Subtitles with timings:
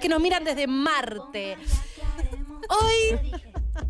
[0.00, 1.56] que nos miran desde Marte.
[2.68, 3.18] Hoy,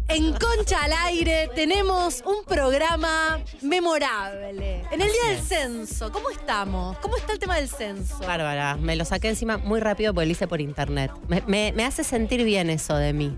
[0.08, 4.84] en Concha al Aire, tenemos un programa memorable.
[4.90, 6.96] En el día del censo, ¿cómo estamos?
[6.98, 8.18] ¿Cómo está el tema del censo?
[8.20, 11.10] Bárbara, me lo saqué encima muy rápido porque lo hice por internet.
[11.28, 13.36] Me, me- me hace sentir bien eso de mí.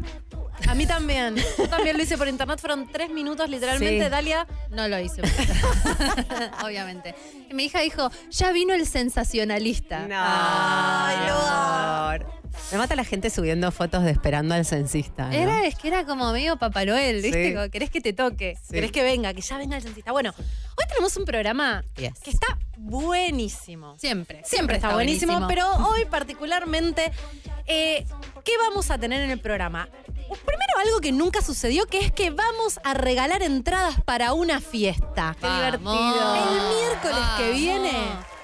[0.68, 1.34] A mí también.
[1.58, 4.04] Yo también lo hice por internet, fueron tres minutos literalmente.
[4.04, 4.10] Sí.
[4.10, 5.22] Dalia, No lo hice.
[6.64, 7.14] Obviamente.
[7.50, 10.06] Y mi hija dijo, ya vino el sensacionalista.
[10.08, 11.28] Ay,
[12.20, 12.41] amor.
[12.70, 15.26] Me mata la gente subiendo fotos de esperando al censista.
[15.28, 15.32] ¿no?
[15.32, 17.48] Era, es que era como medio Papá Noel, ¿viste?
[17.48, 17.54] Sí.
[17.54, 18.56] Como, ¿Querés que te toque?
[18.62, 18.72] Sí.
[18.74, 19.34] ¿Querés que venga?
[19.34, 20.12] Que ya venga el censista.
[20.12, 22.20] Bueno, hoy tenemos un programa Yes.
[22.22, 23.96] que está buenísimo.
[23.98, 24.42] Siempre.
[24.44, 27.12] Siempre está buenísimo, pero hoy particularmente,
[27.66, 28.06] eh,
[28.44, 29.88] ¿qué vamos a tener en el programa?
[30.46, 35.36] Primero algo que nunca sucedió, que es que vamos a regalar entradas para una fiesta.
[35.40, 36.34] Qué divertido.
[36.34, 37.92] El miércoles que viene,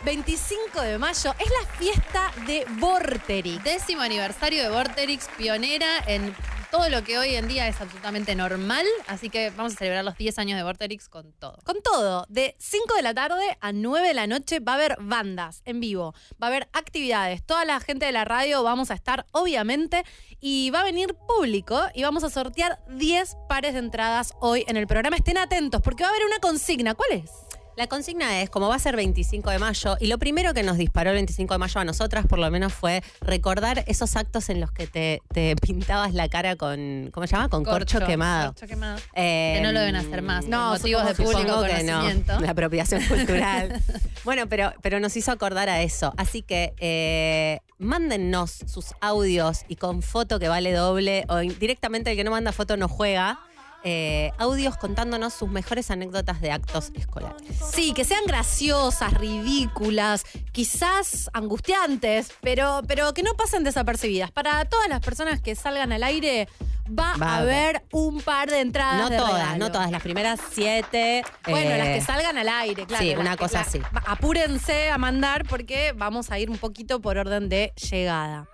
[0.05, 3.63] 25 de mayo, es la fiesta de Vorterix.
[3.65, 6.35] Décimo aniversario de Vorterix, pionera en
[6.71, 8.87] todo lo que hoy en día es absolutamente normal.
[9.07, 11.59] Así que vamos a celebrar los 10 años de Vorterix con todo.
[11.65, 14.97] Con todo, de 5 de la tarde a 9 de la noche va a haber
[15.01, 18.95] bandas en vivo, va a haber actividades, toda la gente de la radio vamos a
[18.95, 20.05] estar, obviamente,
[20.41, 24.77] y va a venir público y vamos a sortear 10 pares de entradas hoy en
[24.77, 25.17] el programa.
[25.17, 26.95] Estén atentos porque va a haber una consigna.
[26.95, 27.48] ¿Cuál es?
[27.79, 30.79] La consigna es, como va a ser 25 de mayo, y lo primero que nos
[30.79, 34.61] disparó el 25 de mayo a nosotras, por lo menos, fue recordar esos actos en
[34.61, 37.49] los que te, te pintabas la cara con, ¿cómo se llama?
[37.49, 38.49] Con corcho, quemado.
[38.49, 38.99] Corcho quemado.
[39.15, 40.49] Eh, que no lo deben hacer más.
[40.49, 42.03] no, motivos de público que no,
[42.41, 43.81] la apropiación cultural.
[44.25, 46.13] bueno, pero, pero nos hizo acordar a eso.
[46.17, 52.17] Así que eh, mándennos sus audios y con foto que vale doble, o directamente el
[52.17, 53.39] que no manda foto no juega.
[53.85, 57.59] Eh, audios contándonos sus mejores anécdotas de actos escolares.
[57.73, 64.31] Sí, que sean graciosas, ridículas, quizás angustiantes, pero, pero que no pasen desapercibidas.
[64.31, 66.49] Para todas las personas que salgan al aire,
[66.89, 69.01] va, Va a haber un par de entradas.
[69.01, 69.59] No de todas, regalo.
[69.59, 71.25] no todas, las primeras siete.
[71.45, 73.05] Bueno, eh, las que salgan al aire, claro.
[73.05, 73.81] sí, una cosa así.
[74.07, 78.49] Apúrense a mandar porque vamos a ir un poquito por orden de llegada.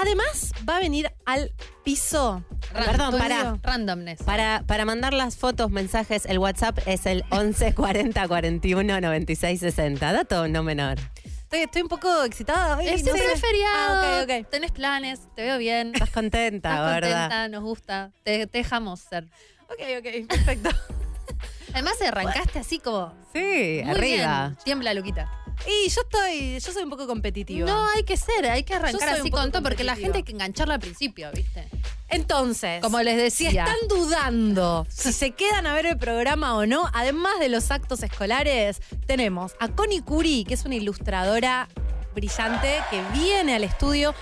[0.00, 1.52] Además, va a venir al
[1.84, 2.44] piso.
[2.72, 3.38] Perdón, ¿Estoy pará.
[3.44, 3.58] digo?
[3.62, 4.22] Randomness.
[4.22, 10.12] Para, para mandar las fotos, mensajes, el WhatsApp es el 11 40 41 96 60.
[10.12, 10.98] Dato no menor.
[11.24, 12.76] Estoy, estoy un poco excitada.
[12.76, 13.40] Ay, Es no siempre sé.
[13.40, 14.02] feriado.
[14.02, 14.50] Ah, ok, ok.
[14.50, 15.92] Tenés planes, te veo bien.
[15.94, 17.20] Estás contenta, Estás ¿verdad?
[17.30, 18.10] contenta, nos gusta.
[18.22, 19.24] Te, te dejamos ser.
[19.70, 20.70] Ok, ok, perfecto.
[21.72, 23.12] Además, arrancaste así como.
[23.32, 24.48] Sí, muy arriba.
[24.48, 24.58] bien.
[24.64, 25.30] Tiembla, Luquita.
[25.66, 27.66] Y yo estoy, yo soy un poco competitiva.
[27.66, 30.32] No, hay que ser, hay que arrancar así con todo, porque la gente hay que
[30.32, 31.68] engancharla al principio, ¿viste?
[32.08, 33.64] Entonces, Como les si decía.
[33.64, 38.02] están dudando si se quedan a ver el programa o no, además de los actos
[38.02, 41.68] escolares, tenemos a Connie Curi, que es una ilustradora
[42.14, 44.14] brillante que viene al estudio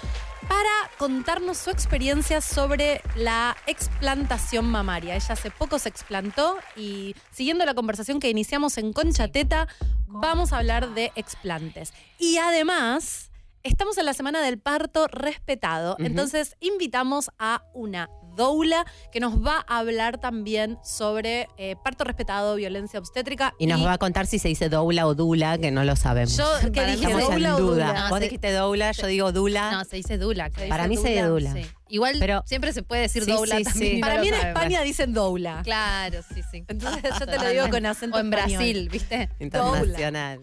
[0.49, 5.15] para contarnos su experiencia sobre la explantación mamaria.
[5.17, 9.69] Ella hace poco se explantó y siguiendo la conversación que iniciamos en Concha Teta,
[10.07, 11.93] vamos a hablar de explantes.
[12.19, 13.31] Y además,
[13.63, 19.65] estamos en la semana del parto respetado, entonces invitamos a una doula que nos va
[19.67, 23.55] a hablar también sobre eh, parto respetado, violencia obstétrica.
[23.59, 26.37] Y nos va a contar si se dice doula o dula, que no lo sabemos.
[26.37, 27.13] Yo, ¿qué Para mí dije?
[27.13, 27.87] ¿Doula o duda.
[27.89, 27.93] dula?
[28.05, 29.71] No, Vos se- dijiste doula, yo digo dula.
[29.73, 30.51] No, se dice Dula.
[30.51, 31.51] Se Para dice mí se dice doula.
[31.51, 31.63] dula.
[31.65, 31.71] Sí.
[31.89, 34.01] Igual Pero- siempre se puede decir Sí, Doula sí, también.
[34.01, 34.57] no Para mí en sabemos.
[34.63, 35.61] España dicen doula.
[35.63, 36.65] Claro, sí, sí.
[36.67, 38.57] Entonces yo te lo digo con acento O en español.
[38.59, 39.31] Brasil, ¿viste?
[39.39, 40.41] Internacional.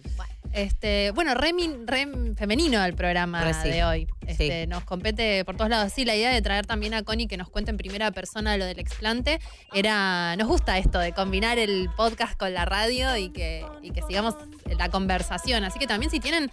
[0.54, 3.70] Este, bueno, re, min- re femenino el programa Re sí.
[3.70, 4.08] de hoy.
[4.28, 4.68] Este, Sí.
[4.68, 5.92] Nos compete por todos lados.
[5.92, 8.66] Sí, la idea de traer también a Connie que nos cuente en primera persona lo
[8.66, 9.40] del explante
[9.74, 10.36] era.
[10.38, 14.36] Nos gusta esto de combinar el podcast con la radio y que, y que sigamos
[14.78, 15.64] la conversación.
[15.64, 16.52] Así que también si tienen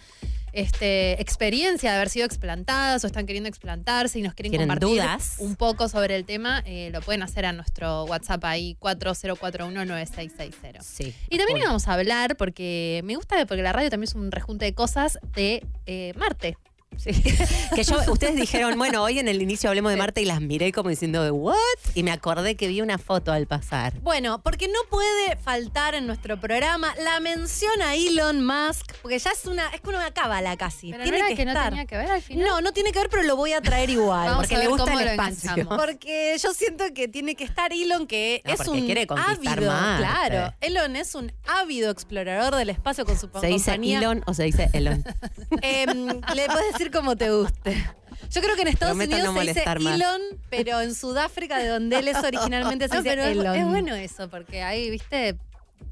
[0.53, 5.01] este, experiencia de haber sido explantadas o están queriendo explantarse y nos quieren ¿Tienen compartir
[5.01, 5.35] dudas?
[5.39, 10.81] un poco sobre el tema, eh, lo pueden hacer a nuestro WhatsApp ahí 40419660.
[10.81, 11.13] Sí.
[11.29, 11.63] Y también Full.
[11.63, 15.19] íbamos a hablar, porque me gusta, porque la radio también es un rejunte de cosas
[15.35, 16.57] de eh, Marte.
[16.97, 17.11] Sí.
[17.75, 20.71] que yo, ustedes dijeron, bueno, hoy en el inicio hablemos de Marte y las miré
[20.71, 21.55] como diciendo, ¿what?
[21.95, 23.93] Y me acordé que vi una foto al pasar.
[24.01, 29.31] Bueno, porque no puede faltar en nuestro programa la mención a Elon Musk, porque ya
[29.31, 30.91] es una, es como una cábala casi.
[30.91, 31.69] Pero tiene no era que, que no estar.
[31.69, 32.47] tenía que ver al final.
[32.47, 34.27] No, no tiene que ver, pero lo voy a traer igual.
[34.27, 35.49] Vamos porque le gusta el espacio.
[35.51, 35.77] enganchamos.
[35.79, 39.71] Porque yo siento que tiene que estar Elon, que No, es un quiere conquistar ávido,
[39.71, 40.03] Marte.
[40.03, 40.53] claro.
[40.61, 43.97] Elon es un ávido explorador del espacio con su ¿Se dice compañía.
[43.99, 45.03] Elon o se dice Elon?
[45.61, 47.89] Em, le puedes decir como te guste.
[48.31, 49.95] Yo creo que en Estados Prometo Unidos no se dice más.
[49.95, 53.55] Elon, pero en Sudáfrica, de donde él es originalmente, se No, dice pero Elon.
[53.55, 55.37] es bueno eso, porque ahí, viste,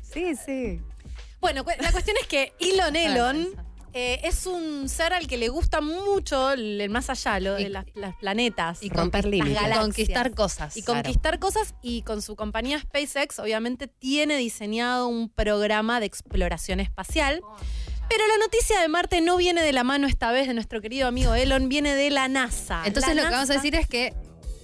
[0.02, 0.80] sí, sí.
[1.42, 3.64] Bueno, cu- la cuestión es que Elon Elon Vergüenza.
[3.94, 7.86] eh, es un ser al que le gusta mucho el, más allá, lo de las,
[7.96, 8.84] las planetas.
[8.84, 9.58] y romper límites.
[9.78, 10.78] conquistar cosas.
[10.78, 11.02] Y Claro.
[11.04, 17.42] conquistar cosas y con su compañía SpaceX obviamente tiene diseñado un programa de exploración espacial.
[18.10, 21.08] Pero la noticia de Marte no viene de la mano esta vez de nuestro querido
[21.08, 22.82] amigo Elon, viene de la NASA.
[22.86, 24.14] Entonces La lo que vamos a decir es que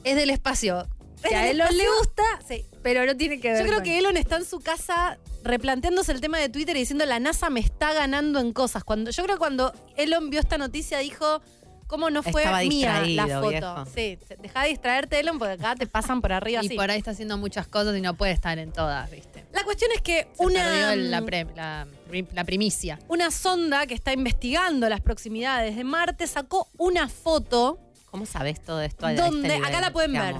[0.03, 0.87] es del espacio.
[1.23, 2.65] Es Que a Elon le gusta, Sí.
[2.83, 6.11] pero no tiene que ver Yo creo con- que Elon está en su casa replanteándose
[6.11, 8.83] el tema de Twitter y diciendo la NASA me está ganando en cosas.
[8.83, 11.41] Cuando, yo creo que cuando Elon vio esta noticia dijo,
[11.87, 13.49] ¿cómo no fue Estaba mía la foto?
[13.49, 13.85] viejo.
[13.93, 16.75] Sí, deja de distraerte Elon porque acá te pasan por arriba Y así.
[16.75, 19.45] por ahí está haciendo muchas cosas y no puede estar en todas, ¿viste?
[19.53, 21.87] La cuestión es que Se una, perdió el- la, pre- la,
[22.33, 22.99] la primicia.
[23.07, 27.79] una sonda que está investigando las proximidades de Marte sacó una foto
[28.11, 29.07] ¿Cómo sabes todo esto?
[29.09, 30.35] este donde, acá la pueden ver,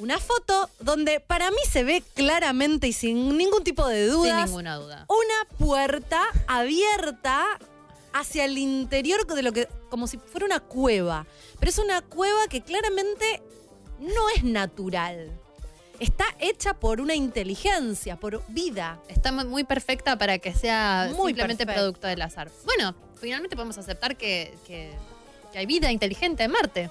[0.00, 4.46] una foto donde para mí se ve claramente y sin ningún tipo de Sin dudas
[4.46, 5.06] ninguna duda.
[5.08, 7.44] una puerta abierta
[8.12, 11.26] hacia el interior de lo que como si fuera una cueva,
[11.58, 13.42] pero es una cueva que claramente
[13.98, 15.30] no es natural.
[16.00, 19.00] Está hecha por una inteligencia, por vida.
[19.08, 21.80] Está mu- muy perfecta para que sea Muy simplemente perfecta.
[21.80, 22.50] producto del azar.
[22.64, 24.92] Bueno, finalmente podemos aceptar que, que-
[25.52, 26.90] que hay vida inteligente en Marte.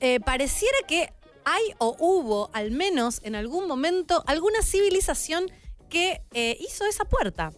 [0.00, 1.12] Eh, pareciera que
[1.44, 5.50] hay o hubo, al menos en algún momento, alguna civilización
[5.90, 7.52] que eh, hizo esa puerta.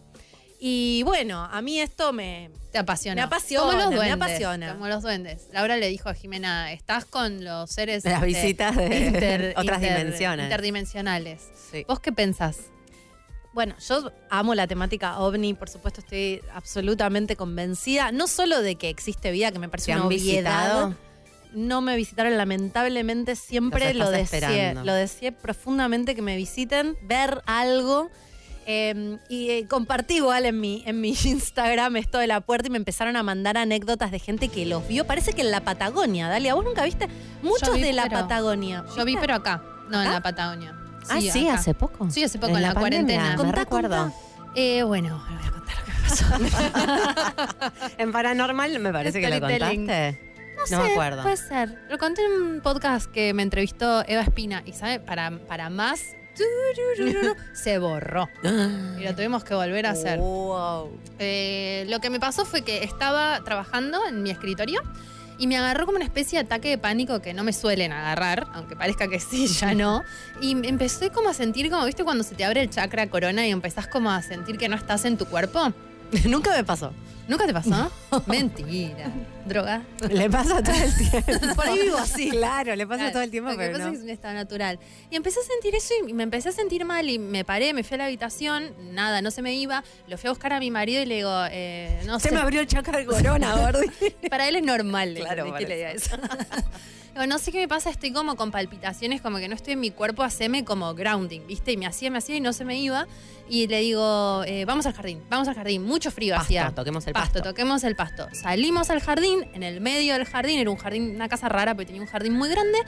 [0.67, 3.21] Y bueno, a mí esto me, Te apasiona.
[3.21, 4.15] Me apasiona, Como los me duendes.
[4.15, 4.73] apasiona.
[4.73, 5.47] Como los duendes.
[5.53, 8.03] Laura le dijo a Jimena, estás con los seres...
[8.03, 10.45] Las este, visitas de otras dimensiones.
[10.45, 11.43] Interdimensionales.
[11.71, 11.85] Sí.
[11.87, 12.61] ¿Vos qué pensás?
[13.53, 18.89] Bueno, yo amo la temática ovni, por supuesto estoy absolutamente convencida, no solo de que
[18.89, 20.63] existe vida, que me parece ¿Te una obviedad.
[20.63, 20.95] visitado?
[21.53, 28.09] No me visitaron, lamentablemente siempre lo deseé, lo deseé profundamente que me visiten, ver algo.
[28.67, 32.71] Eh, y eh, compartí igual en mi, en mi Instagram esto de la puerta y
[32.71, 35.05] me empezaron a mandar anécdotas de gente que los vio.
[35.05, 37.07] Parece que en la Patagonia, Dalia, ¿vos nunca viste?
[37.43, 38.83] Muchos vi, de la pero- Patagonia.
[38.95, 39.21] Yo vi, ¿Viste?
[39.21, 40.75] pero acá, no en la Patagonia.
[41.09, 41.59] ah, sí, acá.
[41.59, 42.09] hace poco.
[42.09, 43.31] Sí, hace poco, en la cuarentena.
[43.31, 43.97] Me Contá, recuerdo.
[44.03, 44.17] contá.
[44.55, 47.91] Eh, bueno, le voy a contar lo que me pasó.
[47.97, 49.77] En Paranormal me parece que lo contaste.
[49.77, 51.21] No, No sé, me acuerdo.
[51.23, 51.77] Puede ser.
[51.89, 54.99] Lo conté en un podcast que me entrevistó Eva Espina y, ¿sabe?
[54.99, 56.01] Para, para más,
[57.53, 58.29] se borró.
[58.99, 60.19] Y lo tuvimos que volver a hacer.
[60.19, 60.91] Wow.
[61.19, 64.81] Eh, lo que me pasó fue que estaba trabajando en mi escritorio
[65.37, 68.47] y me agarró como una especie de ataque de pánico que no me suelen agarrar,
[68.53, 70.03] aunque parezca que sí, ya no.
[70.41, 72.03] Y me empecé como a sentir como, ¿viste?
[72.03, 75.05] Cuando se te abre el chakra corona y empezás como a sentir que no estás
[75.05, 75.73] en tu cuerpo.
[76.25, 76.93] Nunca me pasó.
[77.27, 77.91] ¿Nunca te pasó?
[78.27, 79.11] Mentira.
[79.45, 79.81] ¿Droga?
[80.11, 81.55] Le pasa todo el tiempo.
[81.55, 82.29] Por ahí vivo así.
[82.29, 83.89] Claro, le pasa Claro, todo el tiempo, Lo que pero pasa no.
[83.89, 84.79] es que es un estado natural.
[85.09, 87.83] Y empecé a sentir eso y me empecé a sentir mal y me paré, me
[87.83, 89.83] fui a la habitación, nada, no se me iba.
[90.07, 92.35] Lo fui a buscar a mi marido y le digo, eh, no Se sé.
[92.35, 93.87] me abrió el chakra de corona, Gordi.
[94.29, 96.15] Para él es normal Claro, que le diga eso.
[97.15, 99.79] Digo, no sé qué me pasa, estoy como con palpitaciones, como que no estoy en
[99.79, 101.71] mi cuerpo, haceme como grounding, ¿viste?
[101.71, 103.07] Y me hacía, me hacía y no se me iba.
[103.47, 106.71] Y le digo, eh, vamos al jardín, vamos al jardín, mucho frío Pasto, hacía.
[106.75, 107.41] toquemos el pasto.
[107.41, 108.27] toquemos el pasto.
[108.33, 111.85] Salimos al jardín, en el medio del jardín, era un jardín, una casa rara, porque
[111.85, 112.79] tenía un jardín muy grande.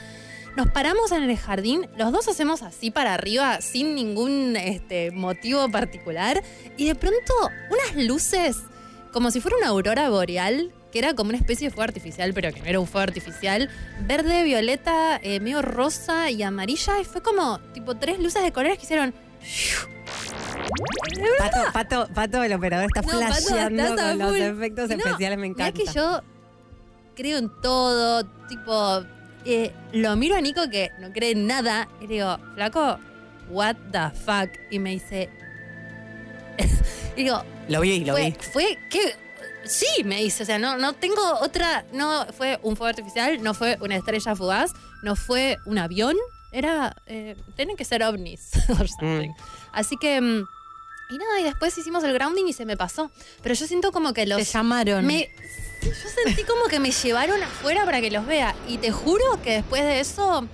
[0.58, 5.70] Nos paramos en el jardín, los dos hacemos así para arriba, sin ningún este, motivo
[5.72, 6.44] particular.
[6.76, 7.34] Y de pronto,
[7.70, 8.58] unas luces,
[9.14, 12.52] como si fuera una aurora boreal, que era como una especie de fuego artificial, pero
[12.52, 13.70] que no era un fuego artificial,
[14.08, 17.00] verde, violeta, eh, medio rosa y amarilla.
[17.00, 19.14] Y fue como, tipo, tres luces de colores que hicieron.
[21.38, 24.38] Pato, Pato, Pato, el operador, está No, flasheando con los full.
[24.42, 25.72] efectos no, especiales, me encanta.
[25.72, 26.22] que yo
[27.16, 29.04] creo en todo, tipo,
[29.46, 32.98] eh, lo miro a Nico que no cree en nada y le digo, flaco,
[33.50, 34.50] what the fuck?
[34.72, 35.30] Y me dice,
[37.16, 38.36] y digo, Lo vi, lo fue, vi.
[38.52, 39.16] fue, ¿qué?
[39.68, 43.54] Sí, me dice, o sea, no, no tengo otra, no fue un fuego artificial, no
[43.54, 44.72] fue una estrella fugaz,
[45.04, 46.16] no fue un avión,
[46.52, 49.30] era, eh, tienen que ser ovnis or something.
[49.30, 49.36] Mm.
[49.74, 50.48] Así que, mm,
[51.10, 53.12] y nada, y después hicimos el grounding y se me pasó.
[53.42, 54.38] Pero yo siento como que los...
[54.40, 55.06] Te llamaron.
[55.06, 55.30] Me
[55.82, 55.92] Yo
[56.26, 58.56] sentí como que me llevaron afuera para que los vea.
[58.68, 60.48] Y te juro que después de eso.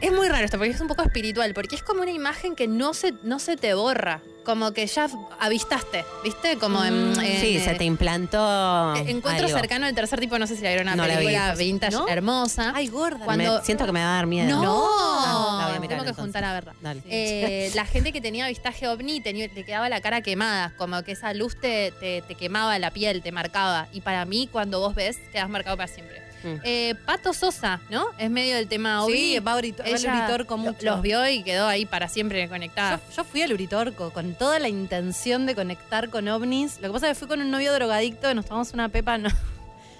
[0.00, 2.68] Es muy raro esto, porque es un poco espiritual, porque es como una imagen que
[2.68, 4.22] no se, no se te borra.
[4.48, 6.56] Como que ya avistaste, ¿viste?
[6.56, 7.10] Como en.
[7.12, 8.96] Mm, en, sí, eh, se te implantó.
[8.96, 9.58] Encuentro algo.
[9.58, 11.26] cercano del tercer tipo, no sé si la vieron una No la vi.
[11.26, 12.08] película vintage ¿No?
[12.08, 12.72] hermosa.
[12.74, 13.26] Ay, gorda.
[13.26, 14.62] Cuando- Me- siento que me va a dar miedo.
[14.62, 16.22] no, Ah, la voy a mirar tengo que entonces.
[16.22, 16.74] juntar a verla.
[16.80, 17.02] Dale.
[17.10, 21.12] Eh, la gente que tenía avistaje ovni tenía, le quedaba la cara quemada, como que
[21.12, 23.88] esa luz te, te- te quemaba la piel, te marcaba.
[23.92, 26.22] Y para mí, cuando vos ves, quedas marcado para siempre.
[26.42, 26.54] Mm.
[26.64, 28.06] Eh, Pato Sosa, ¿no?
[28.18, 29.16] Es medio del tema ovni.
[29.16, 30.78] Sí, va a Urito- va al Ella Uritorco mucho.
[30.86, 32.96] los vio y quedó ahí para siempre conectada.
[33.10, 36.76] Yo, yo fui al Uritorco con toda la intención de conectar con ovnis.
[36.80, 39.18] Lo que pasa es que fui con un novio drogadicto y nos tomamos una pepa.
[39.18, 39.28] No.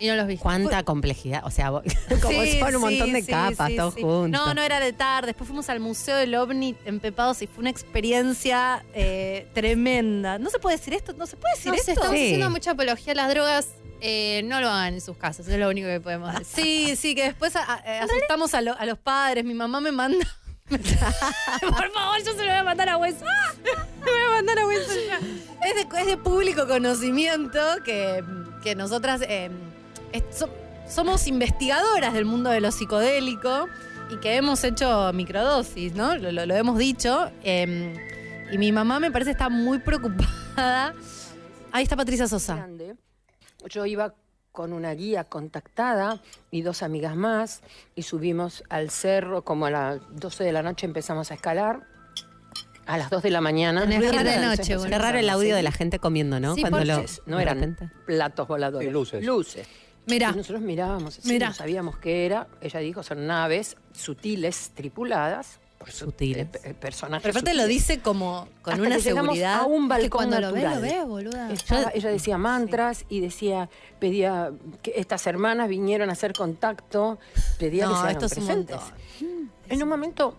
[0.00, 0.43] Y no los viste.
[0.43, 1.43] Cuánta complejidad.
[1.45, 1.71] O sea,
[2.23, 4.02] como Sí, son un montón sí, de sí, capas, sí, todos sí.
[4.02, 4.31] juntos.
[4.31, 5.28] No, no era de tarde.
[5.28, 10.38] Después fuimos al Museo del OVNI en Pepados y fue una experiencia eh, tremenda.
[10.38, 11.12] ¿No se puede decir esto?
[11.14, 11.90] ¿No se puede decir No esto?
[11.93, 12.25] estamos Sí.
[12.26, 13.69] haciendo mucha apología a las drogas.
[14.00, 16.64] eh, no lo hagan en sus casas, es lo único que podemos decir.
[16.64, 19.45] Sí, sí, que después a- a- asustamos a, lo- a los padres.
[19.45, 20.25] Mi mamá me manda.
[20.69, 23.25] Por favor, yo se lo voy a mandar a Hueso.
[23.25, 24.62] Me voy a mandar a
[25.09, 25.19] ya.
[25.69, 28.23] Es de, es de público conocimiento que,
[28.62, 29.50] que nosotras eh, es-
[30.31, 30.50] so-
[30.88, 33.69] somos investigadoras del mundo de lo psicodélico
[34.11, 36.17] y que hemos hecho microdosis, ¿no?
[36.17, 37.31] Lo, lo- lo hemos dicho.
[37.43, 37.95] eh,
[38.50, 40.95] y mi mamá me parece está muy preocupada.
[41.73, 42.67] Ahí está Patricia Sosa.
[43.69, 44.15] Yo iba
[44.53, 47.61] con una guía contactada y dos amigas más
[47.95, 51.83] y subimos al cerro como a las 12 de la noche empezamos a escalar.
[52.87, 53.87] A las 2 de la mañana.
[53.87, 54.91] Que ir de noche, bueno.
[54.91, 56.55] Qué raro el audio de la gente comiendo, ¿no?
[56.55, 58.88] Sí, Cuando lo, Luces, no eran platos voladores.
[58.88, 59.25] Sí, luces.
[59.27, 59.69] Luces.
[60.09, 60.31] Mirá.
[60.33, 61.49] Y nosotros mirábamos así, Mirá.
[61.49, 62.47] no sabíamos qué era.
[62.61, 66.47] Ella dijo, son naves sutiles, tripuladas, por su- Sutiles.
[66.47, 69.61] eh, pe- personajes Pero aparte lo dice como con Hasta una que seguridad.
[69.61, 70.75] a un que balcón cuando lo natural.
[70.77, 71.53] lo ves, boluda.
[71.53, 73.69] Estaba- ella decía mantras y decía,
[74.00, 74.50] pedía
[74.83, 77.19] que estas hermanas vinieron a hacer contacto,
[77.59, 78.81] pedía No, que se un presentes.
[79.69, 80.37] En un momento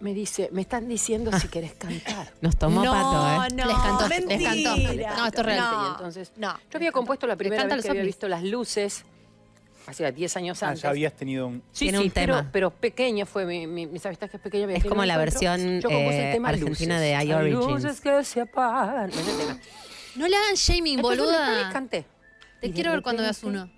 [0.00, 2.32] me dice, me están diciendo si querés cantar.
[2.40, 3.56] Nos tomó no, pato, ¿eh?
[3.56, 4.50] no, Les cantó, les mentira.
[4.50, 5.16] cantó.
[5.20, 5.74] No, esto es real.
[5.84, 6.54] Y entonces, no.
[6.70, 9.04] yo había compuesto la primera vez que había visto las luces,
[9.86, 10.82] hacía 10 años Ah, antes.
[10.82, 11.62] ya habías tenido un.
[11.72, 12.50] Sí, Tiene sí, un pero, tema.
[12.52, 14.64] pero pequeño fue mi, mi- mis avistajes pequeños.
[14.64, 15.40] había Es como la encuentro.
[15.40, 17.00] versión, Yo eh, el tema argentina Luces.
[17.18, 17.66] de iOrigins.
[17.66, 19.10] luces que se apagan.
[20.16, 21.70] No le hagan shaming, les boluda.
[21.72, 22.04] canté.
[22.60, 23.70] Te quiero ver cuando veas uno.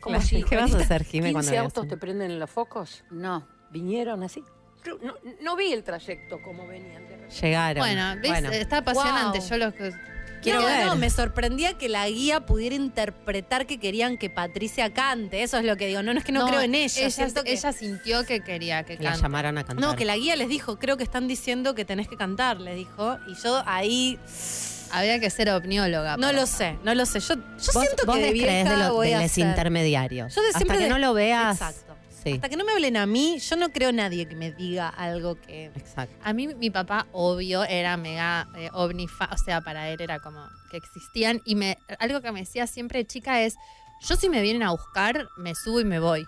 [0.00, 3.02] Como si ¿Qué vas a hacer, Jimé, 15 cuando veas autos te prenden los focos.
[3.10, 3.46] No.
[3.70, 4.44] Vinieron así.
[5.02, 7.34] No, no vi el trayecto como venían de repente.
[7.40, 7.80] Llegaron.
[7.82, 8.30] Bueno, ¿ves?
[8.30, 8.50] Bueno.
[8.52, 9.38] Está apasionante.
[9.40, 9.48] Wow.
[9.48, 9.92] Yo los que.
[10.42, 10.86] Quiero no, ver.
[10.86, 15.42] no, me sorprendía que la guía pudiera interpretar que querían que Patricia cante.
[15.42, 16.02] Eso es lo que digo.
[16.04, 17.00] No, no es que no, creo en ella.
[17.00, 19.22] Ella, siento que- ella sintió que quería que Que la cante.
[19.24, 19.84] llamaron a cantar.
[19.84, 22.76] no, que la guía les dijo, creo que están diciendo que tenés que cantar, les
[22.76, 23.18] dijo.
[23.26, 24.20] Y yo ahí
[24.92, 26.16] Había que ser ovnióloga.
[26.16, 27.18] no para- lo sé, no lo sé.
[27.18, 27.40] Yo, yo
[27.74, 30.32] vos, siento vos que de vieja de, lo- voy de a los ser- intermediarios.
[30.32, 31.56] Yo de Hasta siempre que de- no lo veas.
[31.60, 31.85] Exacto.
[32.26, 34.88] Sí, Hasta que no me hablen a mí, yo no creo nadie que me diga
[34.88, 35.66] algo que...
[35.76, 36.12] exacto.
[36.24, 40.18] A mí, mi papá, obvio, era mega eh, ovni fa- O sea, para él era
[40.18, 41.40] como que existían.
[41.44, 43.54] Y me, algo que me decía siempre de chica es:
[44.00, 46.26] Yo, si me vienen a buscar, me subo y me voy.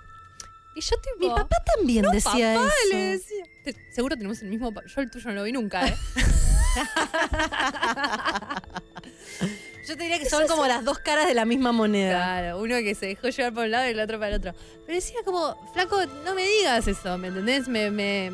[0.77, 1.19] Y yo, tipo.
[1.19, 2.93] Mi papá también decía papá, eso.
[2.93, 3.45] le decía.
[3.65, 4.73] Te- seguro tenemos el mismo.
[4.87, 5.97] Yo el tuyo no lo vi nunca, ¿eh?
[9.89, 12.11] Yo te diría que son como las dos caras de la misma moneda.
[12.13, 14.53] Claro, uno que se dejó llevar por un lado y el otro para el otro.
[14.87, 17.69] Pero decía como, flaco, no me digas eso, ¿me entendés?
[17.69, 18.31] Me, me,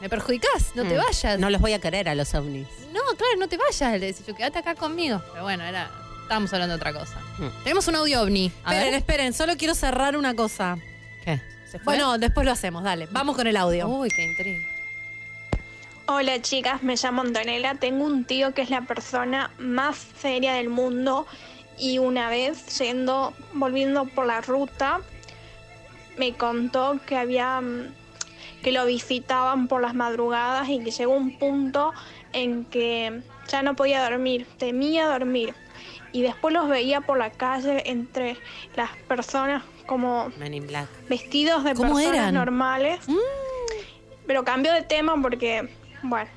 [0.00, 1.02] me perjudicás, no te Mm.
[1.02, 1.38] vayas.
[1.38, 2.66] No los voy a querer a los ovnis.
[2.92, 3.92] No, claro, no te vayas.
[3.98, 5.22] Le decía yo, quédate acá conmigo.
[5.32, 5.90] Pero bueno, era.
[6.22, 7.18] Estábamos hablando de otra cosa.
[7.38, 7.62] Mm.
[7.64, 8.52] Tenemos un audio ovni.
[8.64, 8.94] A esperen, ver.
[9.00, 10.76] esperen, solo quiero cerrar una cosa.
[11.24, 11.40] ¿Qué?
[11.70, 11.84] ¿Se fue?
[11.94, 13.08] Bueno, después lo hacemos, dale.
[13.10, 13.88] Vamos con el audio.
[13.88, 14.60] Uy, qué intriga.
[16.06, 17.74] Hola chicas, me llamo Antonella.
[17.76, 21.26] Tengo un tío que es la persona más seria del mundo
[21.78, 25.00] y una vez yendo, volviendo por la ruta,
[26.18, 27.94] me contó que había mm,
[28.62, 31.92] que lo visitaban por las madrugadas y que llegó un punto
[32.32, 35.54] en que ya no podía dormir, temía dormir.
[36.12, 38.36] Y después los veía por la calle entre
[38.76, 40.30] las personas como
[41.08, 42.34] vestidos de ¿Cómo personas eran?
[42.34, 43.00] normales.
[44.26, 45.68] Pero cambió de tema porque,
[46.02, 46.30] bueno,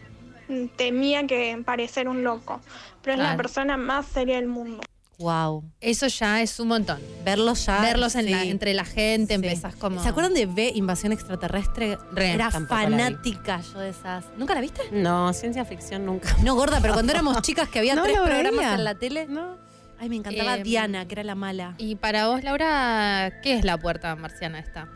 [0.76, 2.62] temía que parecer un loco.
[3.02, 4.82] Pero es la persona más seria del mundo.
[5.18, 5.64] Wow.
[5.80, 7.00] Eso ya es un montón.
[7.24, 7.80] Verlos ya.
[7.80, 9.46] Verlos en la- entre la gente, Sí.
[9.46, 10.04] empezás como.
[10.04, 11.98] ¿Se acuerdan de B, Invasión Extraterrestre?
[12.12, 14.26] Re, Era fanática yo de esas.
[14.38, 14.82] ¿Nunca la viste?
[14.92, 16.36] No, ciencia ficción nunca.
[16.44, 18.74] No, gorda, pero cuando éramos chicas que había No tres programas veía.
[18.76, 19.28] en la tele.
[19.28, 19.58] No.
[20.00, 21.76] Ay, me encantaba Eh, Diana, que era la mala.
[21.78, 24.90] Y para vos, Laura, ¿qué es la puerta marciana esta?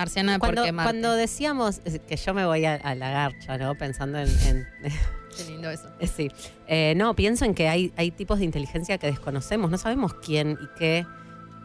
[0.00, 0.86] Marciana Cuando, porque Marte.
[0.86, 3.74] cuando decíamos eh, que yo me voy a, a la garcha, ¿no?
[3.74, 4.66] Pensando en, en-
[5.36, 5.88] Qué lindo eso.
[6.00, 6.30] Eh, Sí.
[6.66, 9.70] Eh, no, pienso en que hay, hay tipos de inteligencia que desconocemos.
[9.70, 11.06] No sabemos quién y qué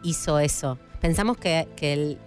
[0.02, 0.78] hizo eso.
[1.00, 2.18] Pensamos que, que el.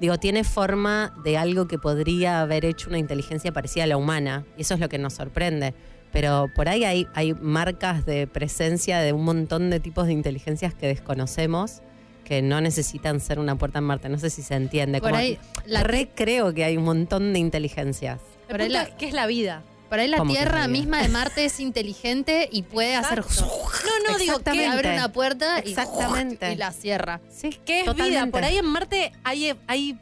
[0.00, 4.44] Digo, tiene forma de algo que podría haber hecho una inteligencia parecida a la humana.
[4.56, 5.72] Y eso es lo que nos sorprende.
[6.12, 10.74] Pero por ahí hay, hay marcas de presencia de un montón de tipos de inteligencias
[10.74, 11.80] que desconocemos
[12.24, 14.08] que no necesitan ser una puerta en Marte.
[14.08, 15.00] No sé si se entiende.
[15.00, 15.40] Por Como ahí, que-
[15.70, 18.20] la, re creo que hay un montón de inteligencias.
[18.48, 19.62] Por ahí la- ¿Qué es la vida?
[19.88, 20.68] por ahí la ¿Cómo que Tierra vida?
[20.68, 23.20] misma de Marte es inteligente y puede hacer.
[23.20, 23.46] Exacto.
[23.46, 24.38] No, no, digo.
[24.40, 26.52] ¿qué, abre una puerta y, Exactamente.
[26.52, 27.20] y la cierra.
[27.30, 27.92] Sí, qué es vida?
[27.94, 28.30] totalmente.
[28.32, 29.96] Por ahí en Marte hay, hay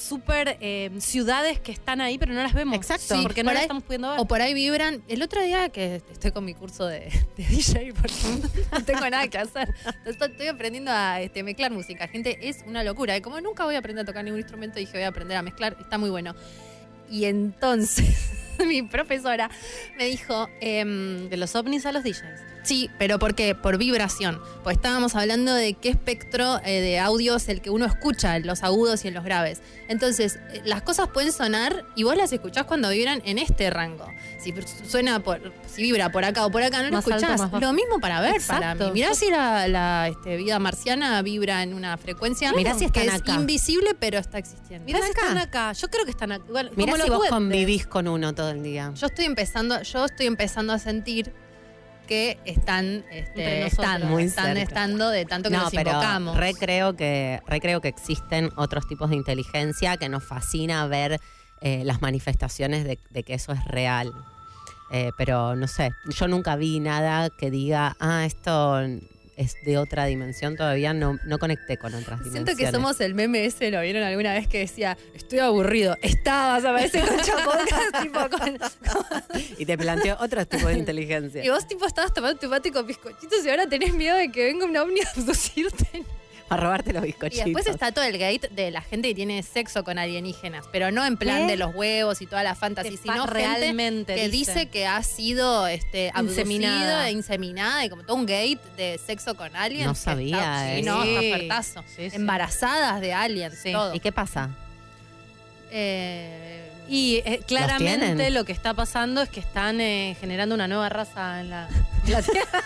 [0.00, 2.76] súper eh, ciudades que están ahí, pero no las vemos.
[2.76, 3.14] Exacto.
[3.14, 4.20] Sí, porque no las estamos pudiendo ver.
[4.20, 5.02] O por ahí vibran.
[5.08, 7.00] El otro día que estoy con mi curso de,
[7.36, 8.14] de DJ porque
[8.72, 9.74] no tengo nada que hacer.
[10.04, 12.08] Entonces, Estoy aprendiendo a este, mezclar música.
[12.08, 13.16] Gente, es una locura.
[13.16, 15.42] Y como nunca voy a aprender a tocar ningún instrumento, dije voy a aprender a
[15.42, 15.76] mezclar.
[15.80, 16.34] Está muy bueno.
[17.10, 18.30] Y entonces
[18.66, 19.50] mi profesora
[19.98, 20.48] me dijo...
[20.60, 22.49] em, de los ovnis a los DJs.
[22.62, 23.54] Sí, pero ¿por qué?
[23.54, 24.40] Por vibración.
[24.62, 28.46] Pues estábamos hablando de qué espectro eh, de audio es el que uno escucha en
[28.46, 29.62] los agudos y en los graves.
[29.88, 34.06] Entonces, eh, las cosas pueden sonar y vos las escuchás cuando vibran en este rango.
[34.38, 34.54] Si
[34.86, 37.40] suena por, si vibra por acá o por acá, no lo Más escuchás.
[37.60, 38.86] Lo mismo para ver, para Exacto.
[38.88, 38.92] mí.
[38.94, 43.16] Mirá si la, la, este, vida marciana vibra en una frecuencia Mirá si que están
[43.16, 43.34] es acá.
[43.34, 44.84] invisible, pero está existiendo.
[44.84, 45.22] Mirá si acá.
[45.22, 45.72] están acá.
[45.72, 46.44] Yo creo que están acá.
[46.46, 48.92] Igual, Mirá si vos convivís con uno todo el día.
[48.94, 51.32] Yo estoy empezando, yo estoy empezando a sentir
[52.10, 53.86] que están, este, nosotros.
[53.86, 56.36] están, Muy están estando de tanto que no, nos pero invocamos.
[56.36, 61.20] re creo, que, re creo que existen otros tipos de inteligencia que nos fascina ver
[61.60, 64.12] eh, las manifestaciones de, de que eso es real.
[64.90, 68.80] Eh, pero no sé, yo nunca vi nada que diga, ah, esto
[69.40, 72.56] es de otra dimensión, todavía no, no conecté con otras Siento dimensiones.
[72.58, 75.96] que somos el meme ese, ¿lo vieron alguna vez que decía, estoy aburrido?
[76.02, 78.58] Estabas, aparece con podcast, tipo con...
[79.56, 81.42] Y te planteo otros tipos de inteligencia.
[81.42, 84.44] Y vos tipo estabas tomando tu mate con bizcochitos y ahora tenés miedo de que
[84.44, 86.04] venga un ovni a abducirte.
[86.50, 87.44] A robarte los Y bizcochitos.
[87.46, 91.04] después está todo el gate de la gente que tiene sexo con alienígenas, pero no
[91.06, 91.52] en plan ¿Qué?
[91.52, 94.52] de los huevos y toda la fantasía, sino gente realmente que dice.
[94.54, 97.08] dice que ha sido este, Inseminada.
[97.08, 99.86] e inseminada y como todo un gate de sexo con aliens.
[99.86, 100.82] No sabía, eh.
[100.82, 101.48] no, Sí.
[101.96, 102.16] Sí, sí.
[102.16, 103.70] Embarazadas de aliens, Sí.
[103.72, 103.94] todo.
[103.94, 104.50] ¿Y qué pasa?
[105.70, 110.88] Eh, Y eh, claramente lo que está pasando es que están eh, generando una nueva
[110.88, 111.68] raza en la,
[112.06, 112.64] en la Tierra.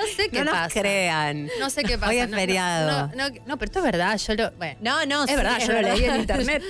[0.00, 0.80] No sé qué no nos pasa.
[0.80, 1.48] crean.
[1.58, 2.10] No sé qué pasa.
[2.10, 3.10] Hoy es no, feriado.
[3.46, 4.16] No, pero esto es verdad.
[4.18, 4.50] Yo lo.
[4.52, 6.62] Bueno, No, no, es sí, verdad, yo lo leí en internet.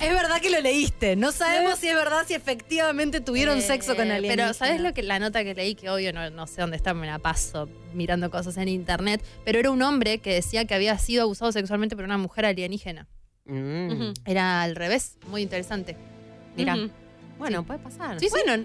[0.00, 1.16] Es verdad que lo leíste.
[1.16, 4.36] No sabemos si es verdad si efectivamente tuvieron Eh, sexo con alienígenas.
[4.36, 5.74] Pero ¿sabes lo que la nota que leí?
[5.74, 9.22] Que obvio no, sé dónde está, me la paso mirando cosas en internet.
[9.44, 13.06] Pero era un hombre que decía que había sido abusado sexualmente por una mujer alienígena.
[13.44, 14.12] Mm.
[14.24, 15.96] Era al revés, muy interesante.
[16.56, 16.76] Mira,
[17.38, 17.66] bueno, Sí.
[17.66, 18.20] puede pasar.
[18.20, 18.30] Sí, sí.
[18.30, 18.64] Bueno,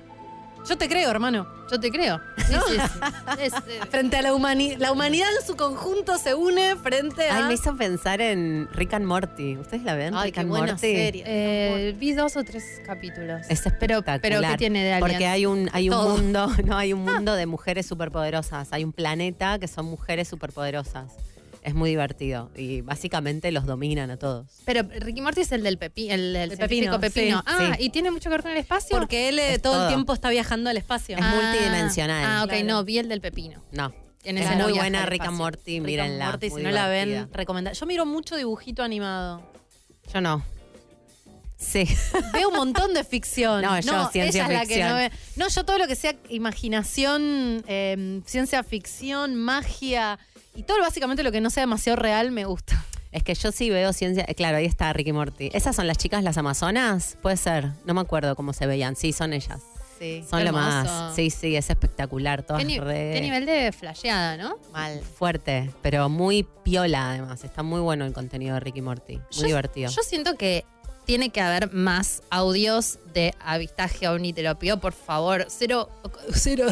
[0.67, 1.47] yo te creo, hermano.
[1.71, 2.19] Yo te creo.
[2.37, 2.99] Sí, sí, sí.
[3.39, 7.37] Es, eh, Frente a la humanidad, la humanidad en su conjunto se une frente a.
[7.37, 9.57] Ay, me hizo pensar en Rick and Morty.
[9.57, 10.15] ¿Ustedes la ven?
[10.15, 10.79] Ay, Rick qué and buena Morty.
[10.79, 11.23] serie.
[11.25, 13.41] eh, vi dos o tres capítulos.
[13.49, 14.21] Es espectacular.
[14.21, 15.09] pero ¿qué tiene de alien?
[15.11, 16.09] Porque hay un, hay un Todo.
[16.17, 18.69] mundo, no, hay un mundo de mujeres superpoderosas.
[18.71, 21.11] Hay un planeta que son mujeres superpoderosas.
[21.67, 22.49] Es muy divertido.
[22.55, 24.47] Y básicamente los dominan a todos.
[24.63, 27.39] Pero Ricky Morty es el del pepi, el, del El pepino, pepino.
[27.39, 27.43] sí.
[27.45, 27.83] ah, Sí.
[27.83, 28.97] y tiene mucho que ver con el espacio.
[28.97, 29.83] Porque él eh, Es todo, todo.
[29.83, 31.17] el tiempo está viajando al espacio.
[31.17, 32.23] Es Ah, multidimensional.
[32.25, 32.65] Ah, ok, Claro.
[32.67, 33.61] no, vi el del pepino.
[33.73, 33.93] No.
[34.23, 35.37] En Es ese no muy buena Rick and.
[35.37, 36.27] Morty, mírenla.
[36.27, 37.73] Morty, si no la ven, recomendada.
[37.73, 39.51] Yo miro mucho dibujito animado.
[40.13, 40.45] Yo no.
[41.57, 41.83] Sí.
[42.33, 43.61] Veo un montón de ficción.
[43.61, 44.89] No, yo, ciencia ella es la que ficción.
[44.89, 45.11] no ve.
[45.35, 50.17] No, yo todo lo que sea imaginación, eh, ciencia ficción, magia
[50.57, 52.83] y todo básicamente lo que no sea demasiado real me gusta.
[53.09, 54.25] Es que yo sí veo ciencia.
[54.27, 55.49] eh, Claro, ahí está Ricky Morty.
[55.53, 57.17] ¿Esas son las chicas, las amazonas?
[57.21, 57.71] Puede ser.
[57.85, 58.95] No me acuerdo cómo se veían.
[58.97, 59.61] Sí, son ellas.
[59.97, 60.23] Sí.
[60.29, 61.15] Son lo más.
[61.15, 62.43] Sí, sí, es espectacular.
[62.43, 64.57] Todas ¿Qué, ni- re- qué nivel de flasheada, ¿no?
[64.73, 67.43] Mal, fuerte, pero muy piola además.
[67.45, 69.19] Está muy bueno el contenido de Ricky Morty.
[69.37, 69.89] Muy divertido.
[69.89, 70.65] Yo siento que
[71.07, 75.47] tiene que haber más audios de avistaje ovni, te lo pido, por favor.
[75.49, 75.89] Cero.
[76.33, 76.67] cero.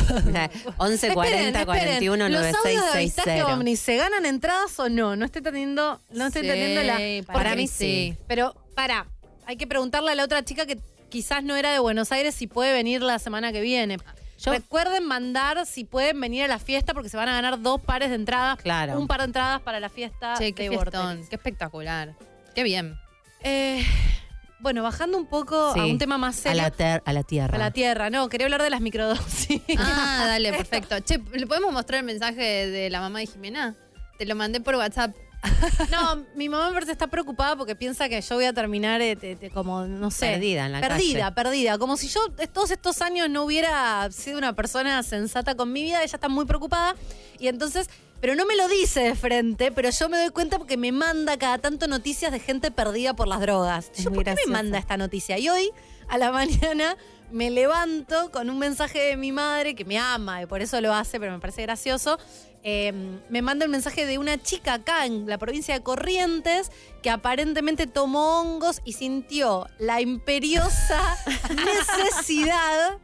[0.78, 3.56] 11 40 41 ¿Los audios de avistaje 9660.
[3.56, 5.16] ovni se ganan entradas o no?
[5.16, 7.34] No estoy entendiendo, no estoy Sí, entendiendo la.
[7.34, 8.18] para mí sí.
[8.28, 9.08] Pero, para,
[9.48, 10.78] hay que preguntarle a la otra chica que
[11.10, 13.98] quizás no era de Buenos Aires si puede venir la semana que viene.
[14.38, 17.80] Yo- Recuerden mandar si pueden venir a la fiesta porque se van a ganar dos
[17.80, 18.60] pares de entradas.
[18.62, 19.00] Claro.
[19.00, 20.78] Un par de entradas para la fiesta Che, qué de
[21.30, 22.16] qué espectacular.
[22.54, 22.98] Qué bien.
[23.48, 23.86] Eh,
[24.66, 26.64] bueno, bajando un poco Sí, a un tema más a serio.
[26.64, 27.56] la, ter- a la tierra.
[27.56, 28.10] a la tierra.
[28.10, 29.62] No, quería hablar de las microdosis.
[29.78, 31.00] Ah, dale, perfecto.
[31.02, 33.76] Che, ¿le podemos mostrar el mensaje de la mamá de Jimena?
[34.18, 35.16] Te lo mandé por WhatsApp.
[35.92, 39.16] No, mi mamá me parece está preocupada porque piensa que yo voy a terminar eh,
[39.16, 40.32] te- te- como, no sé.
[40.32, 41.36] Perdida en la Perdida, calle.
[41.36, 41.78] perdida.
[41.78, 42.20] Como si yo
[42.52, 45.98] todos estos años no hubiera sido una persona sensata con mi vida.
[46.02, 46.96] Ella está muy preocupada.
[47.38, 47.88] Y entonces,
[48.22, 51.38] pero no me lo dice de frente, pero yo me doy cuenta porque me manda
[51.38, 53.92] cada tanto noticias de gente perdida por las drogas.
[53.98, 55.38] Yo, ¿por qué me manda esta noticia?
[55.38, 55.72] Y hoy,
[56.08, 56.98] a la mañana,
[57.32, 60.94] me levanto con un mensaje de mi madre que me ama y por eso lo
[60.94, 62.18] hace, pero me parece gracioso.
[62.64, 62.92] Eh,
[63.30, 66.72] me manda un mensaje de una chica acá en la provincia de Corrientes
[67.04, 71.16] que aparentemente tomó hongos y sintió la imperiosa
[71.54, 72.98] necesidad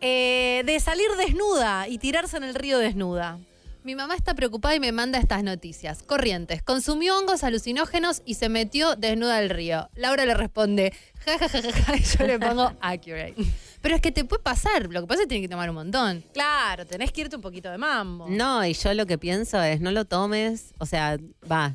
[0.00, 3.40] eh, de salir desnuda y tirarse en el río desnuda.
[3.82, 6.02] Mi mamá está preocupada y me manda estas noticias.
[6.02, 9.88] Corrientes, consumió hongos alucinógenos y se metió desnuda al río.
[9.94, 10.92] Laura le responde,
[11.24, 13.36] ja, ja, ja, ja, ja, y yo le pongo accurate.
[13.80, 15.76] Pero es que te puede pasar, lo que pasa es que tiene que tomar un
[15.76, 16.22] montón.
[16.34, 18.28] Claro, tenés que irte un poquito de mambo.
[18.28, 21.16] No, y yo lo que pienso es, no lo tomes, o sea,
[21.50, 21.74] va.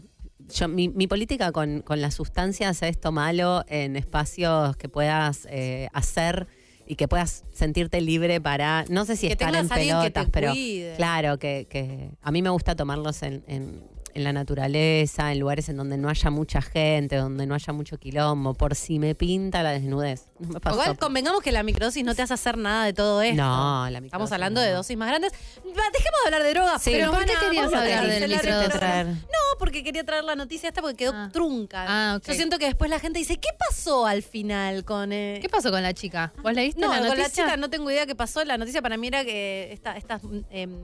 [0.54, 5.88] Yo, mi, mi política con, con las sustancias es tomalo en espacios que puedas eh,
[5.92, 6.48] hacer
[6.88, 10.12] y que puedas sentirte libre para, no sé si Que estar en alguien que te
[10.22, 10.94] pelotas, pero cuide.
[10.98, 13.84] claro, que, que a mí me gusta tomarlos en, en-
[14.16, 17.98] en la naturaleza, en lugares en donde no haya mucha gente, donde no haya mucho
[18.00, 20.28] quilombo, por si me pinta la desnudez.
[20.40, 20.76] No me pasó.
[20.82, 23.42] Igual convengamos que la microdosis no te hace hacer nada de todo esto.
[23.42, 24.66] No, la Estamos microdosis hablando no.
[24.68, 25.32] de dosis más grandes.
[25.64, 26.82] Dejemos de hablar de drogas.
[26.82, 26.92] Sí.
[26.92, 29.06] pero ¿Por qué querías hablar del microdosis?
[29.24, 31.30] No, porque quería traer la noticia esta porque quedó Ah.
[31.32, 31.86] trunca.
[31.88, 32.28] Ah, ok.
[32.28, 35.12] Yo siento que después la gente dice, ¿qué pasó al final con...
[35.14, 36.34] eh, ¿Qué pasó con la chica?
[36.44, 37.46] ¿Vos leíste No, la con la noticia?
[37.46, 38.44] chica no tengo idea qué pasó.
[38.44, 40.76] La noticia para mí era que esta- estas, em,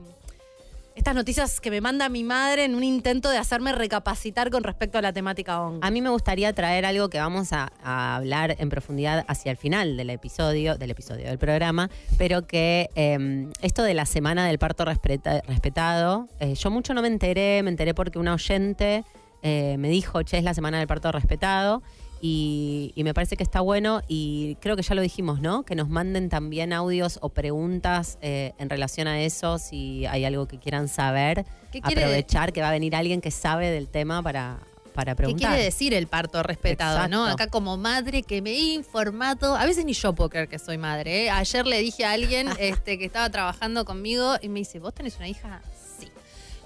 [1.02, 4.98] estas noticias que me manda mi madre en un intento de hacerme recapacitar con respecto
[4.98, 5.80] a la temática hongo.
[5.82, 9.96] A mí me gustaría traer algo que vamos a, hablar en profundidad hacia el final
[9.96, 14.84] del episodio, del episodio del programa, pero que eh, esto de la semana del parto
[14.84, 19.02] respeta- respetado, eh, yo mucho no me enteré, me enteré porque una oyente
[19.42, 21.82] eh, me dijo, che, es la semana del parto respetado.
[22.24, 25.64] Y, y me parece que está bueno y creo que ya lo dijimos, ¿no?
[25.64, 30.46] Que nos manden también audios o preguntas eh, en relación a eso, si hay algo
[30.46, 34.22] que quieran saber, ¿Qué quiere- aprovechar que va a venir alguien que sabe del tema
[34.22, 34.60] para,
[34.94, 35.50] para ¿Qué preguntar.
[35.50, 37.26] quiere decir el parto respetado, no?
[37.26, 40.78] Acá como madre que me he informado, a veces ni yo puedo creer que soy
[40.78, 41.24] madre.
[41.24, 41.30] ¿eh?
[41.30, 45.16] Ayer le dije a alguien este, que estaba trabajando conmigo y me dice, ¿vos tenés
[45.16, 45.60] una hija?
[45.98, 46.08] Sí.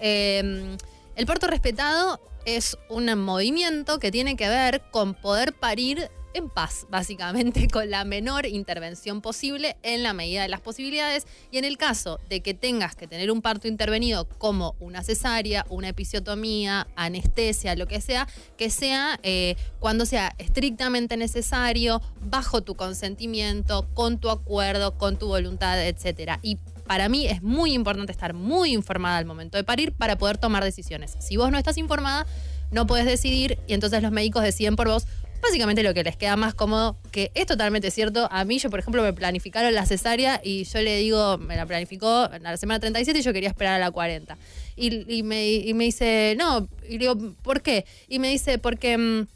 [0.01, 0.77] Eh,
[1.15, 6.87] el parto respetado es un movimiento que tiene que ver con poder parir en paz,
[6.91, 11.27] básicamente, con la menor intervención posible en la medida de las posibilidades.
[11.51, 15.67] Y en el caso de que tengas que tener un parto intervenido como una cesárea,
[15.69, 22.77] una episiotomía, anestesia, lo que sea, que sea eh, cuando sea estrictamente necesario, bajo tu
[22.77, 26.39] consentimiento, con tu acuerdo, con tu voluntad, etcétera.
[26.43, 30.39] Y para mí es muy importante estar muy informada al momento de parir para poder
[30.39, 31.17] tomar decisiones.
[31.21, 32.27] Si vos no estás informada,
[32.71, 35.07] no puedes decidir y entonces los médicos deciden por vos.
[35.43, 38.27] Básicamente lo que les queda más cómodo, que es totalmente cierto.
[38.33, 41.67] A mí, yo por ejemplo, me planificaron la cesárea y yo le digo, me la
[41.67, 44.37] planificó en la semana 37 y yo quería esperar a la 40.
[44.77, 47.85] Y, y me, y me dice, no, y digo, ¿por qué?
[48.09, 49.27] Y me dice, porque...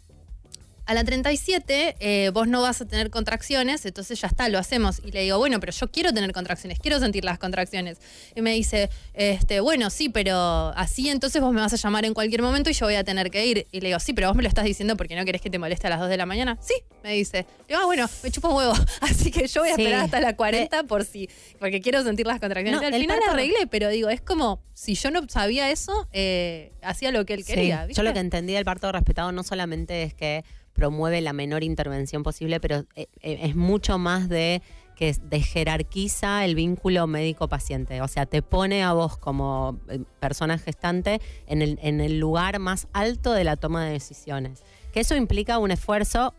[0.86, 5.00] a la 37 eh, vos no vas a tener contracciones, entonces ya está, lo hacemos.
[5.04, 7.98] Y le digo, bueno, pero yo quiero tener contracciones, quiero sentir las contracciones.
[8.34, 10.36] Y me dice, este, bueno, sí, pero
[10.76, 13.30] así entonces vos me vas a llamar en cualquier momento y yo voy a tener
[13.30, 13.66] que ir.
[13.72, 15.58] Y le digo, sí, pero vos me lo estás diciendo porque no querés que te
[15.58, 16.58] moleste a las 2 de la mañana.
[16.60, 17.46] Sí, me dice.
[17.68, 18.74] Le digo, ah, bueno, me chupa un huevo.
[19.00, 19.82] Así que yo voy a Sí.
[19.82, 22.80] esperar hasta la 40 por si, porque quiero sentir las contracciones.
[22.80, 26.72] No, Al final parto- arreglé, pero digo, es como si yo no sabía eso, eh,
[26.82, 27.52] hacía lo que él Sí.
[27.54, 27.86] quería.
[27.88, 32.22] Yo lo que entendí del parto respetado no solamente es que promueve la menor intervención
[32.22, 34.62] posible, pero eh, eh, es mucho más de
[34.96, 38.02] que es- de jerarquiza el vínculo médico-paciente.
[38.02, 42.58] O sea, te pone a vos como eh, persona gestante en el, en el lugar
[42.58, 44.62] más alto de la toma de decisiones.
[44.92, 46.34] Que eso implica un esfuerzo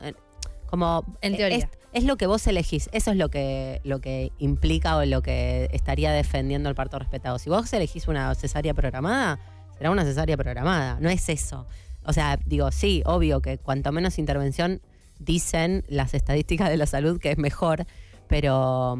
[0.67, 1.03] como...
[1.21, 1.57] En teoría.
[1.57, 5.21] Es, es lo que vos elegís, eso es lo que, lo que implica o lo
[5.21, 7.37] que estaría defendiendo el parto respetado.
[7.39, 9.39] Si vos elegís una cesárea programada,
[9.77, 11.65] será una cesárea programada, no es eso.
[12.11, 14.81] O sea, digo, sí, obvio que cuanto menos intervención
[15.19, 17.85] dicen las estadísticas de la salud que es mejor,
[18.27, 18.99] pero,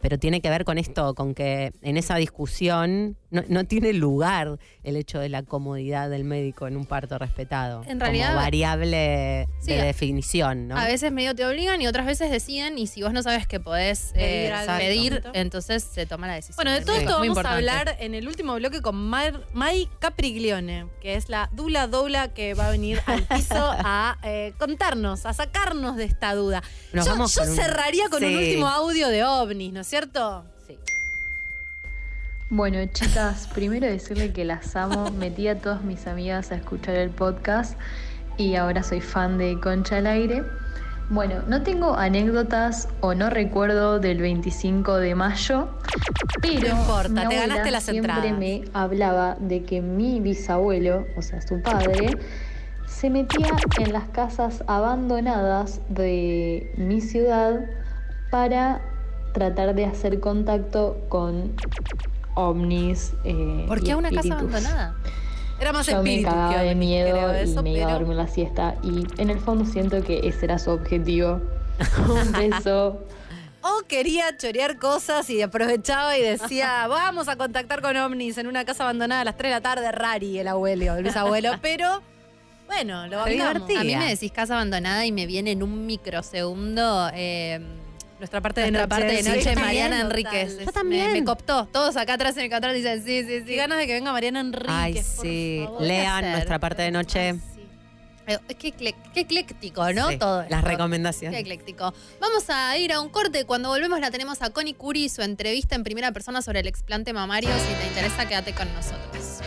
[0.00, 4.58] pero tiene que ver con esto, con que en esa discusión no, no tiene lugar
[4.82, 7.82] el hecho de la comodidad del médico en un parto respetado.
[7.86, 10.76] En realidad- como variable Sí, de a- definición, ¿no?
[10.76, 13.60] A veces medio te obligan y otras veces deciden y si vos no sabes que
[13.60, 16.56] podés Pedir eh, pedir, entonces se toma la decisión.
[16.56, 20.86] Bueno, de todo esto vamos a hablar en el último bloque con Mar- Mai Capriglione,
[21.00, 25.32] que es la dula doula que va a venir al piso a eh, contarnos, a
[25.32, 26.62] sacarnos de esta duda.
[26.92, 30.44] Nos yo vamos yo con un- cerraría con un último audio de ovnis, ¿no cierto?
[30.66, 30.78] Sí.
[32.48, 35.10] Bueno, chicas, primero decirle que las amo.
[35.10, 37.76] Metí a todas mis amigas a escuchar el podcast
[38.38, 40.44] y ahora soy fan de Concha al Aire.
[41.10, 45.68] Bueno, no tengo anécdotas o no recuerdo del 25 de mayo,
[46.40, 48.38] pero No importa, mi te ganaste las siempre entradas.
[48.38, 52.16] me hablaba de que mi bisabuelo, o sea, su padre,
[52.86, 53.48] se metía
[53.80, 57.58] en las casas abandonadas de mi ciudad
[58.30, 58.80] para
[59.32, 61.54] tratar de hacer contacto con
[62.34, 63.12] ovnis.
[63.24, 64.96] eh, ¿Por y qué una casa abandonada?
[65.60, 67.92] Era más Yo me espíritu cagaba que de miedo creo y eso, me iba a
[67.92, 71.40] dormir la siesta y en el fondo siento que ese era su objetivo.
[72.08, 73.04] Un beso.
[73.62, 78.64] O quería chorear cosas y aprovechaba y decía, vamos a contactar con ovnis en una
[78.64, 82.00] casa abandonada a las 3 de la tarde, rari el abuelo, el bisabuelo, pero
[82.66, 83.80] bueno, lo divertía.
[83.80, 87.60] A mí me decís casa abandonada y me viene en un microsegundo eh,
[88.20, 89.06] Nuestra parte de nuestra noche.
[89.08, 90.58] parte de sí, noche, Mariana bien, Enríquez.
[90.64, 91.06] Yo también.
[91.08, 91.66] Me, me coptó.
[91.72, 93.56] Todos acá atrás en el atrás dicen sí, sí, sí.
[93.56, 94.68] ganas de que venga Mariana Enríquez.
[94.70, 95.62] Ay, por sí.
[95.64, 95.82] favor.
[95.82, 97.30] Lean nuestra parte de noche.
[98.26, 100.10] Eh, Qué, qué ecléctico, ¿no?
[100.10, 100.62] Sí, Todo Las esto.
[100.62, 101.40] Qué recomendaciones.
[101.40, 101.92] ecléctico.
[102.20, 103.44] Vamos a ir a un corte.
[103.46, 106.66] Cuando volvemos la tenemos a Connie Curi y su entrevista en primera persona sobre el
[106.68, 107.48] explante mamario.
[107.50, 109.40] Si te interesa, quédate con nosotros.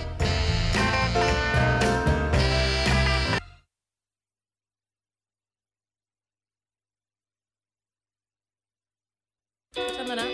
[9.75, 10.29] Escuchando nada.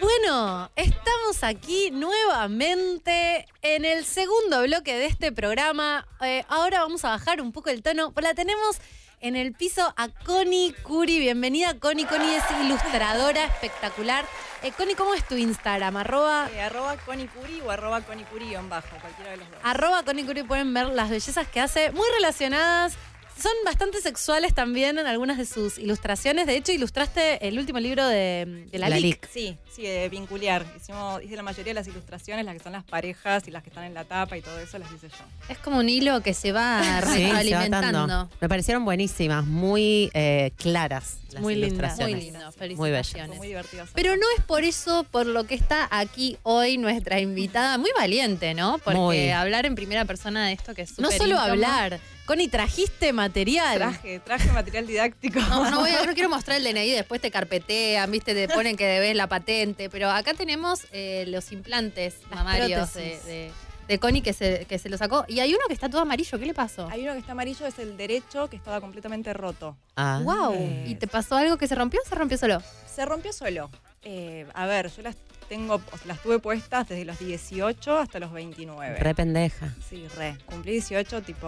[0.00, 6.06] Bueno, estamos aquí nuevamente en el segundo bloque de este programa.
[6.20, 8.12] Eh, ahora vamos a bajar un poco el tono.
[8.20, 8.78] La tenemos
[9.20, 11.18] en el piso a Connie Curi.
[11.18, 12.06] Bienvenida, Connie.
[12.06, 14.24] Connie es ilustradora espectacular.
[14.62, 15.96] Eh, Connie, ¿cómo es tu Instagram?
[15.96, 19.58] Arroba, Eh, arroba conicuri o arroba conicuri en bajo, cualquiera de los dos.
[19.64, 20.44] arroba Connie Curi.
[20.44, 22.94] Pueden ver las bellezas que hace, muy relacionadas.
[23.40, 26.46] Son bastante sexuales también en algunas de sus ilustraciones.
[26.46, 29.22] De hecho, ilustraste el último libro de, de la, La LIC.
[29.24, 29.28] LIC.
[29.32, 30.66] Sí, sí, de vincular.
[30.76, 33.68] Hicimos, hice la mayoría de las ilustraciones, las que son las parejas y las que
[33.70, 35.24] están en la tapa y todo eso, las hice yo.
[35.48, 38.28] Es como un hilo que se va retroalimentando.
[38.40, 41.68] Me parecieron buenísimas, muy eh, claras las Muy lindas.
[41.70, 42.14] ilustraciones.
[42.16, 42.38] Muy lindo,
[42.76, 43.06] Muy bellas.
[43.08, 43.36] Felicitaciones.
[43.38, 43.82] muy divertido.
[43.84, 43.94] hacerlo.
[43.94, 47.78] Pero no es por eso por lo que está aquí hoy nuestra invitada.
[47.78, 48.78] Muy valiente, ¿no?
[48.78, 49.30] Porque Muy.
[49.30, 51.40] hablar en primera persona de esto que es No súper solo íntimo.
[51.52, 52.00] hablar.
[52.28, 53.78] Connie, trajiste material.
[53.78, 55.40] Traje, traje material didáctico.
[55.40, 58.76] No, no, voy a- no quiero mostrar el DNI, después te carpetean, viste, te ponen
[58.76, 59.88] que debes la patente.
[59.88, 63.50] Pero acá tenemos eh, los implantes Las mamarios de, de,
[63.88, 65.24] de Connie que se, que se lo sacó.
[65.26, 66.86] Y hay uno que está todo amarillo, ¿qué le pasó?
[66.90, 69.78] Hay uno que está amarillo, es el derecho, que estaba completamente roto.
[69.96, 70.20] Ah.
[70.22, 70.84] Wow.
[70.84, 72.62] ¿Y te pasó algo que se rompió o se rompió solo?
[72.94, 73.70] Se rompió solo.
[74.02, 75.16] Eh, a ver, yo las
[75.48, 78.98] tengo, las tuve puestas desde los 18 hasta los 29.
[78.98, 79.74] Re pendeja.
[79.88, 80.36] Sí, re.
[80.46, 81.46] Cumplí 18, tipo,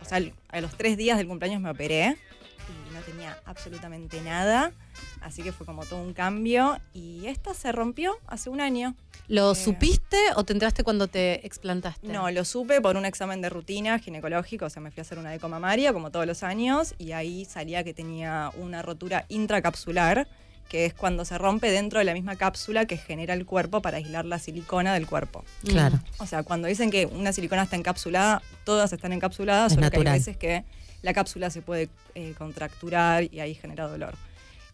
[0.00, 2.16] o sea, a los tres días del cumpleaños me operé
[2.68, 4.72] y no tenía absolutamente nada.
[5.20, 6.78] Así que fue como todo un cambio.
[6.92, 8.94] Y esta se rompió hace un año.
[9.26, 9.54] ¿Lo Eh.
[9.54, 12.06] supiste o te enteraste cuando te explantaste?
[12.08, 15.18] No, lo supe por un examen de rutina ginecológico, o sea, me fui a hacer
[15.18, 20.28] una eco mamaria como todos los años y ahí salía que tenía una rotura intracapsular,
[20.68, 23.98] que es cuando se rompe dentro de la misma cápsula que genera el cuerpo para
[23.98, 25.44] aislar la silicona del cuerpo.
[25.62, 25.68] Mm.
[25.68, 26.00] Claro.
[26.18, 29.98] O sea, cuando dicen que una silicona está encapsulada, todas están encapsuladas, Es solo que
[29.98, 30.64] hay veces que
[31.02, 34.14] la cápsula se puede eh, contracturar y ahí genera dolor.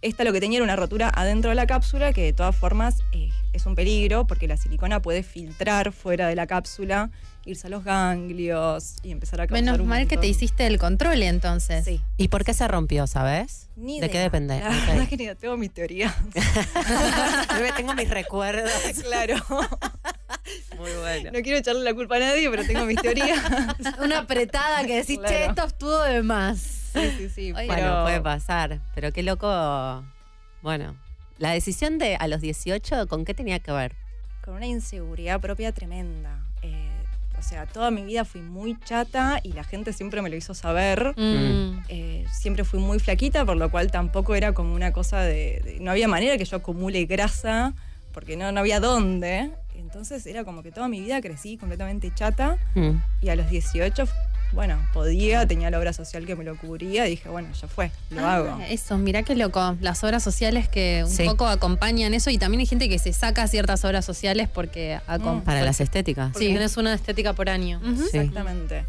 [0.02, 3.02] Esta lo que tenía era una rotura adentro de la cápsula que de todas formas
[3.12, 7.10] eh, es un peligro porque la silicona puede filtrar fuera de la cápsula,
[7.50, 10.78] irse a los ganglios y empezar a causar Menos un mal que te hiciste el
[10.78, 11.84] control entonces.
[11.84, 12.00] Sí.
[12.16, 13.68] ¿Y por qué se rompió, sabes?
[13.76, 14.60] Ni ¿De qué depende?
[14.60, 14.86] La Ok.
[14.88, 16.14] verdad que ni tengo mis teorías.
[17.76, 18.70] Tengo mis recuerdos.
[19.02, 19.36] claro.
[20.78, 21.30] Muy bueno.
[21.32, 23.38] No quiero echarle la culpa a nadie, pero tengo mis teorías.
[24.02, 26.58] Una apretada que decís, che, esto estuvo de más.
[26.92, 27.52] Sí, sí, sí.
[27.52, 28.80] Oye, Bueno, pero- puede pasar.
[28.94, 30.04] Pero qué loco.
[30.62, 30.96] Bueno,
[31.38, 33.94] la decisión de a los 18, ¿con qué tenía que ver?
[34.44, 36.39] con una inseguridad propia tremenda.
[37.40, 40.52] O sea, toda mi vida fui muy chata y la gente siempre me lo hizo
[40.54, 41.14] saber.
[41.16, 41.82] Mm.
[41.88, 45.78] Eh, siempre fui muy flaquita, por lo cual tampoco era como una cosa de, de-
[45.80, 47.72] No había manera que yo acumule grasa,
[48.12, 49.50] porque no, no había dónde.
[49.74, 52.98] Entonces era como que toda mi vida crecí completamente chata Mm.
[53.22, 54.04] y a los 18,
[54.52, 57.90] bueno, podía, tenía la obra social que me lo cubría y dije, bueno, ya fue,
[58.10, 58.58] lo Ah, hago.
[58.68, 59.76] Eso, mirá qué loco.
[59.80, 61.24] Las obras sociales que un Sí.
[61.24, 65.40] poco acompañan eso y también hay gente que se saca ciertas obras sociales porque Mm.
[65.42, 66.32] Para las estéticas.
[66.36, 67.80] Sí, tienes una estética por año.
[68.10, 68.18] Sí.
[68.18, 68.84] Exactamente.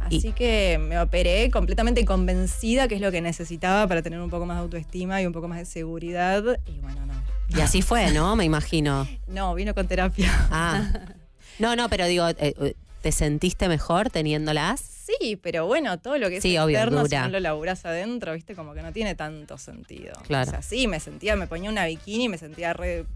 [0.00, 4.46] Así que me operé completamente convencida que es lo que necesitaba para tener un poco
[4.46, 6.44] más de autoestima y un poco más de seguridad.
[6.66, 7.14] Y bueno, no.
[7.48, 8.36] Y así fue, ¿no?
[8.36, 9.08] Me imagino.
[9.26, 10.30] No, vino con terapia.
[10.50, 10.82] Ah.
[11.58, 12.74] No, no, pero digo, eh, eh,
[13.06, 14.80] ¿te sentiste mejor teniéndolas?
[14.80, 18.56] Sí, pero bueno, todo lo que es Sí, obvio, si no lo laburás adentro, viste,
[18.56, 20.12] como que no tiene tanto sentido.
[20.26, 20.48] Claro.
[20.48, 23.06] O sea, sí, me sentía, me ponía una bikini y me sentía re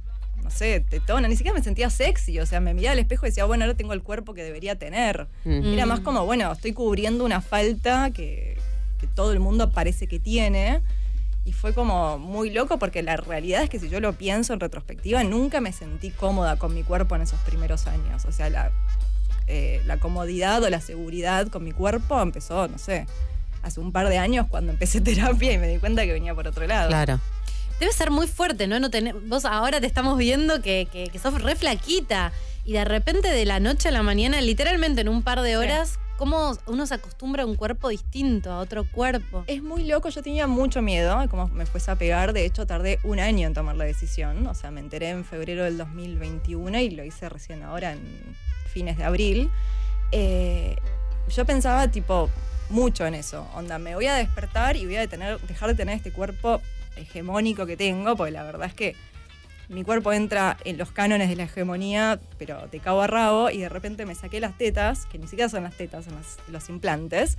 [0.45, 3.31] no sé, tetona, ni siquiera me sentía sexy, o sea, me miraba al espejo y
[3.31, 5.27] decía, bueno, ahora tengo el cuerpo que debería tener.
[5.45, 8.59] Era más como, bueno, estoy cubriendo una falta que,
[9.01, 10.83] que todo el mundo parece que tiene.
[11.45, 14.61] Y fue como muy loco porque la realidad es que si yo lo pienso en
[14.61, 18.25] retrospectiva, nunca me sentí cómoda con mi cuerpo en esos primeros años.
[18.25, 18.71] O sea, la,
[19.53, 23.07] eh, la comodidad o la seguridad con mi cuerpo empezó, no sé,
[23.63, 26.47] hace un par de años cuando empecé terapia y me di cuenta que venía por
[26.47, 26.89] otro lado.
[26.89, 27.19] Claro.
[27.81, 28.79] Debe ser muy fuerte, ¿no?
[28.79, 32.31] no tener, vos ahora te estamos viendo que, que, que sos re flaquita
[32.65, 35.99] y de repente de la noche a la mañana, literalmente en un par de horas,
[36.17, 39.43] ¿cómo uno se acostumbra a un cuerpo distinto, a otro cuerpo?
[39.49, 42.33] Es muy loco, yo tenía mucho miedo de cómo me fuese a pegar.
[42.35, 44.47] De hecho, tardé un año en tomar la decisión.
[44.47, 48.01] O sea, me enteré en febrero del 2021 y lo hice recién ahora en
[48.71, 49.51] fines de abril.
[50.13, 50.77] Eh,
[51.29, 52.31] yo pensaba, tipo,
[52.71, 53.47] mucho en eso.
[53.55, 56.61] Onda, me voy a despertar y voy a tener, dejar de tener este cuerpo
[56.97, 58.97] hegemónico que tengo, porque la verdad es que
[59.69, 63.59] mi cuerpo entra en los cánones de la hegemonía, pero de cabo a rabo, y
[63.59, 66.69] de repente me saqué las tetas, que ni siquiera son las tetas, son las- los
[66.69, 67.39] implantes.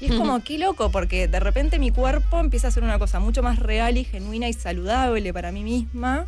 [0.00, 3.20] Y es como, qué loco, porque de repente mi cuerpo empieza a ser una cosa
[3.20, 6.26] mucho más real y genuina y saludable para mí misma.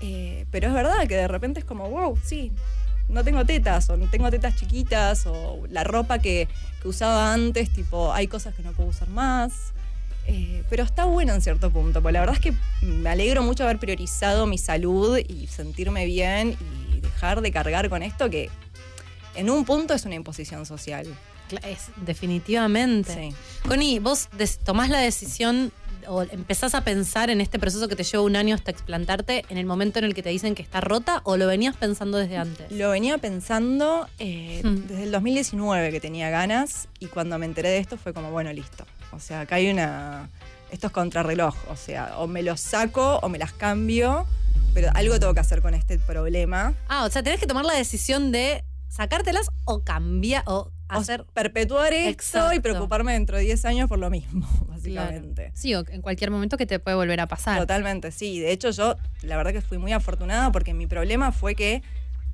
[0.00, 2.50] Eh, pero es verdad que de repente es como, wow, sí,
[3.10, 6.48] no tengo tetas, o no tengo tetas chiquitas, o la ropa que,
[6.80, 9.52] que usaba antes, tipo, hay cosas que no puedo usar más.
[10.26, 12.54] Eh, pero está bueno en cierto punto, porque la verdad es que
[12.86, 16.56] me alegro mucho haber priorizado mi salud y sentirme bien
[16.94, 18.48] y dejar de cargar con esto que
[19.34, 21.06] en un punto es una imposición social.
[21.64, 23.12] Es, definitivamente.
[23.12, 23.34] Sí.
[23.68, 25.72] Connie, vos des- tomás la decisión
[26.10, 29.58] o empezás a pensar en este proceso que te lleva un año hasta explantarte en
[29.58, 32.36] el momento en el que te dicen que está rota o lo venías pensando desde
[32.36, 32.70] antes?
[32.72, 34.86] Lo venía pensando eh, Hmm.
[34.88, 38.52] desde el 2019 que tenía ganas y cuando me enteré de esto fue como, bueno,
[38.52, 38.84] listo.
[39.12, 40.28] O sea, acá hay una...
[40.70, 44.26] Esto es contrarreloj, o sea, o me los saco o me las cambio,
[44.74, 46.74] pero algo tengo que hacer con este problema.
[46.88, 51.24] Ah, o sea, tenés que tomar la decisión de sacártelas o cambiar o hacer.
[51.32, 52.54] Perpetuar esto Exacto.
[52.54, 55.52] y preocuparme dentro de 10 años por lo mismo, básicamente.
[55.54, 57.58] Sí, o en cualquier momento que te puede volver a pasar.
[57.58, 58.40] Totalmente, sí.
[58.40, 61.82] De hecho, yo la verdad que fui muy afortunada porque mi problema fue que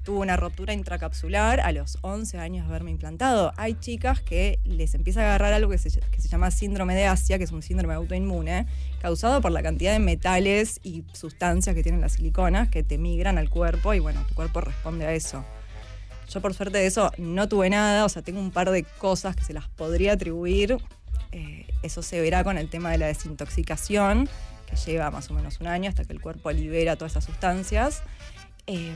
[0.06, 3.52] tuve una rotura intracapsular a los 11 años de haberme implantado.
[3.56, 7.06] Hay chicas que les empieza a agarrar algo que se, que se llama síndrome de
[7.06, 8.66] Asia, que es un síndrome autoinmune,
[9.00, 13.36] causado por la cantidad de metales y sustancias que tienen las siliconas que te migran
[13.36, 15.44] al cuerpo y bueno, tu cuerpo responde a eso.
[16.28, 19.36] Yo por suerte de eso no tuve nada, o sea, tengo un par de cosas
[19.36, 20.78] que se las podría atribuir.
[21.32, 24.28] Eh, eso se verá con el tema de la desintoxicación,
[24.66, 28.02] que lleva más o menos un año hasta que el cuerpo libera todas esas sustancias.
[28.66, 28.94] Eh,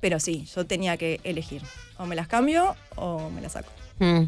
[0.00, 1.62] pero sí, yo tenía que elegir.
[1.98, 3.70] O me las cambio o me las saco.
[3.98, 4.24] Mm.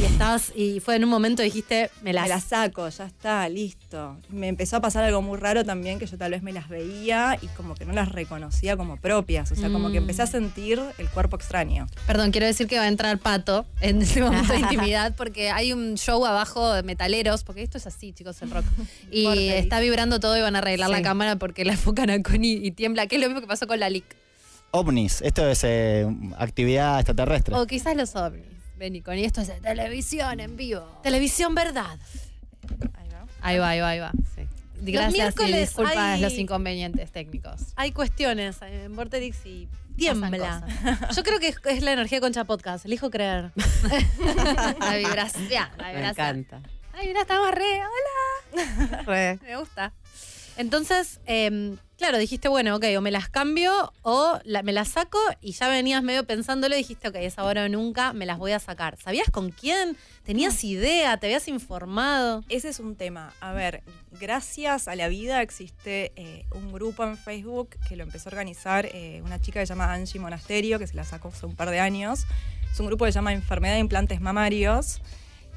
[0.00, 2.24] Y estabas, y fue en un momento dijiste, me las.
[2.24, 4.16] Me las saco, ya está, listo.
[4.28, 7.38] Me empezó a pasar algo muy raro también, que yo tal vez me las veía
[7.40, 9.50] y como que no las reconocía como propias.
[9.50, 10.02] O sea, como que Mm.
[10.02, 11.86] empecé a sentir el cuerpo extraño.
[12.06, 15.72] Perdón, quiero decir que va a entrar Pato en este momento de intimidad porque hay
[15.72, 18.64] un show abajo de metaleros, porque esto es así, chicos, el rock.
[19.10, 22.60] Y está vibrando todo y van a arreglar la cámara porque la enfocan a Connie
[22.62, 24.04] y tiembla, que es lo mismo que pasó con la LIC.
[24.70, 27.54] ovnis, esto es eh, actividad extraterrestre.
[27.56, 28.44] O quizás los ovnis.
[28.78, 31.00] Vení, Connie, esto es de televisión en vivo.
[31.02, 31.98] Televisión verdad.
[32.94, 33.26] Ahí va.
[33.40, 34.12] Ahí va, ahí va, ahí va.
[34.36, 34.42] Sí.
[34.80, 37.60] Gracias y miércoles disculpas hay- los inconvenientes técnicos.
[37.76, 40.64] Hay cuestiones en Vorterix y tiembla.
[41.16, 42.84] Yo creo que es, es la energía de Concha Podcast.
[42.86, 43.50] Elijo creer.
[44.80, 46.36] La vibración, la Me vibración.
[46.38, 46.60] encanta.
[46.94, 47.80] Ay, mira, estamos re.
[47.82, 49.02] Hola.
[49.04, 49.38] Re.
[49.42, 49.92] Me gusta.
[50.58, 55.20] Entonces, em, claro, dijiste, bueno, ok, o me las cambio o la- me las saco
[55.40, 58.50] y ya venías medio pensándolo y dijiste, ok, es ahora o nunca, me las voy
[58.50, 58.98] a sacar.
[59.00, 59.96] ¿Sabías con quién?
[60.24, 61.16] ¿Tenías idea?
[61.18, 62.42] ¿Te habías informado?
[62.48, 63.32] Ese es un tema.
[63.40, 63.84] A ver,
[64.20, 68.86] gracias a la vida existe eh, un grupo en Facebook que lo empezó a organizar
[68.86, 71.70] eh, una chica que se llama Angie Monasterio, que se la sacó hace un par
[71.70, 72.24] de años.
[72.72, 75.00] Es un grupo que se llama Enfermedad de Implantes Mamarios,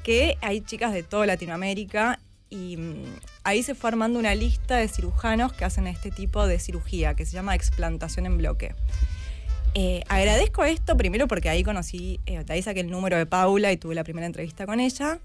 [0.04, 2.18] que hay chicas de toda Latinoamérica
[2.52, 3.04] y mm,
[3.44, 7.24] ahí se fue armando una lista de cirujanos que hacen este tipo de cirugía, que
[7.24, 8.74] se llama explantación en bloque.
[9.74, 13.78] Eh, agradezco esto primero porque ahí conocí, eh, ahí saqué el número de Paula y
[13.78, 15.18] tuve la primera entrevista con ella.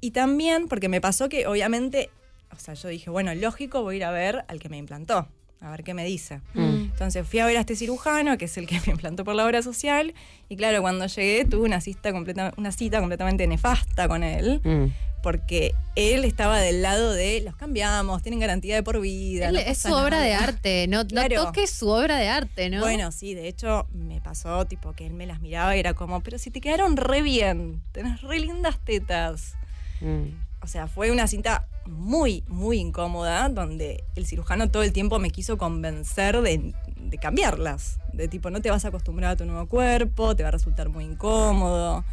[0.00, 2.08] Y también porque me pasó que obviamente,
[2.54, 5.26] o sea, yo dije, bueno, lógico, voy a ir a ver al que me implantó,
[5.60, 6.40] a ver qué me dice.
[6.54, 9.44] Entonces fui a ver a este cirujano, que es el que me implantó por la
[9.44, 10.14] obra social,
[10.48, 15.07] y claro, cuando llegué tuve una cita, completa, una cita completamente nefasta con él, Mm.
[15.22, 19.48] Porque él estaba del lado de los cambiamos, tienen garantía de por vida.
[19.48, 20.44] Él- no es su obra de nada".
[20.44, 22.80] arte, no, no toques su obra de arte, ¿no?
[22.80, 26.20] Bueno, sí, de hecho me pasó tipo que él me las miraba y era como,
[26.22, 29.54] pero si te quedaron re bien, tenés re lindas tetas.
[30.00, 30.28] Mm.
[30.60, 35.30] O sea, fue una cinta muy, muy incómoda, donde el cirujano todo el tiempo me
[35.30, 37.98] quiso convencer de, de cambiarlas.
[38.12, 40.88] De tipo, no te vas a acostumbrar a tu nuevo cuerpo, te va a resultar
[40.88, 42.04] muy incómodo.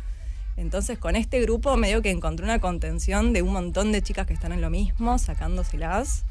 [0.57, 4.33] Entonces, con este grupo medio que encontré una contención de un montón de chicas que
[4.33, 6.23] están en lo mismo, sacándoselas.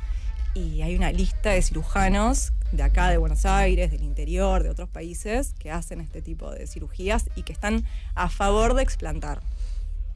[0.54, 4.88] Y hay una lista de cirujanos de acá, de Buenos Aires, del interior, de otros
[4.88, 9.40] países, que hacen este tipo de cirugías y que están a favor de explantar.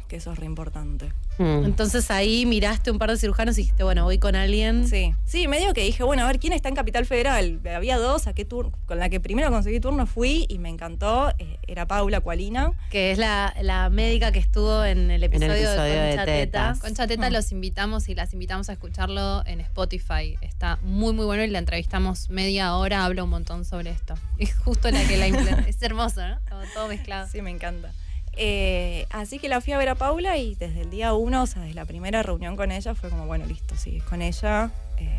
[0.08, 1.12] Que eso es re importante.
[1.36, 1.66] Mm.
[1.66, 4.88] Entonces ahí miraste un par de cirujanos y dijiste, bueno, voy con alguien.
[4.88, 7.60] Sí, sí, medio que dije, bueno, a ver quién está en Capital Federal.
[7.74, 11.30] Había dos, a qué turno, con la que primero conseguí turno fui y me encantó.
[11.38, 12.72] eh, era Paula Cualina.
[12.90, 16.38] Que es la, la médica que estuvo en el episodio, episodio de de Concha Teta.
[16.38, 16.78] Tetas.
[16.80, 20.36] Concha Teta los invitamos y las invitamos a escucharlo en Spotify.
[20.40, 24.14] Está muy, muy bueno y la entrevistamos media hora, habla un montón sobre esto.
[24.38, 26.38] Es justo la que la es hermoso, ¿no?
[26.48, 27.28] Como todo mezclado.
[27.30, 27.92] Sí, me encanta.
[28.40, 31.46] Eh, así que la fui a ver a Paula y desde el día uno, o
[31.46, 34.70] sea, desde la primera reunión con ella, fue como, bueno, listo, sí, con ella.
[34.98, 35.18] eh,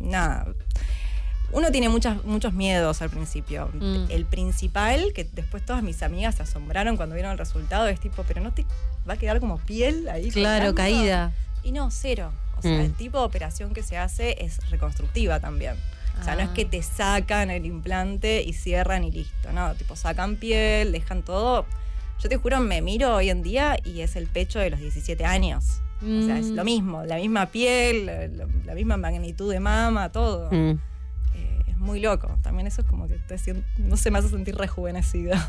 [0.00, 0.46] nada.
[1.52, 3.68] Uno tiene muchas, muchos miedos al principio.
[3.74, 4.06] Mm.
[4.10, 8.24] El principal, que después todas mis amigas se asombraron cuando vieron el resultado, es tipo,
[8.26, 8.64] pero no te
[9.08, 10.30] va a quedar como piel ahí.
[10.30, 10.74] Claro, colgando?".
[10.98, 11.32] caída.
[11.62, 12.32] Y no, cero.
[12.58, 12.80] O sea, Mm.
[12.80, 15.74] el tipo de operación que se hace es reconstructiva también.
[16.20, 16.54] O sea, no es Ah.
[16.54, 19.74] que te sacan el implante y cierran y listo, ¿no?
[19.74, 21.66] Tipo, sacan piel, dejan todo.
[22.22, 25.24] Yo te juro, me miro hoy en día y es el pecho de los 17
[25.24, 25.64] años.
[26.02, 26.54] O sea, es Mm.
[26.54, 28.06] lo mismo, la misma piel,
[28.66, 30.48] la, misma magnitud de mama, todo.
[30.50, 30.78] Mm.
[31.34, 32.38] Eh, es muy loco.
[32.42, 35.48] También eso es como que te sien- no se me hace sentir rejuvenecida.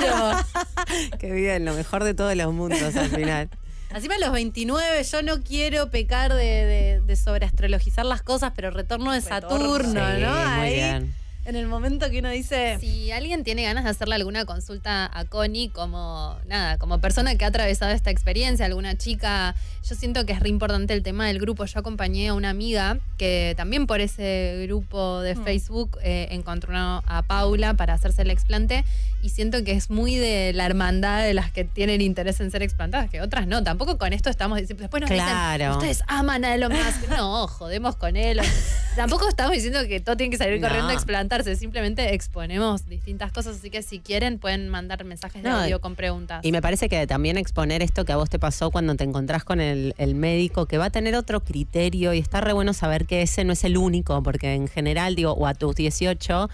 [0.00, 0.38] Claro.
[1.18, 3.48] Qué bien, lo mejor de todos los mundos al final.
[3.94, 8.70] Encima a los 29, yo no quiero pecar de, de, de sobreastrologizar las cosas, pero
[8.72, 9.48] retorno de Retorno.
[9.48, 10.30] Saturno, Sí, ¿no?
[10.30, 11.14] muy Ahí, bien.
[11.46, 12.76] En el momento que uno dice.
[12.80, 17.44] Si alguien tiene ganas de hacerle alguna consulta a Connie como nada, como persona que
[17.44, 19.54] ha atravesado esta experiencia, alguna chica,
[19.88, 21.64] yo siento que es re importante el tema del grupo.
[21.64, 25.44] Yo acompañé a una amiga que también por ese grupo de Mm.
[25.44, 28.84] Facebook eh, encontró a Paula para hacerse el explante
[29.22, 32.62] y siento que es muy de la hermandad de las que tienen interés en ser
[32.62, 33.62] explantadas, que otras no.
[33.62, 35.64] Tampoco con esto estamos diciendo, después nos Claro.
[35.64, 37.08] dicen, ustedes aman a Elon Musk.
[37.16, 38.40] No, jodemos con él.
[38.96, 40.66] Tampoco estamos diciendo que todo tiene que salir No.
[40.66, 45.48] corriendo a explantarse, simplemente exponemos distintas cosas, así que si quieren pueden mandar mensajes de
[45.48, 46.44] No, audio con preguntas.
[46.44, 49.44] Y me parece que también exponer esto que a vos te pasó cuando te encontrás
[49.44, 53.06] con el, el médico, que va a tener otro criterio y está re bueno saber
[53.06, 56.48] que ese no es el único, porque en general, digo, o a tus 18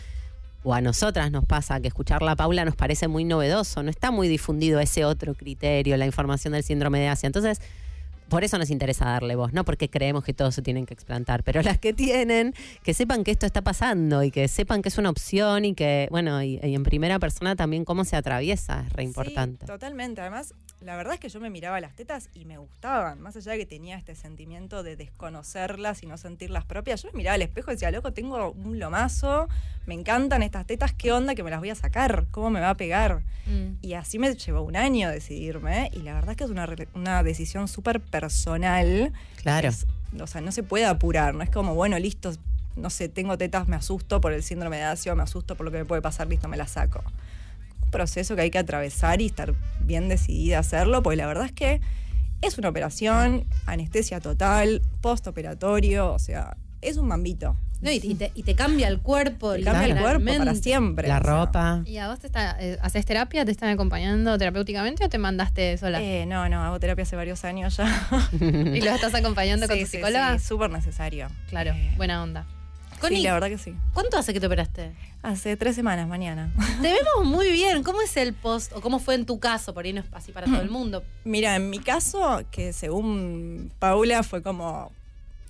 [0.64, 4.10] o a nosotras nos pasa que escuchar la Paula nos parece muy novedoso, no está
[4.10, 7.26] muy difundido ese otro criterio, la información del síndrome de Asia.
[7.26, 7.60] Entonces,
[8.32, 11.44] por eso nos interesa darle voz, no porque creemos que todos se tienen que explantar,
[11.44, 14.96] pero las que tienen, que sepan que esto está pasando y que sepan que es
[14.96, 18.92] una opción y que, bueno, y, y en primera persona también cómo se atraviesa, es
[18.94, 19.66] re importante.
[19.66, 20.22] Sí, totalmente.
[20.22, 20.54] Además,
[20.84, 23.20] la verdad es que yo me miraba las tetas y me gustaban.
[23.20, 27.18] Más allá de que tenía este sentimiento de desconocerlas y no sentirlas propias, yo me
[27.18, 29.48] miraba al espejo y decía, loco, tengo un lomazo,
[29.86, 32.26] me encantan estas tetas, ¿qué onda que me las voy a sacar?
[32.30, 33.22] ¿Cómo me va a pegar?
[33.46, 33.76] Mm.
[33.82, 35.90] Y así me llevó un año decidirme.
[35.92, 39.12] Y la verdad es que es una, una decisión súper personal.
[39.36, 39.68] Claro.
[39.68, 39.86] Es-
[40.20, 41.34] o sea, no se puede apurar.
[41.34, 42.32] No es como, bueno, listo,
[42.76, 45.72] no sé, tengo tetas, me asusto por el síndrome de Asia, me asusto por lo
[45.72, 47.02] que me puede pasar, listo, me las saco.
[47.92, 51.52] Proceso que hay que atravesar y estar bien decidida a hacerlo, porque la verdad es
[51.52, 51.80] que
[52.40, 57.56] es una operación, anestesia total, postoperatorio, o sea, es un mambito.
[57.80, 59.54] No, y, te, y te cambia el cuerpo.
[59.54, 61.08] Te cambia el cuerpo para siempre.
[61.08, 61.32] La o sea.
[61.32, 61.82] ropa.
[61.84, 63.44] ¿Y a vos te está, eh, haces terapia?
[63.44, 66.00] ¿Te están acompañando terapéuticamente o te mandaste sola?
[66.00, 68.08] Eh, no, no, hago terapia hace varios años ya.
[68.40, 70.38] ¿Y lo estás acompañando con Sí, tu sí, psicóloga?
[70.38, 71.28] Sí, súper necesario.
[71.48, 72.46] Claro, Eh, buena onda.
[73.02, 73.74] Connie, Sí, la verdad que sí.
[73.92, 74.92] ¿cuánto hace que te operaste?
[75.22, 76.52] Hace tres semanas, mañana.
[76.80, 77.82] Te vemos muy bien.
[77.82, 78.72] ¿Cómo es el post?
[78.74, 79.74] ¿O cómo fue en tu caso?
[79.74, 81.04] Por ahí no es así para todo el mundo.
[81.24, 84.90] Mira, en mi caso, que según Paula fue como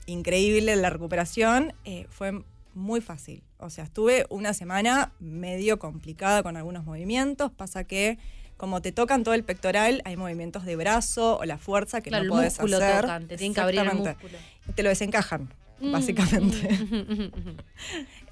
[0.07, 2.43] increíble la recuperación, eh, fue
[2.75, 3.43] muy fácil.
[3.59, 7.53] O sea, estuve una semana medio complicada con algunos movimientos.
[7.53, 8.19] Pasa que
[8.57, 12.25] como te tocan todo el pectoral, hay movimientos de brazo o la fuerza que claro,
[12.25, 13.01] no el podés músculo hacer.
[13.03, 14.39] tocan, te tienen que abrir el músculo.
[14.75, 15.49] Te lo desencajan,
[15.83, 16.69] Mm, básicamente.
[16.69, 17.57] mm.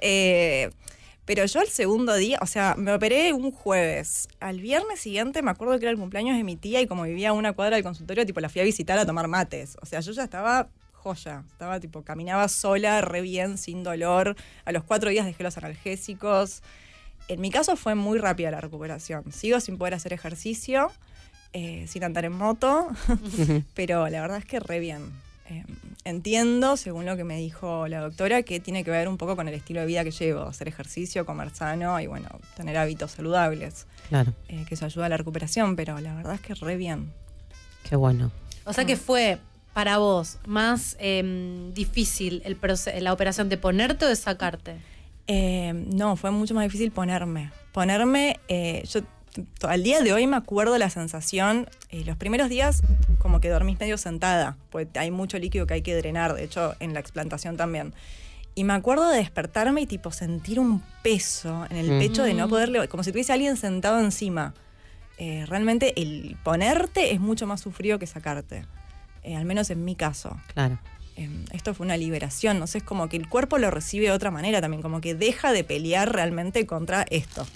[0.02, 0.70] Eh,
[1.26, 4.28] pero yo el segundo día, o sea, me operé un jueves.
[4.40, 7.28] Al viernes siguiente me acuerdo que era el cumpleaños de mi tía y como vivía
[7.28, 9.76] a una cuadra del consultorio, tipo la fui a visitar a tomar mates.
[9.82, 11.44] O sea, yo ya estaba joya.
[11.52, 14.36] Estaba tipo, caminaba sola, re bien, sin dolor.
[14.64, 16.62] A los cuatro días dejé los analgésicos.
[17.28, 19.30] En mi caso fue muy rápida la recuperación.
[19.32, 20.90] Sigo sin poder hacer ejercicio,
[21.52, 22.88] eh, sin andar en moto,
[23.74, 25.12] pero la verdad es que re bien.
[25.48, 25.64] Eh,
[26.04, 29.48] entiendo, según lo que me dijo la doctora, que tiene que ver un poco con
[29.48, 33.86] el estilo de vida que llevo, hacer ejercicio, comer sano y bueno, tener hábitos saludables,
[34.08, 37.12] Claro, eh, que eso ayuda a la recuperación, pero la verdad es que re bien.
[37.88, 38.30] qué bueno.
[38.64, 39.38] O sea que fue
[39.72, 42.58] para vos más em, difícil el
[43.02, 44.76] la operación de ponerte o de sacarte?
[45.26, 47.52] Eh, no, fue mucho más difícil ponerme.
[47.72, 49.02] Ponerme, eh, yo
[49.62, 52.82] al día de hoy me acuerdo la sensación, eh, los primeros días
[53.18, 56.74] como que dormís medio sentada, porque hay mucho líquido que hay que drenar, de hecho
[56.80, 57.92] en la explantación también.
[58.54, 61.98] Y me acuerdo de despertarme y tipo sentir un peso en el Mm.
[62.00, 64.54] pecho de no poderle, como si tuviese alguien sentado encima.
[65.18, 68.64] Eh, realmente el ponerte es mucho más sufrido que sacarte,
[69.22, 70.36] eh, al menos en mi caso.
[70.54, 70.78] Claro.
[71.16, 74.12] Em, esto fue una liberación, no sé, es como que el cuerpo lo recibe de
[74.12, 77.46] otra manera también, como que deja de pelear realmente contra esto.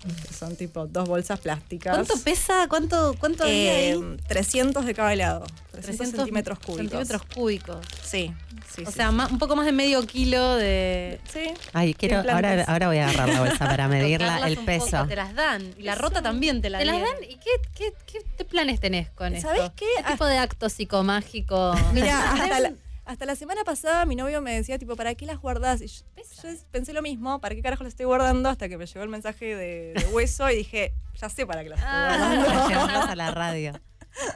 [0.00, 1.94] Que son tipo dos bolsas plásticas.
[1.94, 2.66] ¿Cuánto pesa?
[2.68, 3.66] ¿Cuánto, cuánto ahí?
[3.68, 5.44] Em, 300 de cada lado.
[5.72, 6.76] 300, 300 centímetros cúbicos.
[6.76, 7.86] Centímetros cúbicos.
[8.02, 8.32] Sí,
[8.74, 9.32] sí, O sí, sea, sí.
[9.32, 11.20] un poco más de medio kilo de.
[11.30, 11.52] Sí.
[11.74, 14.90] Ay, quiero, ahora, ahora voy a agarrar la bolsa para medirla el peso.
[14.90, 15.74] poco, te las dan.
[15.76, 17.22] Y la rota también te la ¿Te las dan?
[17.28, 19.48] ¿Y qué, qué, planes tenés con esto?
[19.48, 19.86] ¿Sabés qué?
[19.98, 21.74] ¿Qué tipo de acto psicomágico?
[21.92, 22.72] Mira, hasta la,
[23.10, 25.80] hasta la semana pasada mi novio me decía, tipo, ¿para qué las guardás?
[25.82, 26.04] Y yo,
[26.42, 28.48] yo pensé lo mismo, ¿para qué carajo las estoy guardando?
[28.48, 31.70] Hasta que me llegó el mensaje de, de hueso y dije, ya sé para qué
[31.70, 32.68] las estoy Para guardando.
[32.68, 33.72] llevarlas a la radio.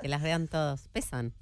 [0.03, 0.89] Que las vean todos.
[0.93, 1.33] Pesan.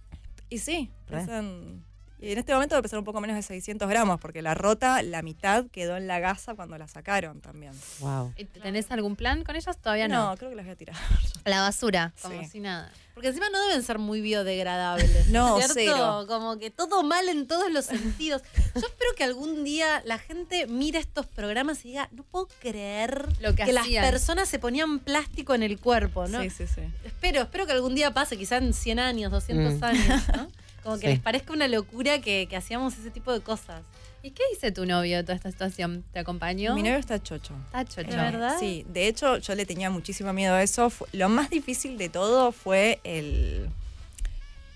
[0.50, 1.20] Y sí, Re.
[1.20, 1.84] pesan.
[2.22, 5.02] Y en este momento debe pesar un poco menos de 600 gramos, porque la rota,
[5.02, 7.72] la mitad quedó en la gasa cuando la sacaron también.
[7.98, 8.32] Wow.
[8.36, 9.76] ¿Y ¿Tenés algún plan con ellas?
[9.78, 10.30] Todavía no.
[10.30, 10.96] No, creo que las voy a tirar.
[11.44, 12.48] A la basura, como Sí.
[12.48, 12.92] si nada.
[13.14, 15.26] Porque encima no deben ser muy biodegradables.
[15.28, 15.74] No, ¿cierto?
[15.74, 16.24] cero.
[16.28, 18.42] Como que todo mal en todos los sentidos.
[18.74, 23.26] Yo espero que algún día la gente mire estos programas y diga, no puedo creer
[23.40, 24.04] Lo que las hacían".
[24.08, 26.40] personas se ponían plástico en el cuerpo, ¿no?
[26.40, 26.82] Sí, sí, sí.
[27.04, 29.84] Espero, espero que algún día pase, quizá en 100 años, 200 Mm.
[29.84, 30.48] años, ¿no?
[30.82, 31.12] Como que Sí.
[31.12, 33.82] les parezca una locura que, que hacíamos ese tipo de cosas.
[34.24, 36.04] ¿Y qué dice tu novio de toda esta situación?
[36.12, 36.74] ¿Te acompañó?
[36.74, 37.54] Mi novio está chocho.
[37.66, 38.10] Está chocho.
[38.10, 38.56] ¿De verdad?
[38.60, 40.92] Sí, de hecho yo le tenía muchísimo miedo a eso.
[41.12, 43.68] Lo más difícil de todo fue el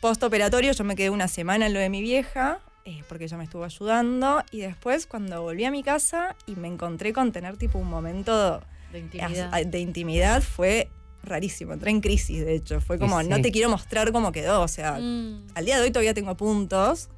[0.00, 0.72] postoperatorio.
[0.72, 3.64] Yo me quedé una semana en lo de mi vieja, eh, porque ella me estuvo
[3.64, 4.42] ayudando.
[4.50, 8.62] Y después cuando volví a mi casa y me encontré con tener tipo un momento
[8.92, 9.50] De intimidad.
[9.54, 10.88] as- de intimidad, fue
[11.26, 11.72] rarísimo.
[11.74, 12.80] Entré en crisis, de hecho.
[12.80, 13.28] Fue como, sí.
[13.28, 14.62] no te quiero mostrar cómo quedó.
[14.62, 15.46] O sea, Mm.
[15.54, 17.08] al día de hoy todavía tengo puntos.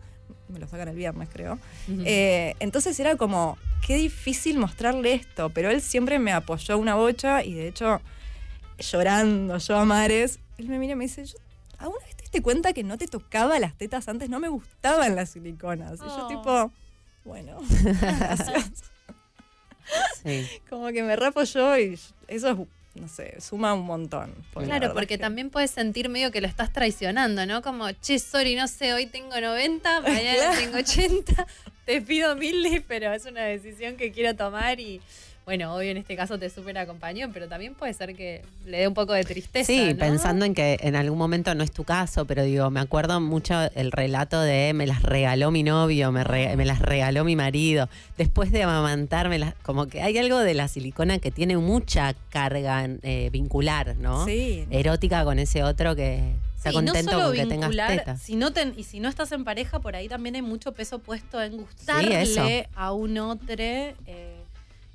[0.49, 1.59] Me lo sacan el viernes, creo.
[1.89, 7.45] Eh, entonces era como, qué difícil mostrarle esto, pero él siempre me apoyó una bocha
[7.45, 8.01] y de hecho,
[8.79, 11.37] llorando yo a mares, él me mira y me dice, yo,
[11.79, 14.31] ¿alguna vez te diste cuenta que no te tocaba las tetas antes?
[14.31, 15.95] No me gustaban las siliconas.
[16.01, 16.29] Y yo Oh.
[16.29, 16.73] tipo,
[17.25, 18.71] bueno, gracias.
[20.23, 20.47] Sí.
[20.69, 21.95] como que me reapoyó y
[22.27, 22.57] eso, es,
[23.01, 24.35] no sé, suma un montón.
[24.55, 27.63] Claro, porque es que- también puedes sentir medio que lo estás traicionando, ¿no?
[27.63, 31.47] Como, che, sorry, no sé, hoy tengo 90, mañana tengo 80,
[31.85, 35.01] te pido mil, pero es una decisión que quiero tomar y,
[35.49, 38.87] bueno, obvio en este caso te súper acompañó, pero también puede ser que le dé
[38.89, 39.65] un poco de tristeza.
[39.67, 39.99] Sí, ¿no?
[39.99, 43.55] pensando en que en algún momento no es tu caso, pero digo, me acuerdo mucho
[43.75, 47.89] el relato de me las regaló mi novio, me, re- me las regaló mi marido.
[48.19, 52.87] Después de amamantarme, las- como que hay algo de la silicona que tiene mucha carga
[53.03, 54.27] eh, vincular, ¿no?
[54.27, 57.71] Sí, Erótica con ese otro que está Sí, y no contento solo con que tengas
[57.71, 58.19] vincular.
[58.19, 60.99] Si no ten- y si no estás en pareja, por ahí también hay mucho peso
[60.99, 63.55] puesto en gustarle a un otro.
[63.59, 63.95] eh,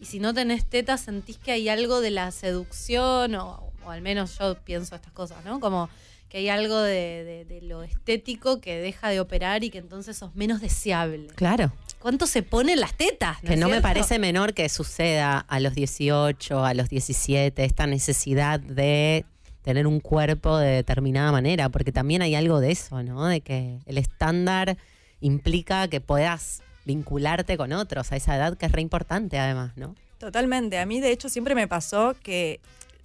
[0.03, 4.01] y si no tenés tetas, sentís que hay algo de la seducción, o, o al
[4.01, 5.59] menos yo pienso estas cosas, ¿no?
[5.59, 5.89] Como
[6.29, 10.17] que hay algo de, de- de lo estético que deja de operar y que entonces
[10.17, 11.27] sos menos deseable.
[11.35, 13.39] Claro, ¿Cuánto se ponen las tetas?
[13.41, 18.59] que no me parece menor que suceda a los 18, a los 17, esta necesidad
[18.59, 19.25] de
[19.61, 23.25] tener un cuerpo de determinada manera, porque también hay algo de eso, ¿no?
[23.27, 24.75] De que el estándar
[25.21, 29.95] implica que puedas vincularte con otros a esa edad que es re importante además, ¿no?
[30.17, 30.79] Totalmente.
[30.79, 32.59] A mí, de hecho, siempre me pasó que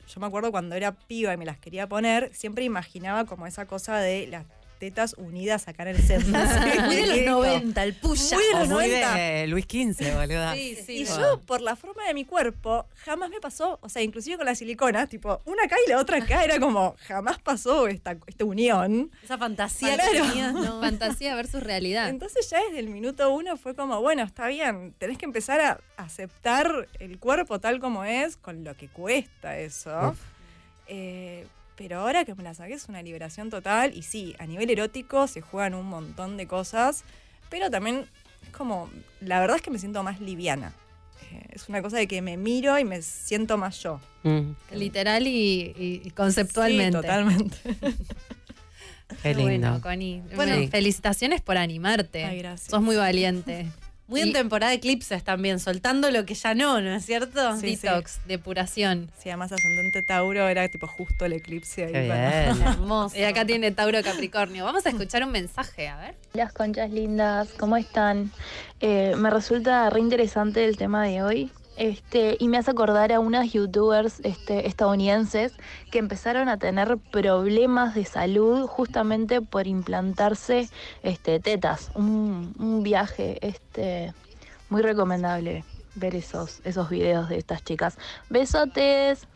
[0.08, 3.66] yo me acuerdo cuando era piba y me las quería poner, siempre imaginaba como esa
[3.66, 4.44] cosa de las
[4.78, 6.38] tetas unidas acá en el centro.
[6.86, 9.14] Muy de los 90, el push Muy de los muy 90.
[9.14, 10.54] de Luis XV, boluda.
[10.54, 10.92] Sí, sí.
[10.98, 11.20] Y bueno.
[11.20, 14.54] yo, por la forma de mi cuerpo, jamás me pasó, o sea, inclusive con la
[14.54, 19.10] silicona, tipo, una acá y la otra acá, era como, jamás pasó esta, esta unión.
[19.22, 20.12] Esa fantasía Claro.
[20.12, 20.80] que tenías, ¿no?
[20.80, 22.08] Fantasía versus realidad.
[22.08, 25.80] Entonces ya desde el minuto uno fue como, bueno, está bien, tenés que empezar a
[25.96, 30.10] aceptar el cuerpo tal como es, con lo que cuesta eso.
[30.10, 30.18] Uf.
[30.86, 31.46] Eh,
[31.78, 35.28] pero ahora que me la saqué es una liberación total y sí, a nivel erótico
[35.28, 37.04] se juegan un montón de cosas,
[37.48, 38.04] pero también
[38.42, 40.72] es como, la verdad es que me siento más liviana.
[41.30, 44.00] Eh, es una cosa de que me miro y me siento más yo.
[44.24, 46.98] Mm, Literal y, conceptualmente.
[46.98, 47.56] Sí, totalmente.
[49.22, 49.44] qué lindo.
[49.44, 50.20] Bueno, Connie.
[50.34, 50.54] Bueno.
[50.54, 52.24] Bueno, felicitaciones por animarte.
[52.24, 52.70] Ay, gracias.
[52.70, 53.68] Sos muy valiente.
[54.08, 57.56] Muy en temporada de eclipses también, soltando lo que ya no, ¿no es cierto?
[57.56, 57.86] Sí, sí.
[57.86, 59.10] Detox, depuración.
[59.18, 61.92] Sí, además ascendente Tauro era tipo justo el eclipse ahí.
[61.92, 62.62] Qué bien.
[62.66, 63.16] Hermoso.
[63.18, 64.64] Y acá tiene Tauro Capricornio.
[64.64, 66.14] Vamos a escuchar un mensaje, a ver.
[66.32, 68.32] Las conchas lindas, ¿cómo están?
[68.80, 71.50] Eh, me resulta re interesante el tema de hoy.
[71.78, 75.52] Este, y me hace acordar a unas youtubers este, estadounidenses
[75.92, 80.68] que empezaron a tener problemas de salud justamente por implantarse
[81.04, 81.90] este, tetas.
[81.94, 84.12] Un, un viaje este,
[84.70, 85.64] muy recomendable
[85.94, 87.96] ver esos, esos videos de estas chicas.
[88.28, 89.26] Besotes.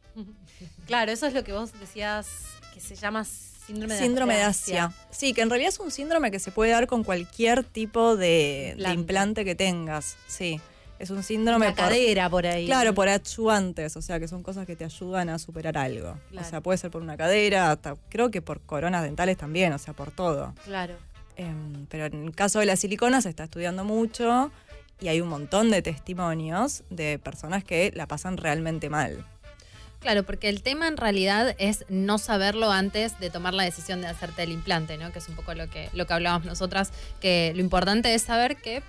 [0.87, 4.93] Claro, eso es lo que vos decías que se llama síndrome de Síndrome de Asia.
[5.11, 8.25] Sí, que en realidad es un síndrome que se puede dar con cualquier tipo de
[8.25, 8.93] de Implante.
[9.01, 10.17] implante, que tengas.
[10.27, 10.61] Sí.
[11.03, 12.65] Es un síndrome La por- cadera por ahí.
[12.67, 16.17] Claro, por ayudantes, o sea, que son cosas que te ayudan a superar algo.
[16.31, 16.47] Claro.
[16.47, 19.79] O sea, puede ser por una cadera, hasta creo que por coronas dentales también, o
[19.79, 20.55] sea, por todo.
[20.65, 20.95] Claro.
[21.37, 24.53] Em, pero en el caso de la silicona se está estudiando mucho
[25.01, 29.27] y hay un montón de testimonios de personas que la pasan realmente mal.
[29.99, 34.07] Claro, porque el tema en realidad es no saberlo antes de tomar la decisión de
[34.07, 35.11] hacerte el implante, ¿no?
[35.13, 38.57] Que es un poco lo que, lo que hablábamos nosotras, que lo importante es saber
[38.57, 38.83] que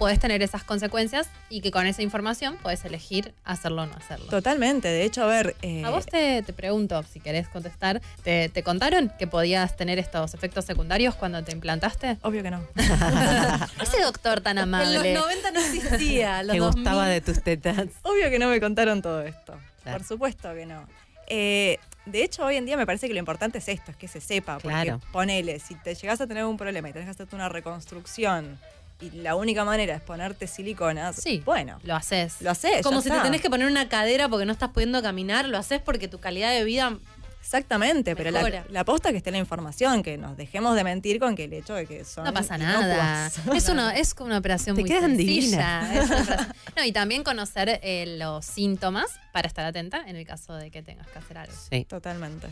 [0.00, 4.26] puedes tener esas consecuencias y que con esa información puedes elegir hacerlo o no hacerlo.
[4.26, 5.54] Totalmente, de hecho, a ver...
[5.62, 9.98] eh, A vos te, te pregunto, si querés contestar, ¿te, te contaron que podías tener
[9.98, 12.16] estos efectos secundarios cuando te implantaste?
[12.22, 12.62] Obvio que no.
[13.82, 15.12] Ese doctor tan En los amable.
[15.14, 16.42] 90 no existía.
[16.44, 16.82] Los Que 2000.
[16.82, 17.86] gustaba de tus tetas.
[18.02, 19.54] Obvio que no me contaron todo esto.
[19.82, 19.98] Claro.
[19.98, 20.86] Por supuesto que no.
[21.28, 24.08] Eh, de hecho, hoy en día me parece que lo importante es esto, es que
[24.08, 24.54] se sepa.
[24.54, 25.00] Porque Claro.
[25.12, 28.58] ponele, si te llegas a tener un problema y tenés que hacerte una reconstrucción
[29.00, 31.42] y la única manera es ponerte siliconas, Sí.
[31.44, 32.40] bueno, Lo haces.
[32.40, 32.82] lo haces.
[32.82, 35.58] Como ya si te tenés que poner una cadera porque no estás pudiendo caminar, lo
[35.58, 36.96] haces porque tu calidad de vida.
[37.42, 41.18] Exactamente, pero la, la posta es que esté la información, que nos dejemos de mentir
[41.18, 43.30] con que el hecho de que son No pasa nada.
[43.44, 43.56] inocuas.
[43.56, 45.94] Es una, es una operación Te muy quedan sencilla.
[45.94, 50.54] Es una No, y también conocer eh, los síntomas para estar atenta en el caso
[50.54, 51.54] de que tengas que hacer algo.
[51.70, 51.84] Sí.
[51.86, 52.46] Totalmente.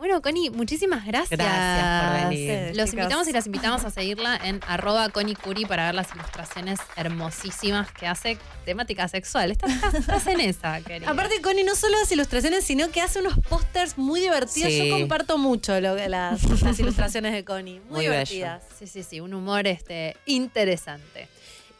[0.00, 1.38] Bueno, Connie, muchísimas gracias.
[1.38, 2.74] Gracias por venir.
[2.74, 6.80] Los invitamos y las invitamos a seguirla en arroba Connie Curi para ver las ilustraciones
[6.96, 9.50] hermosísimas que hace temática sexual.
[9.50, 11.10] Estás, en esa, querida.
[11.10, 14.72] Aparte, Connie no solo hace ilustraciones, sino que hace unos pósters muy divertidos.
[14.72, 14.88] Sí.
[14.88, 17.80] Yo comparto mucho lo que las, las ilustraciones de Connie.
[17.80, 18.12] Muy, Muy bello.
[18.12, 18.62] divertidas.
[18.78, 21.28] Sí, sí, sí, un humor este, interesante.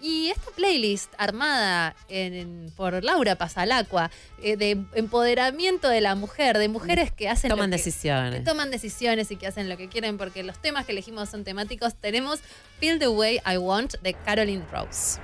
[0.02, 4.10] Y esta playlist armada en- por Laura Pasalacqua,
[4.42, 8.34] eh, de empoderamiento de la mujer, de mujeres que hacen Toman lo que- decisiones.
[8.40, 11.44] que toman decisiones y que hacen lo que quieren, porque los temas que elegimos son
[11.44, 11.94] temáticos.
[11.96, 12.40] Tenemos
[12.78, 15.20] Feel the Way I Want de Caroline Rose.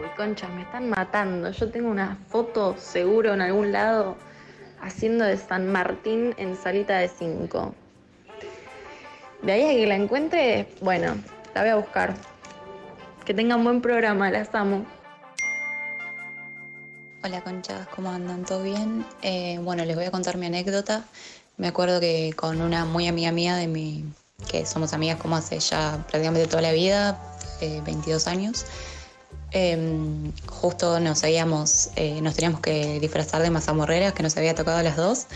[0.00, 1.50] Uy, conchas, me están matando.
[1.50, 4.16] Yo tengo una foto seguro en algún lado
[4.80, 7.74] haciendo de San Martín en salita de 5.
[9.42, 11.16] De ahí a que la encuentre, bueno,
[11.54, 12.14] la voy a buscar.
[13.24, 14.86] Que tengan buen programa, las amo.
[17.22, 18.44] Hola conchas, ¿cómo andan?
[18.44, 19.04] ¿Todo bien?
[19.22, 21.04] Eh, bueno, les voy a contar mi anécdota.
[21.56, 24.04] Me acuerdo que con una muy amiga mía de mi,
[24.48, 27.20] que somos amigas como hace ya prácticamente toda la vida,
[27.60, 28.66] eh, 22 años,
[29.52, 34.78] eh, justo nos habíamos, eh, nos teníamos que disfrazar de mazamorreras que nos había tocado
[34.78, 35.26] a las dos.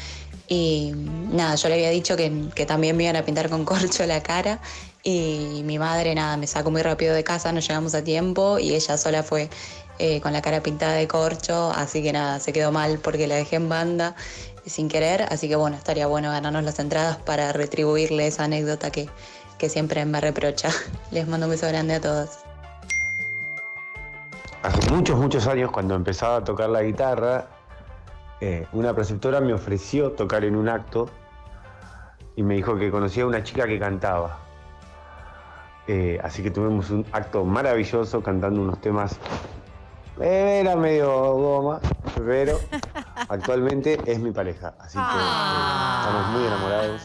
[0.52, 0.92] Y
[1.32, 4.20] nada, yo le había dicho que, que también me iban a pintar con corcho la
[4.20, 4.58] cara.
[5.04, 8.74] Y mi madre, nada, me sacó muy rápido de casa, no llegamos a tiempo y
[8.74, 9.48] ella sola fue
[10.00, 13.36] eh, con la cara pintada de corcho, así que nada, se quedó mal porque la
[13.36, 14.16] dejé en banda
[14.66, 19.08] sin querer, así que bueno, estaría bueno ganarnos las entradas para retribuirle esa anécdota que,
[19.56, 20.70] que siempre me reprocha.
[21.12, 22.30] Les mando un beso grande a todos.
[24.62, 27.46] Hace muchos, muchos años, cuando empezaba a tocar la guitarra,
[28.40, 31.08] eh, una preceptora me ofreció tocar en un acto
[32.36, 34.38] y me dijo que conocía a una chica que cantaba.
[35.86, 39.18] Eh, así que tuvimos un acto maravilloso cantando unos temas.
[40.20, 41.80] eh, era medio goma,
[42.24, 42.58] pero
[43.28, 44.74] actualmente es mi pareja.
[44.78, 47.02] Así que eh, estamos muy enamorados.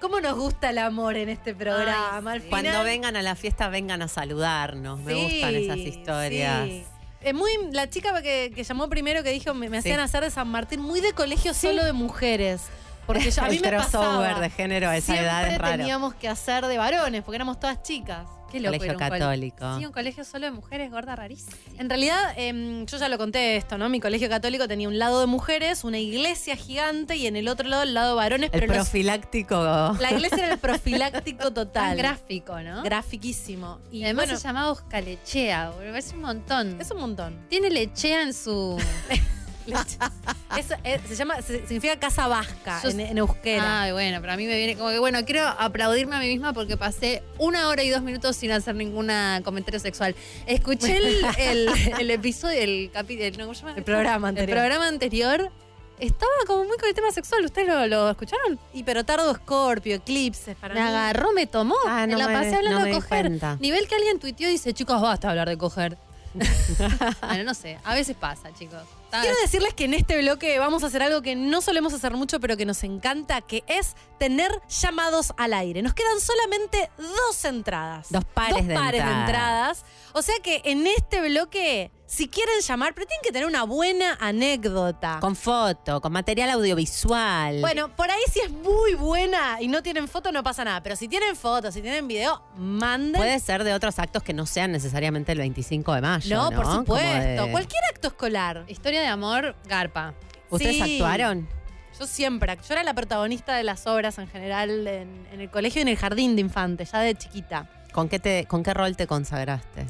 [0.00, 2.32] ¿Cómo nos gusta el amor en este programa?
[2.32, 5.00] Al Cuando vengan a la fiesta, vengan a saludarnos.
[5.00, 6.64] Me gustan esas historias.
[6.66, 6.86] sí.
[7.26, 9.88] Es muy la chica que, que llamó primero que dijo me, me Sí.
[9.88, 12.62] hacían hacer de San Martín muy de colegio solo de mujeres.
[13.06, 14.40] Porque yo, a mí El me crossover pasaba.
[14.40, 15.76] de género a esa Siempre edad es raro.
[15.76, 18.26] teníamos que hacer de varones porque éramos todas chicas.
[18.50, 19.78] Qué loco Colegio un cole- católico.
[19.78, 21.56] Sí, un colegio solo de mujeres, gorda rarísima.
[21.78, 23.88] En realidad, em, yo ya lo conté esto, ¿no?
[23.88, 27.68] Mi colegio católico tenía un lado de mujeres, una iglesia gigante y en el otro
[27.68, 29.56] lado el lado de varones, El pero los- profiláctico.
[30.00, 31.96] la iglesia era el profiláctico Tan total.
[31.96, 32.82] gráfico, ¿no?
[32.82, 33.80] Grafiquísimo.
[33.90, 36.80] y además bueno, se llama Oscalechea, boludo, es un montón.
[36.80, 37.46] es un montón.
[37.48, 38.78] Tiene lechea en su
[40.56, 43.82] Eso, eh, se llama, significa casa vasca Yo- en, en euskera.
[43.82, 46.52] Ay, bueno, pero a mí me viene como que, bueno, quiero aplaudirme a mí misma
[46.52, 49.10] porque pasé una hora y dos minutos sin hacer ningún
[49.44, 50.14] comentario sexual.
[50.46, 51.68] Escuché el, el,
[52.00, 53.76] el episodio, el capítulo, ¿cómo se llama?
[53.76, 54.58] El programa El anterior.
[54.58, 55.50] programa anterior.
[55.98, 57.42] Estaba como muy con el tema sexual.
[57.44, 58.58] ¿Ustedes lo, lo escucharon?
[58.74, 60.86] Y pero tardo Scorpio, eclipses, para Me mí.
[60.86, 61.74] agarró, me tomó.
[61.86, 63.08] Ah, no me la me- pasé hablando no me de coger.
[63.08, 63.56] cuenta.
[63.60, 65.96] Nivel que alguien tuiteó y dice, chicos, basta hablar de coger.
[67.22, 67.78] bueno, no sé.
[67.84, 68.82] A veces pasa, chicos.
[69.22, 72.40] Quiero decirles que en este bloque vamos a hacer algo que no solemos hacer mucho,
[72.40, 75.82] pero que nos encanta, que es tener llamados al aire.
[75.82, 78.08] Nos quedan solamente dos entradas.
[78.10, 79.84] Dos pares Dos de pares de entradas.
[80.12, 84.16] O sea que en este bloque, si quieren llamar, pero tienen que tener una buena
[84.20, 85.18] anécdota.
[85.20, 87.60] Con foto, con material audiovisual.
[87.60, 90.96] Bueno, por ahí si es muy buena y no tienen foto no pasa nada, pero
[90.96, 93.20] si tienen foto, si tienen video, manden.
[93.20, 96.36] Puede ser de otros actos que no sean necesariamente el 25 de mayo.
[96.36, 97.44] no, No, por supuesto.
[97.44, 98.64] de- Cualquier acto escolar.
[98.68, 100.14] Historia de amor, garpa.
[100.50, 100.94] ¿Ustedes Sí.
[100.94, 101.48] actuaron?
[101.98, 105.50] Yo siempre, act- yo era la protagonista de las obras en general en, en el
[105.50, 107.70] colegio y en el jardín de infantes, ya de chiquita.
[107.92, 109.86] ¿Con qué, te, ¿Con qué rol te consagraste?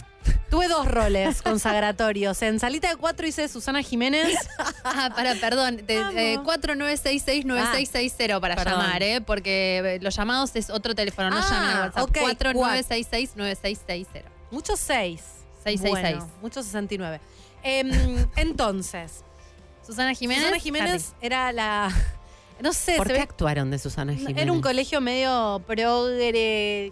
[0.48, 2.40] Tuve dos roles consagratorios.
[2.42, 4.36] En Salita de Cuatro hice Susana Jiménez.
[4.84, 5.78] Ah, para, perdón.
[5.84, 6.14] de- Vamos.
[6.16, 8.74] eh, 4966-9660 para perdón.
[8.82, 9.20] llamar, ¿eh?
[9.20, 12.02] Porque eh, los llamados es otro teléfono, no Ah, llamen al WhatsApp.
[12.04, 14.22] ok, 4966-9660.
[14.52, 15.22] Muchos seis.
[15.64, 15.90] 666.
[16.18, 17.20] Bueno, muchos 69.
[17.68, 19.24] Em, entonces,
[19.84, 20.44] Susana Jiménez.
[20.44, 21.90] Susana Jiménez era la.
[22.58, 24.42] No sé, ¿Por se qué ve- actuaron de Susana Jiménez?
[24.42, 26.90] Era un colegio medio progre.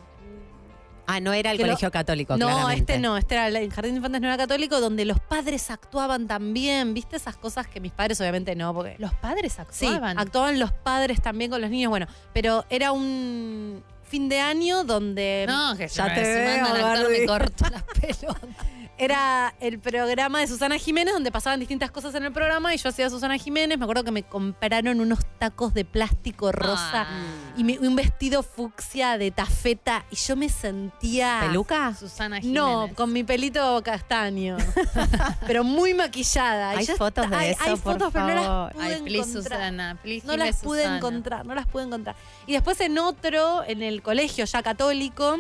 [1.07, 2.93] Ah, no era el que lo- colegio católico, No, claramente.
[2.95, 6.27] este no, este era el Jardín de Infantes no era católico, donde los padres actuaban
[6.27, 6.93] también.
[6.93, 8.75] ¿Viste esas cosas que mis padres obviamente no?
[8.75, 10.19] Porque Los padres Sí, actuaban.
[10.19, 11.89] actuaban los padres también con los niños.
[11.89, 16.67] Bueno, pero era un fin de año donde no, que Ya te te veo, mandan
[16.67, 17.21] a actuar, Barbie.
[17.21, 18.67] me corto las pelotas.
[18.97, 22.89] era el programa de Susana Jiménez, donde pasaban distintas cosas en el programa y yo
[22.91, 23.77] hacía Susana Jiménez.
[23.77, 27.53] Me acuerdo que me compraron unos tacos de plástico rosa Ah.
[27.57, 31.41] y me- un vestido fucsia de tafeta y yo me sentía...
[31.43, 31.93] ¿Peluca?
[31.99, 32.63] Susana Jiménez.
[32.63, 34.57] No, con mi pelito castaño,
[35.47, 36.71] pero muy maquillada.
[36.71, 38.73] ¿Hay ya fotos de hay, eso, hay por fotos, pero no las favor?
[38.75, 39.59] pude Ay, please, encontrar.
[39.59, 39.99] Susana.
[40.03, 40.97] Please, No las pude Susana.
[40.99, 42.15] encontrar, no las pude encontrar.
[42.47, 45.37] Y después en otro, en el colegio ya católico,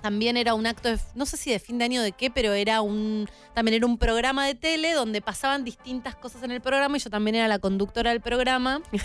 [0.00, 2.52] también era un acto, de- no sé si de fin de año de qué, pero
[2.54, 6.96] era un, también era un programa de tele donde pasaban distintas cosas en el programa
[6.96, 8.80] y yo también era la conductora del programa.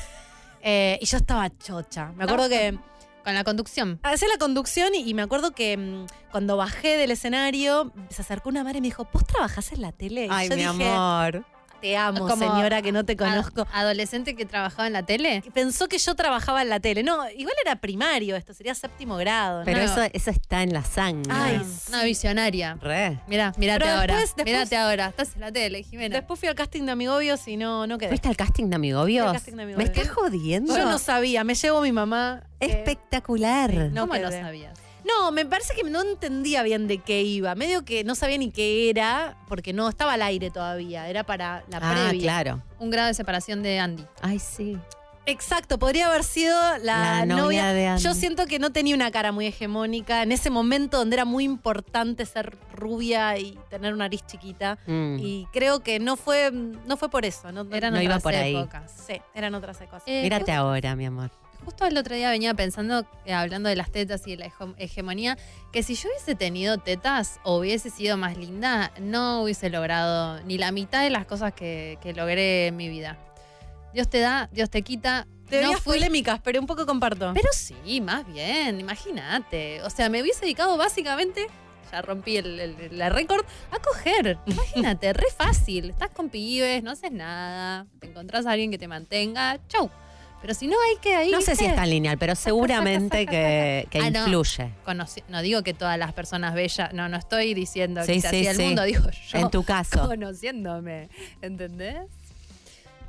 [0.64, 2.12] Eh, y yo estaba chocha.
[2.16, 2.78] Me acuerdo que
[3.24, 3.99] Con la conducción.
[4.03, 8.49] hacía la conducción y, y me acuerdo que mm, cuando bajé del escenario se acercó
[8.49, 10.26] una madre y me dijo, ¿vos trabajás en la tele?
[10.26, 11.43] Y Ay, yo mi dije, amor.
[11.82, 13.62] Te amo, Como señora, que no te conozco.
[13.72, 15.44] Ad- adolescente que trabajaba en la tele.
[15.54, 17.02] Pensó que yo trabajaba en la tele.
[17.04, 19.64] No, igual era primario esto, sería séptimo grado.
[19.66, 19.86] Pero ¿no?
[19.86, 21.32] eso, eso está en la sangre.
[21.36, 22.78] Ay, Una- visionaria.
[22.80, 23.20] Re.
[23.28, 24.16] Mirá, mirate Pero ahora.
[24.18, 25.08] después- después- Mirate ahora.
[25.08, 26.16] Estás en la tele, Jimena.
[26.18, 28.10] Después fui al casting de Amigobios y no, no quedé.
[28.10, 29.28] ¿Fuiste al casting de Amigobios?
[29.28, 30.78] Al casting de ¿Me estás jodiendo?
[30.78, 32.44] Yo no sabía, me llevó mi mamá.
[32.60, 33.74] Espectacular.
[33.92, 34.78] no ¿Cómo lo sabías?
[35.06, 37.56] No, me parece que no entendía bien de qué iba.
[37.56, 41.08] Medio que no sabía ni qué era, porque no estaba al aire todavía.
[41.10, 42.22] Era para la ah, previa.
[42.22, 42.62] claro.
[42.80, 44.06] Un grado de separación de Andy.
[44.22, 44.78] Ay, sí.
[45.28, 48.04] Exacto, podría haber sido la, La novia de Andy.
[48.04, 51.43] Yo siento que no tenía una cara muy hegemónica en ese momento donde era muy
[51.43, 54.80] importante ser rubia y tener una nariz chiquita.
[54.88, 55.18] Mm.
[55.20, 57.52] Y creo que no fue, no fue por eso.
[57.52, 58.56] No, Eran No iba otras por ahí.
[58.56, 58.91] épocas.
[59.08, 60.04] Sí, eran otras cosas.
[60.08, 61.30] Eh, Mírate ahora, mi amor.
[61.66, 64.74] Justo el otro día venía pensando, eh, hablando de las tetas y de la hege-
[64.78, 65.38] hegemonía,
[65.72, 70.57] que si yo hubiese tenido tetas o hubiese sido más linda, no hubiese logrado ni
[70.57, 73.18] la mitad de las cosas que, que logré en mi vida.
[73.93, 75.28] Dios te da, Dios te quita.
[75.51, 77.32] No fui- polémicas, pero un poco comparto.
[77.34, 79.84] Pero sí, más bien, imagínate.
[79.84, 81.45] O sea, me hubiese dedicado básicamente,
[81.91, 84.38] ya rompí el, el- la récord, a coger.
[84.47, 85.89] Imagínate, re fácil.
[85.91, 89.91] Estás con pibes, no haces nada, te encontrás a alguien que te mantenga, chau.
[90.42, 91.30] Pero si no hay que ahí.
[91.32, 94.20] No sé si es tan lineal, pero seguramente que, que Ah, no.
[94.22, 94.72] influye.
[95.30, 98.56] No digo que todas las personas bellas, no, no estoy diciendo Sí, que sí, el
[98.56, 98.64] sí.
[98.64, 99.38] mundo, digo yo.
[99.38, 100.08] En tu caso.
[100.08, 101.10] Conociéndome,
[101.42, 101.98] ¿entendés?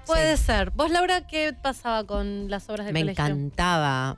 [0.07, 0.71] Puede ser.
[0.73, 3.25] ¿Vos, Laura, qué pasaba con las obras del Me colegio?
[3.25, 4.17] encantaba.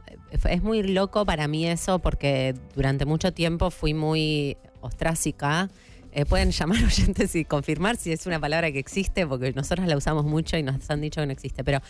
[0.49, 5.69] Es muy loco para mí eso porque durante mucho tiempo fui muy ostrácica.
[6.15, 9.97] Eh, pueden llamar oyentes y confirmar si es una palabra que existe, porque nosotros la
[9.97, 11.65] usamos mucho y nos han dicho que no existe.
[11.65, 11.81] Pero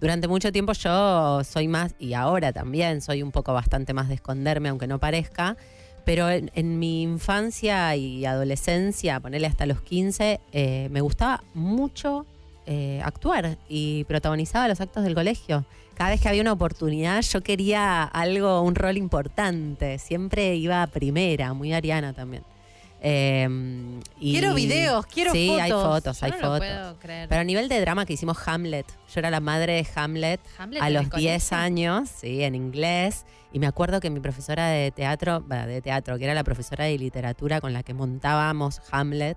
[0.00, 4.14] durante mucho tiempo yo soy más, y ahora también soy un poco bastante más de
[4.14, 5.56] esconderme, aunque no parezca.
[6.06, 12.26] Pero en, mi infancia y adolescencia, ponerle hasta los 15, eh, me gustaba mucho
[12.66, 15.64] eh, actuar y protagonizaba los actos del colegio.
[15.94, 19.98] Cada vez que había una oportunidad, yo quería algo, un rol importante.
[19.98, 22.42] Siempre iba a primera, muy ariana también.
[23.06, 23.46] Eh,
[24.18, 25.62] y- Quiero videos, quiero sí, fotos.
[25.62, 26.58] hay fotos, Yo hay no lo fotos.
[26.60, 27.28] puedo creer.
[27.28, 30.82] Pero a nivel de drama que hicimos Hamlet, yo era la madre de Hamlet, Hamlet
[30.82, 31.56] a los el 10 colegio.
[31.58, 33.26] años, sí, en inglés.
[33.52, 36.86] Y me acuerdo que mi profesora de teatro, bueno, de teatro, que era la profesora
[36.86, 39.36] de literatura con la que montábamos Hamlet.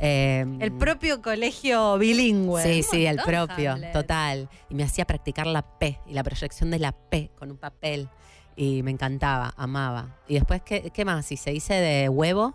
[0.00, 2.62] eh, El propio colegio bilingüe.
[2.64, 3.92] Sí, sí, el propio, Hamlet.
[3.92, 4.48] total.
[4.68, 8.08] Y me hacía practicar la P y la proyección de la P con un papel.
[8.56, 10.16] Y me encantaba, amaba.
[10.26, 11.30] Y después, ¿qué, qué más?
[11.30, 12.54] Y se hice de huevo.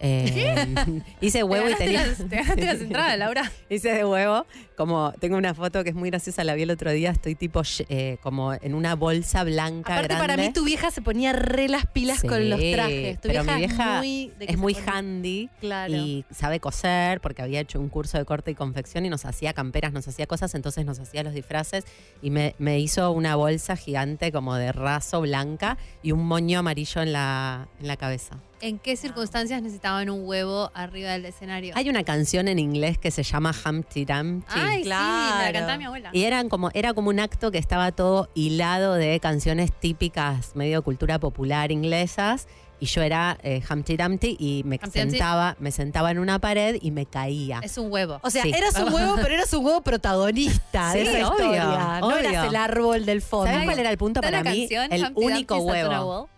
[0.00, 0.84] Eh,
[1.20, 2.02] hice huevo y Te tenía.
[2.02, 3.52] ganaste las- te ganaste las entradas, Laura.
[3.68, 4.46] Hice de huevo,
[4.76, 7.62] como tengo una foto que es muy graciosa, la vi el otro día, estoy tipo
[7.88, 10.26] eh, como en una bolsa blanca Aparte, grande.
[10.26, 13.20] para mí, tu vieja se ponía re las pilas Sí, con los trajes.
[13.20, 15.94] Tu pero vieja, mi vieja es muy, es pone- handy Claro.
[15.94, 19.52] y sabe coser porque había hecho un curso de corte y confección y nos hacía
[19.52, 21.84] camperas, nos hacía cosas, entonces nos hacía los disfraces
[22.22, 27.02] y me, me hizo una bolsa gigante como de raso blanca y un moño amarillo
[27.02, 28.38] en la, en la cabeza.
[28.60, 31.74] ¿En qué circunstancias necesitaban un huevo arriba del escenario?
[31.76, 34.58] Hay una canción en inglés que se llama Humpty Dumpty.
[34.66, 35.52] Ay, sí, me la claro.
[35.54, 36.10] cantaba mi abuela.
[36.12, 40.82] Y eran como, era como un acto que estaba todo hilado de canciones típicas, medio
[40.82, 42.46] cultura popular inglesas.
[42.80, 45.10] Y yo era eh, Humpty Dumpty y me Humpty Dumpty.
[45.12, 47.60] sentaba, me sentaba en una pared y me caía.
[47.62, 48.18] Es un huevo.
[48.22, 48.50] O sea, Sí.
[48.54, 51.98] eras un huevo, pero eras un huevo protagonista de Sí, esa obvio, historia.
[52.00, 53.46] No eras el árbol del fondo.
[53.46, 54.68] ¿Sabes cuál era el punto para la mí?
[54.68, 56.28] canción, el Humpty único huevo.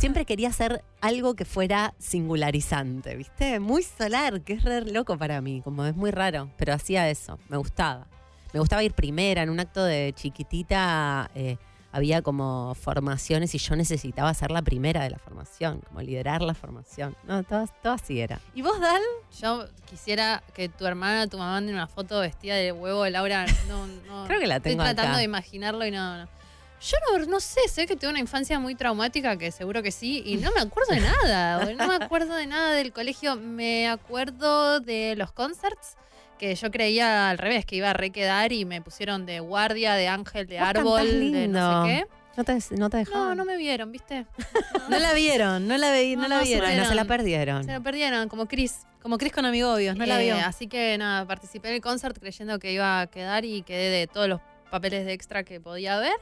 [0.00, 3.60] Siempre quería hacer algo que fuera singularizante, ¿viste?
[3.60, 7.38] Muy solar, que es re loco para mí, como es muy raro, pero hacía eso,
[7.50, 8.06] me gustaba.
[8.54, 11.58] Me gustaba ir primera, en un acto de chiquitita eh,
[11.92, 16.54] había como formaciones y yo necesitaba ser la primera de la formación, como liderar la
[16.54, 17.14] formación.
[17.24, 18.40] No, todo, todo así era.
[18.54, 19.02] ¿Y vos, Dal?
[19.38, 23.44] Yo quisiera que tu hermana, tu mamá manden una foto vestida de huevo de Laura.
[23.68, 24.24] No, no.
[24.28, 25.18] Creo que la tengo Estoy tratando acá.
[25.18, 26.39] de imaginarlo y no, no.
[26.80, 30.22] Yo no, no sé, sé que tuve una infancia muy traumática, que seguro que sí,
[30.24, 31.64] y no me acuerdo de nada.
[31.74, 33.36] No me acuerdo de nada del colegio.
[33.36, 35.96] Me acuerdo de los concerts,
[36.38, 40.08] que yo creía al revés, que iba a requedar y me pusieron de guardia, de
[40.08, 42.06] ángel, de árbol, de no sé qué.
[42.36, 43.28] No te, no te dejaban.
[43.28, 44.24] No, no me vieron, ¿viste?
[44.88, 46.66] No la vieron, no la, vi, no, No, la vieron.
[46.70, 47.64] Bueno, se la perdieron.
[47.64, 48.86] Se lo perdieron, como Chris.
[49.02, 50.36] Como Cris con Amigobios, no la Eh, vio.
[50.46, 54.06] Así que nada, participé en el concert creyendo que iba a quedar y quedé de
[54.06, 56.14] todos los papeles de extra que podía haber.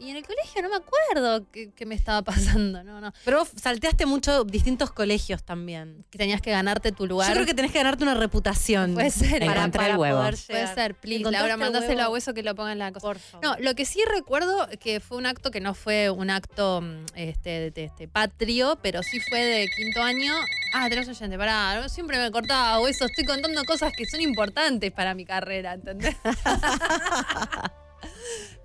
[0.00, 3.12] Y en el colegio no me acuerdo qué, qué me estaba pasando, no, no.
[3.24, 6.04] Pero vos salteaste mucho distintos colegios también.
[6.10, 7.28] Que tenías que ganarte tu lugar.
[7.28, 8.94] Yo creo que tenés que ganarte una reputación.
[8.94, 9.44] Puede ser.
[9.44, 10.18] Para, para el huevo.
[10.18, 11.18] poder Puede ser, please.
[11.20, 13.06] ¿Encontraste Laura, el mandáselo a hueso que lo ponga en la cosa.
[13.06, 13.44] Por favor.
[13.44, 17.04] No, lo que sí recuerdo que fue un acto que no fue un acto mm,
[17.16, 20.32] este, de- este, patrio, pero sí fue de quinto año.
[20.72, 25.14] Ah, tenés oyente, pará, siempre me cortaba eso, estoy contando cosas que son importantes para
[25.14, 26.16] mi carrera, ¿entendés?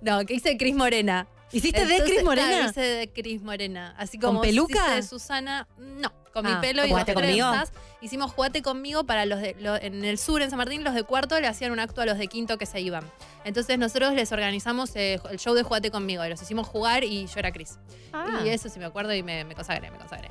[0.00, 1.26] no, que hice Cris Morena.
[1.52, 2.48] ¿Hiciste de Cris Morena?
[2.48, 3.94] claro, hice de Cris Morena.
[3.96, 4.74] Así ¿Con como peluca?
[4.86, 7.48] hice de Susana, no, con Ah, mi pelo y ¿Jugate dos conmigo?
[7.50, 7.72] trenzas.
[8.00, 11.04] Hicimos Jugate conmigo para los de lo- en el sur, en San Martín, los de
[11.04, 13.04] cuarto le hacían un acto a los de quinto que se iban.
[13.44, 17.26] Entonces nosotros les organizamos eh, el show de Jugate conmigo, y los hicimos jugar y
[17.26, 17.78] yo era Cris.
[18.12, 18.40] Ah.
[18.44, 20.28] Y eso sí me acuerdo y me, me consagré, me consagré.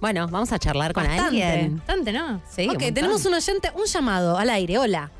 [0.00, 1.44] Bueno, vamos a charlar con Bastante.
[1.44, 1.76] alguien.
[1.78, 2.40] Bastante, ¿no?
[2.48, 4.78] Sí, ok, tenemos un oyente, un llamado al aire.
[4.78, 5.10] Hola.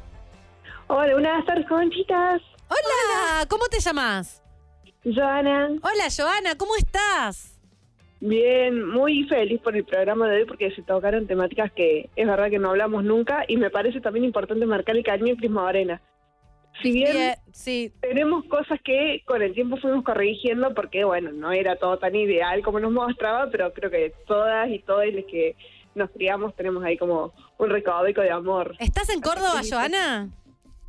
[0.86, 2.40] Hola, buenas tardes, chicas.
[2.68, 4.42] Hola, ¿cómo te llamas?
[5.04, 7.54] Joana, Hola, Joana, ¿cómo estás?
[8.20, 12.50] bien, muy feliz por el programa de hoy porque se tocaron temáticas que es verdad
[12.50, 16.00] que no hablamos nunca y me parece también importante marcar el cariño en Prisma
[16.82, 17.92] Si bien sí.
[18.00, 22.60] tenemos cosas que con el tiempo fuimos corrigiendo porque, bueno, no era todo tan ideal
[22.64, 25.54] como nos mostraba, pero creo que todas y todos los que
[25.94, 28.74] nos criamos tenemos ahí como un recaudico de amor.
[28.80, 29.60] ¿Estás en Córdoba.
[29.68, 30.28] Joana?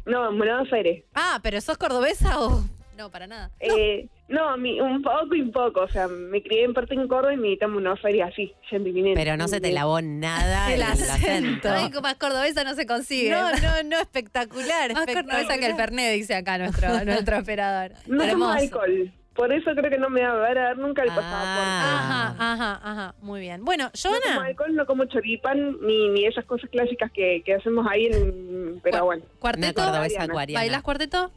[0.10, 1.04] No, en Buenos Aires.
[1.16, 2.64] Ah, pero ¿sos cordobesa o...?
[2.98, 3.50] No, para nada.
[3.62, 5.80] Eh, no, mi- un poco y un poco.
[5.84, 8.90] O sea, me crié en parte en Córdoba y milité en Buenos Aires así, gente
[8.90, 9.18] eminente.
[9.18, 11.70] Pero no se te lavó nada El el, acento.
[11.72, 13.30] Ay, más cordobesa no se consigue.
[13.32, 14.92] No, no, no, espectacular.
[14.94, 17.92] Más cordobesa que el Fernet, dice acá nuestro, nuestro operador.
[18.08, 18.52] No tomo Hermoso.
[18.60, 19.14] alcohol.
[19.40, 21.16] Por eso creo que no me va a ver a dar nunca el Ah.
[21.16, 22.36] pasaporte.
[22.36, 23.16] Ajá, ajá, ajá.
[23.22, 23.64] Muy bien.
[23.64, 27.54] Bueno, No tomo Joana, alcohol, no como choripán, ni, ni esas cosas clásicas que, que
[27.56, 28.82] hacemos ahí en...
[28.84, 29.24] Pero bueno.
[29.40, 29.82] ¿Cuarteto?
[29.82, 30.24] Ariana.
[30.26, 30.60] acuariana.
[30.60, 31.32] ¿Bailas cuarteto?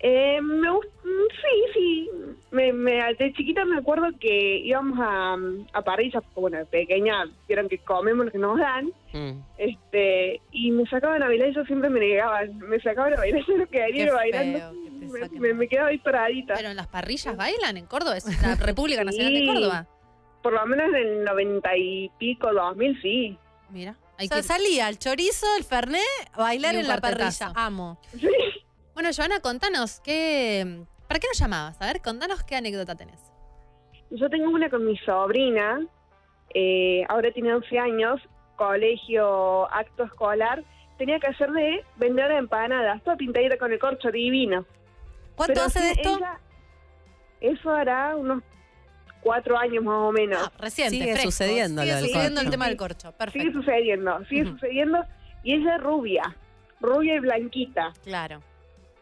[0.00, 1.08] Eh, me gust- mm,
[1.40, 2.10] Sí, sí.
[2.50, 5.36] Me, me- de chiquita me acuerdo que íbamos a,
[5.72, 8.92] a París, a- bueno, de pequeña, vieron que comemos lo que nos dan.
[9.12, 9.40] Mm.
[9.56, 12.40] este y me sacaban a bailar y yo siempre me negaba.
[12.46, 14.58] Me sacaban a bailar y yo no quedaría Qué bailando.
[15.00, 15.40] que me, saquen.
[15.40, 16.54] me, me quedaba ahí paradita.
[16.56, 19.46] Pero en las parrillas bailan en Córdoba, es la República Nacional de.
[19.46, 19.86] Córdoba.
[20.42, 23.36] Por lo menos en el noventa y pico, dos mil, sí.
[23.70, 24.42] Mira, o hay sea, que...
[24.44, 26.00] salía el chorizo, el fernet,
[26.32, 27.52] a bailar en la parrilla.
[27.54, 27.98] Amo.
[28.18, 28.28] Sí.
[28.98, 30.82] Bueno, Joana, contanos, ¿qué...
[31.06, 31.80] ¿para qué nos llamabas?
[31.80, 33.20] A ver, contanos qué anécdota tenés.
[34.10, 35.86] Yo tengo una con mi sobrina
[36.52, 38.20] eh, ahora tiene 11 años,
[38.56, 40.64] colegio, acto escolar,
[40.98, 44.66] tenía que hacer de vender empanadas, toda pintadita con el corcho divino.
[45.36, 46.16] ¿Cuánto Pero hace de esto?
[46.18, 46.40] ella-
[47.40, 48.42] eso hará unos
[49.20, 50.42] cuatro años más o menos.
[50.42, 51.30] Ah, reciente, Sigue fresco.
[51.30, 53.10] sucediendo Sigue sucediendo el tema del corcho.
[53.10, 53.60] Sigue Perfecto.
[53.60, 55.04] sucediendo, sigue sucediendo.
[55.44, 56.36] Y ella es rubia,
[56.80, 57.92] rubia y blanquita.
[58.02, 58.40] Claro.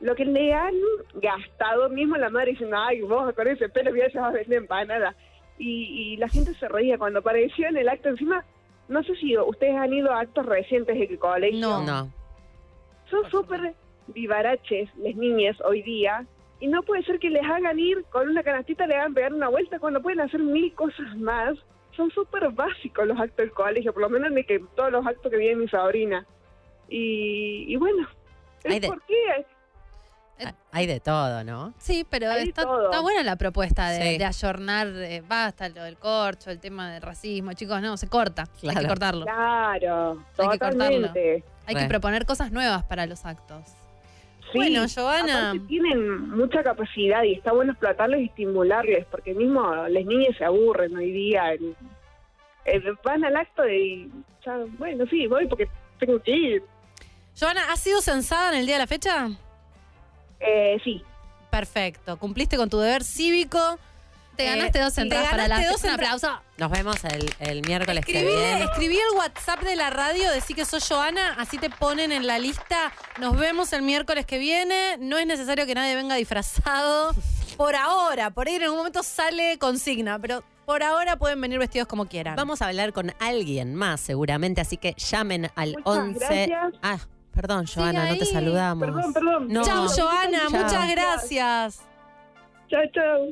[0.07, 0.73] Lo que le han
[1.15, 5.17] gastado mismo la madre diciendo, ay, vos con ese pelo ya vas a vender empanada.
[5.59, 8.45] Y, y la gente se reía cuando apareció en el acto encima.
[8.87, 11.59] No sé si ustedes han ido a actos recientes de colegio.
[11.59, 11.83] No.
[11.83, 12.13] No.
[13.11, 13.75] Son súper
[14.07, 16.25] vivaraches las niñas hoy día.
[16.61, 19.49] Y no puede ser que les hagan ir con una canastita, le hagan pegar una
[19.49, 21.59] vuelta cuando pueden hacer mil cosas más.
[21.97, 25.33] Son súper básicos los actos del colegio, por lo menos de que todos los actos
[25.33, 26.25] que viene mi sobrina.
[26.89, 28.07] Y, y bueno,
[28.63, 29.45] ¿por qué?
[30.73, 31.73] Hay de todo, ¿no?
[31.79, 32.67] Sí, pero Hay está,
[33.01, 34.19] buena la propuesta de, Sí.
[34.19, 37.53] de ayornar, eh, basta lo del corcho, el tema del racismo.
[37.55, 38.47] Chicos, no, se corta.
[38.69, 39.25] Hay que cortarlo.
[39.25, 41.09] Claro, Hay que cortarlo.
[41.69, 41.81] Hay Re.
[41.81, 43.63] que proponer cosas nuevas para los actos.
[44.53, 45.55] Sí, Bueno, Giovanna.
[45.67, 50.95] tienen mucha capacidad y está bueno explotarles y estimularles, porque mismo las niñas se aburren
[50.97, 51.53] hoy día.
[51.55, 51.75] en-
[52.67, 54.11] en- van al acto y
[54.45, 55.69] ya, bueno, sí, voy porque
[55.99, 56.63] tengo que ir.
[57.35, 59.29] Giovanna, ¿has sido censada en el día de la fecha?
[60.41, 61.03] Eh, sí,
[61.51, 62.19] Perfecto.
[62.19, 63.79] Cumpliste con tu deber cívico.
[64.37, 66.41] Te Eh, ganaste dos entradas para la ganaste dos Un aplauso.
[66.59, 68.65] Nos vemos el, el miércoles que Escribí, viene.
[68.65, 72.39] escribí el WhatsApp de la radio, decí que sos Joana, así te ponen en la
[72.39, 72.93] lista.
[73.19, 74.99] Nos vemos el miércoles que viene.
[74.99, 77.15] No es necesario que nadie venga disfrazado.
[77.57, 81.89] Por ahora, por ahí en algún momento sale consigna, pero por ahora pueden venir vestidos
[81.89, 82.37] como quieran.
[82.37, 86.19] Vamos a hablar con alguien más seguramente, así que llamen al Muchas 11.
[86.49, 86.75] gracias.
[86.83, 86.99] Ah,
[87.37, 88.85] perdón, Joana, no te saludamos.
[88.89, 89.47] perdón, perdón.
[89.49, 89.63] No.
[89.63, 91.81] Chau, Joana, muchas gracias.
[92.69, 93.29] Chao, chao.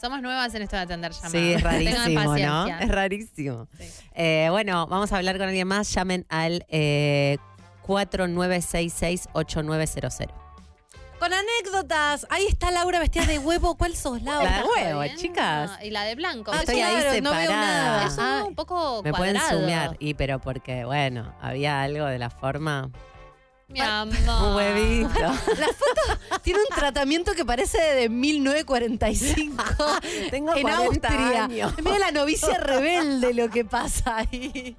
[0.00, 1.32] Somos nuevas en esto de atender llamadas.
[1.32, 2.66] Sí, es rarísimo, ¿no?
[2.68, 3.66] Es rarísimo.
[3.78, 3.84] Sí.
[4.14, 5.92] Eh, bueno, vamos a hablar con alguien más.
[5.92, 7.38] Llamen al eh,
[7.86, 10.28] 4966-8900.
[11.18, 12.26] Con anécdotas.
[12.30, 13.76] Ahí está Laura vestida de huevo.
[13.76, 14.44] ¿Cuál sos, Laura?
[14.44, 15.16] La de ¿Está huevo, bien?
[15.16, 15.72] chicas.
[15.82, 16.50] Y la de blanco.
[16.54, 18.06] Ah, Estoy ahí claro, no veo nada.
[18.06, 19.60] Eso Ah, un poco Me pueden cuadrado.
[19.60, 19.96] sumear.
[19.98, 22.88] Y pero porque, bueno, había algo de la forma.
[23.70, 24.16] Mi amor.
[24.48, 25.20] Un huevito.
[25.20, 29.64] La foto tiene un tratamiento que parece de 1945
[30.30, 31.44] Tengo en 40 Austria.
[31.44, 31.74] años.
[31.82, 34.76] Medio la novicia rebelde lo que pasa ahí.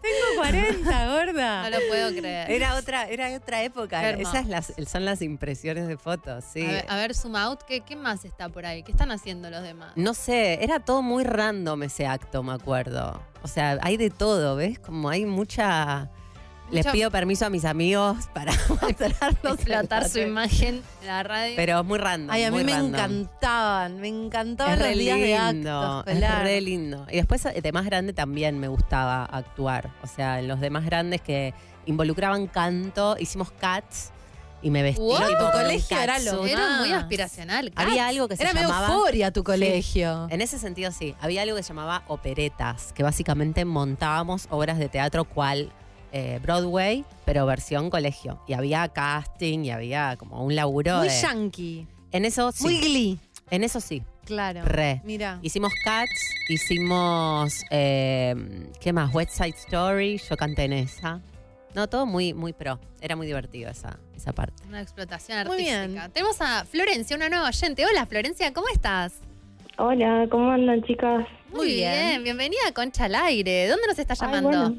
[0.00, 1.62] Tengo 40, gorda.
[1.68, 2.50] No lo puedo creer.
[2.50, 4.10] Era otra, era otra época.
[4.10, 6.64] Esas las, son las impresiones de fotos, sí.
[6.64, 7.62] A ver, a ver, zoom out.
[7.64, 8.82] ¿Qué, ¿Qué más está por ahí?
[8.82, 9.92] ¿Qué están haciendo los demás?
[9.96, 13.20] No sé, era todo muy random ese acto, me acuerdo.
[13.42, 14.78] O sea, hay de todo, ¿ves?
[14.78, 16.08] Como hay mucha...
[16.72, 19.54] Les pido permiso a mis amigos para mostrarlos.
[19.54, 21.54] Explotar su imagen en la radio.
[21.56, 22.30] Pero es muy random.
[22.30, 22.94] Ay, a mí me random.
[22.94, 26.14] encantaban, me encantaban Es los re días de lindo, actos.
[26.14, 27.06] es re lindo.
[27.10, 29.90] Y después de más grande también me gustaba actuar.
[30.02, 31.52] O sea, en los de más grandes que
[31.86, 34.10] involucraban canto, hicimos cats
[34.62, 35.00] y me vestí.
[35.02, 35.16] Wow.
[35.26, 36.46] tipo Tu colegio era lo.
[36.46, 37.72] Era muy aspiracional.
[37.74, 38.86] Había algo que se Era llamaba...
[38.86, 40.26] euforia tu colegio.
[40.30, 41.14] En ese sentido, sí.
[41.20, 45.72] Había algo que se llamaba operetas, que básicamente montábamos obras de teatro cual
[46.12, 48.40] eh, Broadway, pero versión colegio.
[48.46, 52.62] Y había casting y había como un laburo Muy de- yankee, En eso sí.
[52.64, 53.18] muy glee.
[53.50, 54.02] En eso sí.
[54.24, 54.62] Claro.
[54.64, 55.00] Re.
[55.04, 55.38] Mira.
[55.42, 57.62] Hicimos Cats, hicimos.
[57.70, 58.34] eh,
[58.80, 59.12] ¿Qué más?
[59.14, 60.18] West Side Story.
[60.28, 61.20] Yo canté en esa.
[61.74, 62.78] No, todo muy, muy pro.
[63.00, 64.62] Era muy divertido esa, esa parte.
[64.68, 65.86] Una explotación Muy artística.
[65.86, 66.12] bien.
[66.12, 67.84] Tenemos a Florencia, una nueva oyente.
[67.86, 69.14] Hola, Florencia, ¿cómo estás?
[69.78, 71.26] Hola, ¿cómo andan chicas?
[71.52, 72.22] Muy bien.
[72.22, 73.68] Bienvenida a Concha al Aire.
[73.68, 74.48] ¿Dónde nos está Ay, llamando?
[74.50, 74.76] bueno,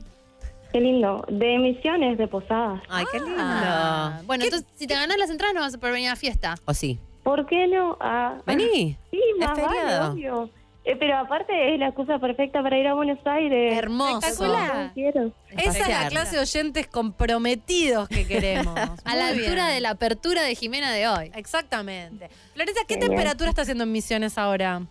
[0.74, 1.24] qué lindo.
[1.30, 2.82] De Misiones, de Posadas.
[2.90, 3.36] Ay, qué lindo.
[3.40, 6.16] Ah, bueno, entonces, si te ganas las entradas, no vas a poder venir a la
[6.18, 6.56] fiesta.
[6.66, 7.00] ¿O sí?
[7.24, 7.98] ¿Por qué no?
[8.02, 8.98] Ah, Vení.
[9.10, 10.12] sí, más vale, feriado.
[10.12, 10.50] obvio.
[10.86, 13.78] Eh, pero aparte es la excusa perfecta para ir a Buenos Aires.
[13.78, 14.18] Hermoso.
[14.20, 14.92] Espectacular.
[14.94, 15.32] Quiero.
[15.52, 18.76] Esa es la clase de oyentes comprometidos que queremos.
[19.06, 21.32] A la altura de la apertura de Jimena de hoy.
[21.36, 22.28] Exactamente.
[22.54, 23.12] Florencia, ¿qué Genial.
[23.12, 24.82] temperatura está haciendo en Misiones ahora?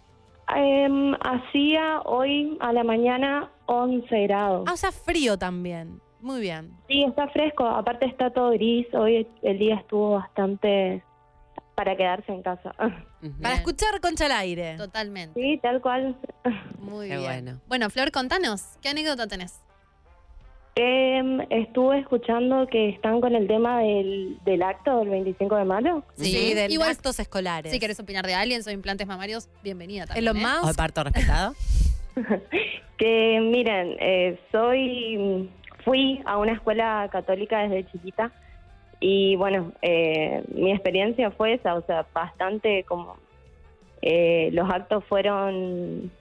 [0.57, 4.65] Em, hacía hoy a la mañana 11 grados.
[4.69, 6.01] Ah, o sea, frío también.
[6.21, 6.73] Muy bien.
[6.89, 7.65] Sí, está fresco.
[7.67, 8.87] Aparte está todo gris.
[8.95, 11.03] Hoy el día estuvo bastante
[11.75, 12.73] para quedarse en casa.
[13.41, 14.77] Para escuchar Concha al aire.
[14.77, 15.41] Totalmente.
[15.41, 16.17] Sí, tal cual.
[16.81, 17.23] Muy Qué bien.
[17.45, 17.61] bueno.
[17.69, 19.61] Bueno, Flor, contanos, ¿qué anécdota tenés?
[20.75, 26.03] Em, estuve escuchando que están con el tema del, del acto del 25 de mayo.
[26.17, 27.71] Sí, de Igual, actos escolares.
[27.71, 30.25] si querés opinar de aliens o implantes mamarios, bienvenida también.
[30.25, 30.45] Elon ¿eh?
[30.47, 30.77] ¿O de Musk.
[30.77, 31.55] parto respetado?
[32.99, 35.51] Que miren, eh, soy,
[35.85, 38.31] fui a una escuela católica desde chiquita
[39.01, 43.17] y bueno, eh, mi experiencia fue esa, o sea, bastante como
[44.03, 46.13] eh, los actos fueron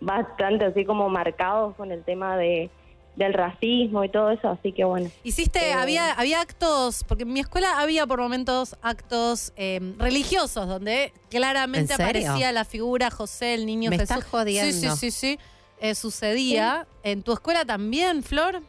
[0.00, 2.70] bastante así como marcados con el tema de
[3.16, 5.10] del racismo y todo eso, así que bueno.
[5.24, 10.66] Hiciste, Eh, había, había actos, porque en mi escuela había por momentos actos eh, religiosos
[10.68, 14.16] donde claramente aparecía la figura José, el niño Me Jesús.
[14.16, 14.72] estás jodiendo.
[14.72, 15.38] Sí, sí, sí, sí.
[15.80, 16.86] Eh, sucedía.
[17.02, 18.62] ¿En tu escuela también, Flor?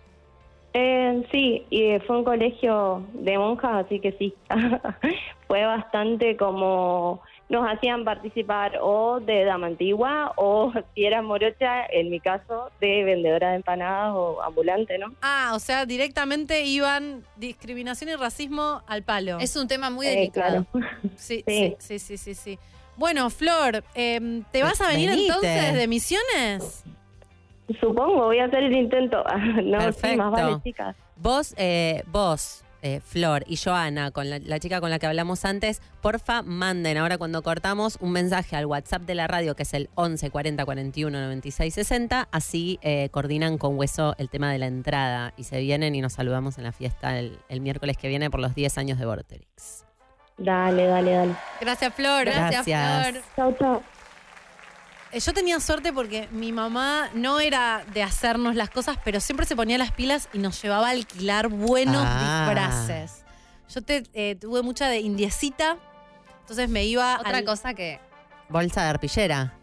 [0.74, 4.34] Eh, sí, y fue un colegio de monjas, así que sí.
[5.48, 7.22] fue bastante como
[7.52, 13.04] nos hacían participar o de dama antigua o si era morocha, en mi caso, de
[13.04, 15.14] vendedora de empanadas o ambulante, ¿no?
[15.22, 19.38] Ah, o sea, directamente iban discriminación y racismo al palo.
[19.40, 20.66] Es un tema muy Eh, delicado.
[20.72, 20.88] claro.
[21.18, 22.18] Sí, sí, Sí.
[22.18, 22.60] sí, sí.
[22.98, 25.28] Bueno, Flor, eh, ¿te vas a venir Venite.
[25.28, 26.84] entonces de misiones?
[27.80, 29.24] Supongo, voy a hacer el intento.
[29.64, 30.18] no, sí, Perfecto.
[30.18, 30.96] más vale, chicas.
[31.16, 35.46] Vos, eh, vos, eh, Flor y Joana, con la, la chica con la que hablamos
[35.46, 39.74] antes, porfa, manden ahora cuando cortamos un mensaje al WhatsApp de la radio, que es
[39.74, 42.28] el 11 40 41 96 60.
[42.32, 46.14] Así eh, coordinan con Hueso el tema de la entrada y se vienen y nos
[46.14, 49.86] saludamos en la fiesta el, el miércoles que viene por los 10 años de Vorterix.
[50.38, 51.36] Dale, dale, dale.
[51.60, 52.26] Gracias, Flor.
[52.26, 52.64] Gracias.
[52.66, 53.24] Flor.
[53.36, 53.84] Chau, chau.
[55.12, 59.46] Eh, Yo tenía suerte porque mi mamá no era de hacernos las cosas, pero siempre
[59.46, 62.46] se ponía las pilas y nos llevaba a alquilar buenos Ah.
[62.48, 63.24] disfraces.
[63.74, 65.78] Yo te, eh, tuve mucha de indiecita,
[66.42, 68.00] entonces me iba Otra al- cosa que
[68.50, 69.54] Bolsa de arpillera.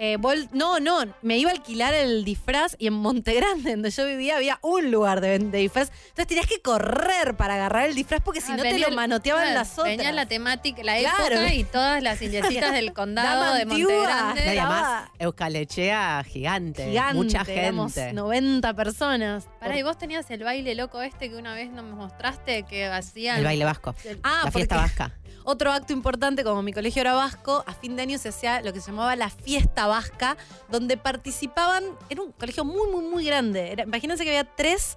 [0.00, 4.06] Eh, vol- no, no, me iba a alquilar el disfraz y en Montegrande, donde yo
[4.06, 5.90] vivía, había un lugar de, de disfraz.
[6.10, 8.94] Entonces tenías que correr para agarrar el disfraz porque si Ah, no te lo el-
[8.94, 9.96] manoteaban claro, las otras.
[9.96, 11.24] Venía la temática, la Claro.
[11.36, 13.66] época y todas las indiecitas del condado de.
[13.66, 14.44] Montegrande.
[14.46, 16.86] No, y además, Euskalechea gigante.
[16.86, 18.12] Gigante, Mucha gente.
[18.12, 19.46] 90 personas.
[19.60, 23.38] Pará, y vos tenías el baile loco este que una vez nos mostraste que hacían.
[23.38, 23.94] El baile vasco.
[24.22, 25.12] Ah, la fiesta vasca.
[25.44, 28.72] Otro acto importante, como mi colegio era vasco, a fin de año se hacía lo
[28.74, 30.36] que se llamaba la fiesta vasca,
[30.70, 33.72] donde participaban, era un colegio muy, muy, muy grande.
[33.72, 34.96] Era- imagínense que había tres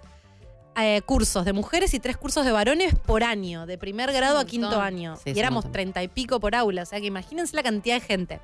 [0.78, 4.46] eh, cursos de mujeres y tres cursos de varones por año, de primer grado a
[4.46, 5.18] quinto año.
[5.18, 8.02] Sí, y éramos treinta y pico por aula, o sea que imagínense la cantidad de
[8.02, 8.40] gente.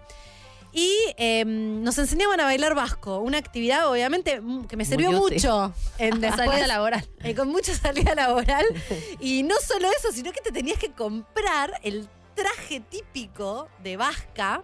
[0.74, 6.12] Y eh, nos enseñaban a bailar vasco, una actividad obviamente que me sirvió mucho en
[6.22, 7.08] Salida después, laboral.
[7.24, 8.66] eh, con mucha salida laboral.
[9.22, 14.62] Y no solo eso, sino que te tenías que comprar el traje típico de vasca.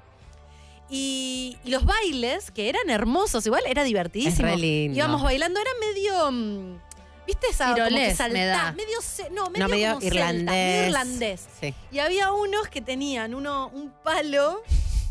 [0.90, 4.48] Y, y los bailes, que eran hermosos, igual era divertidísimo.
[4.48, 4.98] Es re lindo.
[4.98, 6.32] Íbamos bailando, era medio.
[6.32, 6.78] mm,
[7.26, 8.34] ¿Viste esa como que Tirolés, saltá?
[8.34, 8.72] me da.
[8.74, 10.46] Medio, ce- no, medio, No, medio como celta, irlandés.
[10.56, 11.46] medio irlandés.
[11.62, 11.74] Sí.
[11.92, 14.62] Y había unos que tenían uno, un palo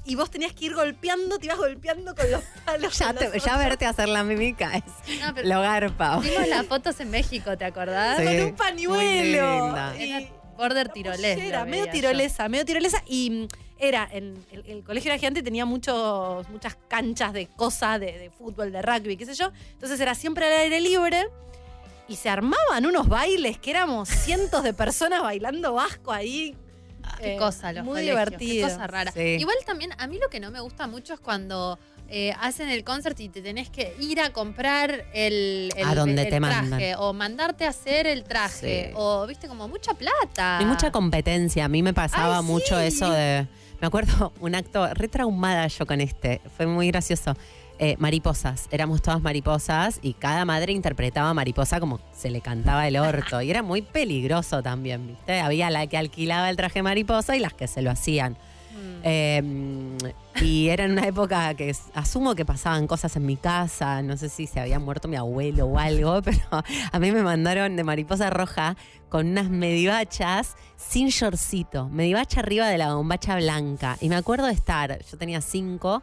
[0.04, 2.94] y vos tenías que ir golpeando, te ibas golpeando con los palos.
[2.98, 3.58] Ya, con te- los ya otros.
[3.64, 6.18] verte hacer la mímica es No, pero lo garpa.
[6.18, 8.18] Vimos las fotos en México, ¿te acordás?
[8.18, 8.24] Sí.
[8.24, 9.64] con un muy pañuelo.
[9.66, 9.94] linda.
[9.98, 11.38] Y- Era border tirolés.
[11.38, 13.02] Era lo medio veía tirolesa, medio tirolesa.
[13.06, 13.48] Y mm,
[13.82, 18.30] era, en el, el colegio era gigante, tenía muchos, muchas canchas de cosas, de, de
[18.30, 19.50] fútbol, de rugby, qué sé yo.
[19.72, 21.26] Entonces era siempre al aire libre.
[22.08, 26.56] Y se armaban unos bailes que éramos cientos de personas bailando vasco ahí.
[27.18, 28.66] Qué Eh, cosa, los Muy colegios, divertido.
[28.68, 29.12] Qué cosa rara.
[29.12, 29.20] Sí.
[29.20, 31.78] Igual también, a mí lo que no me gusta mucho es cuando
[32.08, 36.22] eh, hacen el concert y te tenés que ir a comprar el, el- A donde
[36.22, 36.54] el te traje.
[36.62, 36.80] mandan.
[36.98, 38.88] O mandarte a hacer el traje.
[38.88, 38.92] Sí.
[38.96, 40.58] O, viste, como mucha plata.
[40.58, 41.64] Hay mucha competencia.
[41.64, 42.84] A mí me pasaba Ay, mucho sí.
[42.86, 43.46] eso de.
[43.82, 46.40] Me acuerdo un acto re traumada yo con este.
[46.56, 47.36] Fue muy gracioso.
[47.78, 48.68] Eh, mariposas.
[48.70, 53.42] Éramos todas mariposas y cada madre interpretaba mariposa como se le cantaba el orto.
[53.42, 55.40] Y era muy peligroso también, ¿viste?
[55.40, 58.36] Había la que alquilaba el traje mariposa y las que se lo hacían.
[58.72, 59.00] Mm.
[59.04, 59.42] Eh,
[60.40, 64.28] y era en una época que asumo que pasaban cosas en mi casa, no sé
[64.28, 68.30] si se había muerto mi abuelo o algo, pero a mí me mandaron de mariposa
[68.30, 68.76] roja
[69.08, 73.98] con unas medivachas sin shortcito, medivacha arriba de la bombacha blanca.
[74.00, 76.02] Y me acuerdo de estar, yo tenía cinco.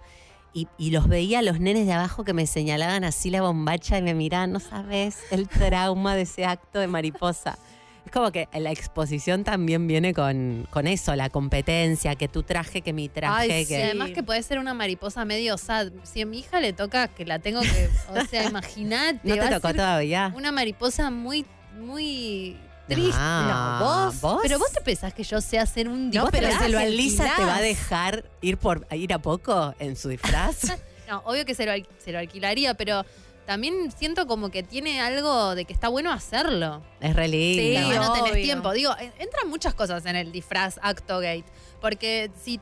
[0.52, 4.02] Y, y los veía los nenes de abajo que me señalaban así la bombacha y
[4.02, 7.60] me miraban, no sabes el trauma de ese acto de mariposa.
[8.06, 12.82] Es como que la exposición también viene con, con eso, la competencia, que tu traje,
[12.82, 13.84] que mi traje, Ay, que.
[13.84, 15.92] además que puede ser una mariposa medio sad.
[16.04, 17.90] Si a mi hija le toca que la tengo que.
[18.10, 19.20] O sea, imagínate.
[19.24, 20.34] ¿No va te a tocó ser todavía?
[20.36, 21.46] Una mariposa muy,
[21.80, 22.58] muy
[22.88, 23.12] triste.
[23.16, 24.22] Ah, No, ¿vos?
[24.22, 24.40] ¿vos?
[24.42, 26.32] Pero vos te pensás que yo sé hacer un No, disfraz.
[26.32, 26.96] pero se lo alquilás.
[27.06, 30.62] Lisa te va a dejar ir por ir a poco en su disfraz.
[31.10, 33.04] No, obvio que se lo, se lo alquilaría, pero
[33.50, 36.84] también siento como que tiene algo de que está bueno hacerlo.
[37.02, 37.80] es re lindo.
[37.90, 38.72] Sí, no tenés tiempo.
[38.74, 41.46] Digo, en- entran muchas cosas en el disfraz Actogate.
[41.82, 42.60] Porque si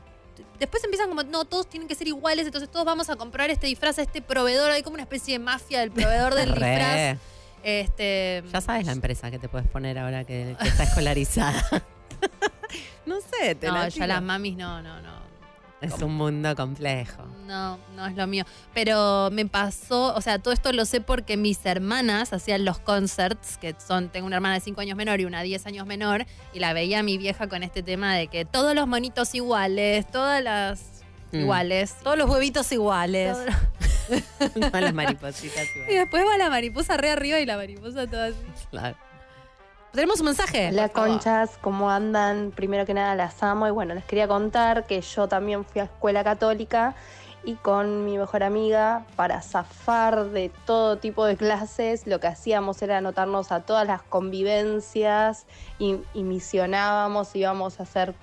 [0.58, 3.66] después empiezan como, no, todos tienen que ser iguales, entonces todos vamos a comprar este
[3.66, 4.70] disfraz a este proveedor.
[4.70, 6.70] Hay como una especie de mafia del proveedor del Re.
[6.70, 7.18] disfraz.
[7.62, 11.62] Este, Ya sabes la empresa que te puedes poner ahora que, que está escolarizada.
[13.04, 15.27] no sé, te no, la ya las mamis no, no, no.
[15.80, 17.22] Es un mundo complejo.
[17.46, 18.44] No, no es lo mío.
[18.74, 23.58] Pero me pasó, o sea, todo esto lo sé porque mis hermanas hacían los concerts,
[23.58, 26.58] que son, tengo una hermana de 5 años menor y una 10 años menor, y
[26.58, 30.82] la veía mi vieja con este tema de que todos los monitos iguales, todas las
[31.30, 31.40] Mm.
[31.40, 31.94] iguales.
[32.02, 33.36] Todos los huevitos iguales.
[34.08, 35.66] Todo- las maripositas.
[35.88, 38.36] y después va la mariposa re arriba y la mariposa toda así.
[38.70, 38.96] Claro.
[39.92, 40.68] Tenemos un mensaje.
[40.68, 42.52] Hola conchas, ¿cómo andan?
[42.54, 45.84] Primero que nada las amo y bueno, les quería contar que yo también fui a
[45.84, 46.94] escuela católica
[47.42, 52.82] y con mi mejor amiga para zafar de todo tipo de clases lo que hacíamos
[52.82, 55.46] era anotarnos a todas las convivencias
[55.78, 58.14] y, y misionábamos, íbamos a hacer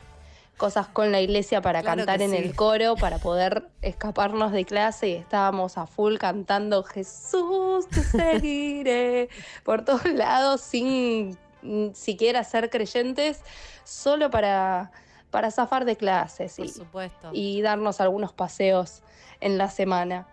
[0.58, 2.38] cosas con la iglesia para Claro cantar en sí.
[2.38, 9.30] el coro, para poder escaparnos de clase y estábamos a full cantando Jesús, te seguiré
[9.64, 11.38] por todos lados sin
[11.94, 13.42] siquiera ser creyentes,
[13.84, 14.92] solo para,
[15.32, 17.30] para zafar de clases Por y, supuesto.
[17.34, 19.02] y darnos algunos paseos
[19.42, 20.28] en la semana.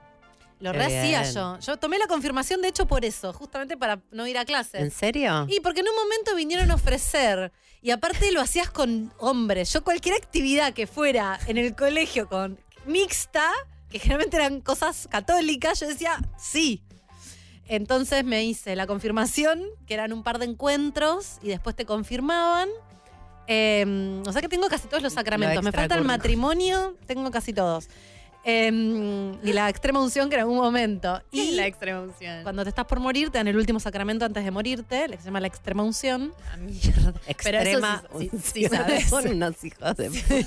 [0.61, 1.59] Lo rehacía yo.
[1.59, 4.81] Yo tomé la confirmación, de hecho, por eso, justamente para no ir a clases.
[4.81, 5.47] ¿En serio?
[5.49, 7.51] Y porque en un momento vinieron a ofrecer,
[7.81, 9.73] y aparte lo hacías con hombres.
[9.73, 13.51] Yo cualquier actividad que fuera en el colegio con mixta,
[13.91, 16.85] que generalmente eran cosas católicas, yo decía, sí.
[17.75, 22.69] Entonces me hice la confirmación, que eran un par de encuentros, y después te confirmaban.
[23.47, 25.63] Eh, o sea que tengo casi todos los sacramentos.
[25.65, 27.89] Me falta el matrimonio, tengo casi todos.
[28.45, 31.23] Eh, y la extrema unción, que en algún momento.
[31.31, 32.43] ¿Qué Y es la extrema unción?
[32.43, 35.25] cuando te estás por morir, te dan el último sacramento antes de morirte, le se
[35.25, 36.35] llama la extrema unción.
[36.53, 37.15] Ah, mierda.
[37.43, 38.83] Pero eso Extrema sí- sí- sí unción.
[38.83, 39.09] sabes.
[39.09, 40.11] Son unos hijos de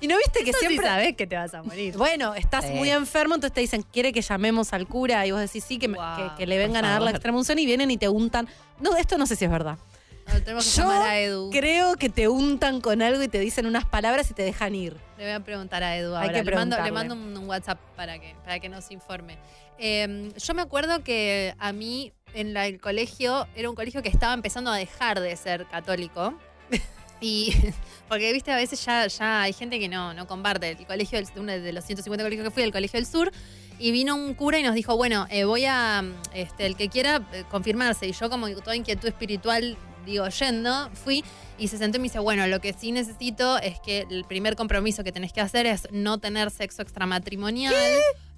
[0.00, 0.86] Y no viste que Eso sí siempre.
[0.86, 1.96] sabes que te vas a morir.
[1.96, 2.72] Bueno, estás Sí.
[2.72, 5.26] muy enfermo, entonces te dicen, ¿quiere que llamemos al cura?
[5.26, 7.16] Y vos decís, sí, que, Wow, que- que le vengan a dar la favor.
[7.16, 8.48] extrema unción y vienen y te untan.
[8.80, 9.78] No, esto no sé si es verdad.
[10.26, 11.50] No, tenemos que Yo llamar a Edu.
[11.50, 14.96] Creo que te untan con algo y te dicen unas palabras y te dejan ir.
[15.18, 16.42] Le voy a preguntar a Edu Hay ahora.
[16.42, 16.92] que le, mando, le preguntarle.
[16.92, 19.36] mando un, un WhatsApp para que, para que nos informe.
[19.78, 24.08] Eh, yo me acuerdo que a mí en la- el colegio era un colegio que
[24.08, 26.32] estaba empezando a dejar de ser católico.
[27.24, 27.54] Y
[28.08, 30.70] porque, viste, a veces ya, ya hay gente que no, no comparte.
[30.78, 33.32] El colegio, del- uno de los 150 colegios que fui, el Colegio del Sur,
[33.78, 37.26] y vino un cura y nos dijo, bueno, eh, voy a, este, el que quiera
[37.32, 38.06] eh, confirmarse.
[38.06, 41.24] Y yo como toda inquietud espiritual, digo, yendo, fui
[41.56, 44.54] y se sentó y me dice, bueno, lo que sí necesito es que el primer
[44.54, 47.74] compromiso que tenés que hacer es no tener sexo extramatrimonial,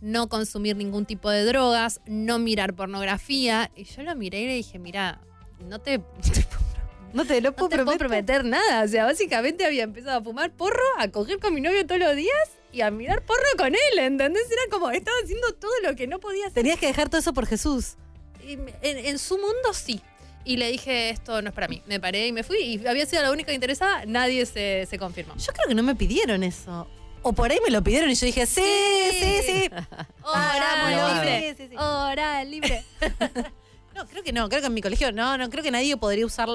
[0.01, 3.71] no consumir ningún tipo de drogas, no mirar pornografía.
[3.75, 5.21] Y yo lo miré y le dije, mira,
[5.69, 6.01] no te,
[7.17, 8.45] No te lo no puedo te puedo prometer.
[8.45, 8.85] nada.
[8.85, 12.15] O sea, básicamente había empezado a fumar porro, a coger con mi novio todos los
[12.15, 12.37] días
[12.73, 14.45] y a mirar porro con él, ¿entendés?
[14.51, 16.55] Era como, estaba haciendo todo lo que no podía hacer.
[16.63, 17.95] Tenías que dejar todo eso por Jesús.
[18.47, 20.01] Y en, en su mundo sí.
[20.45, 21.83] Y le dije, esto no es para mí.
[21.87, 22.59] Me paré y me fui.
[22.59, 25.35] Y había sido la única interesada, nadie se, se confirmó.
[25.37, 26.87] Yo creo que no me pidieron eso.
[27.23, 28.63] O por ahí me lo pidieron y yo dije, sí,
[29.19, 29.71] sí, sí.
[30.23, 30.53] Hora
[30.93, 31.15] Hagámoslo.
[31.15, 31.55] libre.
[31.57, 31.77] Sí, sí, sí.
[31.77, 32.85] Hora libre.
[33.97, 36.27] No, creo que no, creo que en mi colegio no, no creo que nadie podría
[36.27, 36.49] usar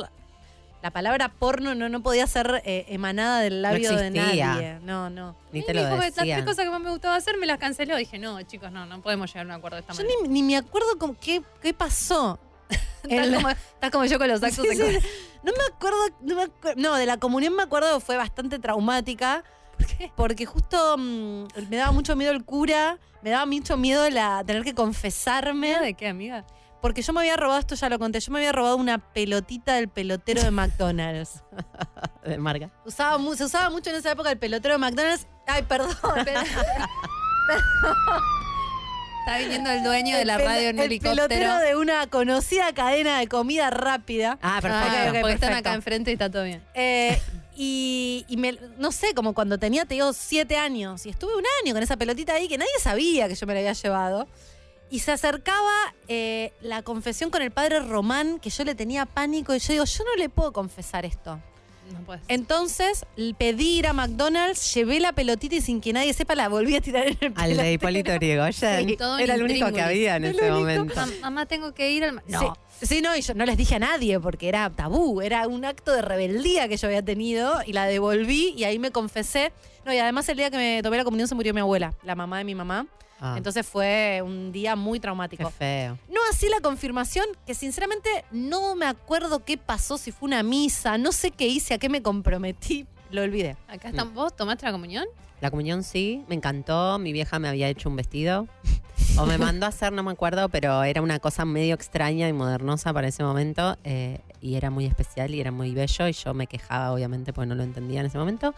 [0.81, 4.79] la, la palabra porno, no, no podía ser eh, emanada del labio de nadie.
[4.81, 5.35] No, no.
[5.51, 7.95] Ni te lo dijo las tres cosas que más me gustaba hacer me las canceló.
[7.95, 10.19] Dije, no, chicos, no, no podemos llegar a un acuerdo de esta Yo manera.
[10.23, 12.39] ni, ni me acuerdo con qué, qué pasó.
[13.03, 15.07] Estás, como, estás como yo con los actos Sí, en sí.
[15.43, 18.59] No me acuerdo, no, me acuer- no, de la comunión me acuerdo que fue bastante
[18.59, 19.43] traumática.
[19.75, 20.11] ¿Por qué?
[20.15, 24.63] Porque justo mm, me daba mucho miedo el cura, me daba mucho miedo la, tener
[24.63, 25.79] que confesarme.
[25.79, 26.45] ¿De qué, amiga?
[26.81, 29.75] Porque yo me había robado, esto ya lo conté, yo me había robado una pelotita
[29.75, 31.43] del pelotero de McDonald's.
[32.25, 32.69] De marca.
[32.85, 35.25] Usaba se usaba mucho en esa época el pelotero de McDonald's.
[35.47, 35.89] Ay, perdón.
[39.19, 41.27] Está viniendo el dueño de la El radio en el helicóptero.
[41.27, 44.39] pelotero de una conocida cadena de comida rápida.
[44.41, 45.09] Ah, Ah, perfecto.
[45.11, 46.63] ok, porque están acá enfrente y está todo bien.
[46.73, 47.21] Eh,
[47.55, 51.05] y y me- no sé, como cuando tenía, te digo, siete años.
[51.05, 53.59] Y estuve un año con esa pelotita ahí que nadie sabía que yo me la
[53.59, 54.27] había llevado.
[54.91, 55.71] Y se acercaba
[56.07, 59.55] eh, la confesión con el padre Román, que yo le tenía pánico.
[59.55, 61.39] Y yo digo, yo no le puedo confesar esto.
[61.93, 62.21] No puedes.
[62.29, 63.05] Entonces
[63.37, 66.81] pedí ir a McDonald's, llevé la pelotita y sin que nadie sepa la volví a
[66.81, 67.73] tirar en el Al de.
[67.73, 68.87] Hipólito Yrigoyen.
[68.87, 70.59] Sí, Era el único que había en ese único.
[70.59, 70.93] momento.
[70.95, 72.21] Mam- mamá, tengo que ir al...
[72.27, 72.39] No.
[72.39, 72.45] Sí,
[72.81, 75.91] sí, no, y yo no les dije a nadie porque era tabú, era un acto
[75.93, 79.51] de rebeldía que yo había tenido y la devolví y ahí me confesé.
[79.85, 82.15] No, y además el día que me tomé la comunión se murió mi abuela, la
[82.15, 82.87] mamá de mi mamá.
[83.23, 85.49] Ah, Entonces fue un día muy qué traumático.
[85.51, 85.97] feo.
[86.09, 90.97] No así la confirmación, que sinceramente no me acuerdo qué pasó, si fue una misa,
[90.97, 93.55] no sé qué hice, a qué me comprometí, lo olvidé.
[93.67, 94.13] Acá están.
[94.13, 95.05] ¿Vos tomaste la comunión?
[95.41, 96.99] La comunión sí, me encantó.
[96.99, 98.47] Mi vieja me había hecho un vestido.
[99.17, 102.33] O me mandó a hacer, no me acuerdo, pero era una cosa medio extraña y
[102.33, 103.77] modernosa para ese momento.
[103.83, 106.07] eh, y era muy especial y era muy bello.
[106.07, 108.55] Y yo me quejaba, obviamente, porque no lo entendía en ese momento.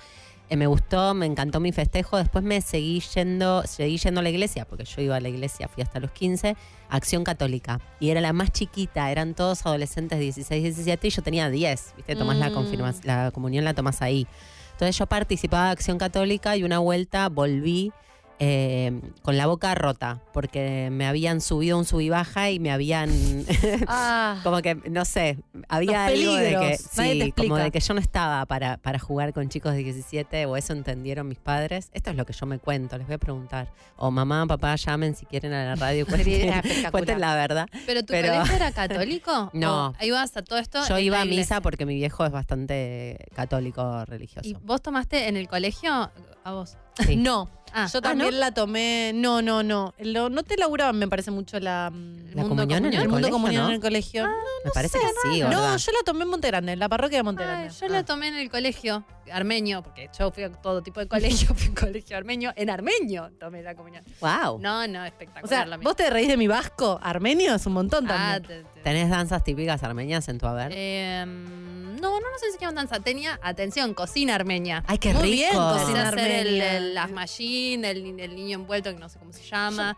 [0.50, 2.18] Eh, me gustó, me encantó mi festejo.
[2.18, 5.68] Después me seguí yendo, seguí yendo a la iglesia, porque yo iba a la iglesia,
[5.68, 6.56] fui hasta los 15,
[6.90, 7.80] Acción Católica.
[8.00, 11.94] Y era la más chiquita, eran todos adolescentes de 16, 17 y yo tenía 10.
[11.98, 12.16] ¿Viste?
[12.16, 12.54] Tomás la, Mm.
[12.54, 14.28] confirma- la comunión, la tomás ahí.
[14.74, 17.92] Entonces yo participaba de Acción Católica y una vuelta volví
[18.40, 22.72] eh, con la boca rota, porque me habían subido un sub y baja y me
[22.72, 23.10] habían.
[23.88, 24.40] Ah.
[24.44, 25.38] como que, no sé,
[25.68, 26.78] había algo de que.
[26.78, 30.58] Sí, como de que yo no estaba para, para jugar con chicos de 17, o
[30.58, 31.90] eso entendieron mis padres.
[31.94, 33.72] Esto es lo que yo me cuento, les voy a preguntar.
[33.98, 36.06] O mamá, papá, llamen si quieren a la radio,
[36.92, 37.68] cuenten, la verdad.
[37.86, 39.50] ¿Pero tu Pero- colegio era católico?
[39.54, 39.90] No.
[40.00, 40.80] ¿O ibas a todo esto?
[40.88, 44.48] Yo iba a misa porque mi viejo es bastante católico religioso.
[44.48, 46.12] ¿Y vos tomaste en el colegio?
[46.44, 46.78] A vos.
[47.06, 47.16] Sí.
[47.16, 47.50] No.
[47.76, 48.38] Ah, Yo ah, también ¿no?
[48.40, 49.14] la tomé.
[49.16, 49.96] No, no, no.
[49.98, 51.90] Lo- no te laburaban, me parece mucho la.
[51.92, 53.70] mm, ¿La mundo comunión en el el mundo colegio, comunión no?
[53.70, 54.28] en el colegio.
[54.64, 55.78] me parece que sí, no, ¿verdad?
[55.78, 57.74] yo la tomé en Monte Grande, en la parroquia de Monte Ay, Grande.
[57.82, 61.48] yo la tomé en el colegio armenio, porque yo fui a todo tipo de colegio,
[61.56, 62.54] fui a un colegio armenio.
[62.56, 64.04] En armenio tomé la comunión.
[64.22, 64.60] Wow.
[64.60, 65.44] No, no, espectacular.
[65.44, 67.00] O sea, vos te reís de mi vasco.
[67.02, 68.64] Armenio es un montón Ah, también.
[68.66, 70.72] te- te- ¿Tenés danzas típicas armenias en tu haber?
[70.76, 73.00] Eh, no, no, no sé si llaman danza.
[73.00, 74.84] Tenía, atención, cocina armenia.
[74.88, 75.34] Ay, qué Muy rico.
[75.36, 79.42] bien, cocina hacer el, el asmallín, el, el niño envuelto, que no sé cómo se
[79.44, 79.98] llama,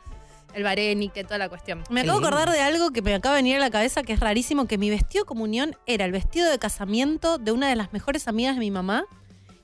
[0.54, 1.84] el varenique, toda la cuestión.
[1.90, 4.14] Me acabo de acordar de algo que me acaba de venir a la cabeza que
[4.14, 7.76] es rarísimo, que mi vestido de comunión era el vestido de casamiento de una de
[7.76, 9.06] las mejores amigas de mi mamá,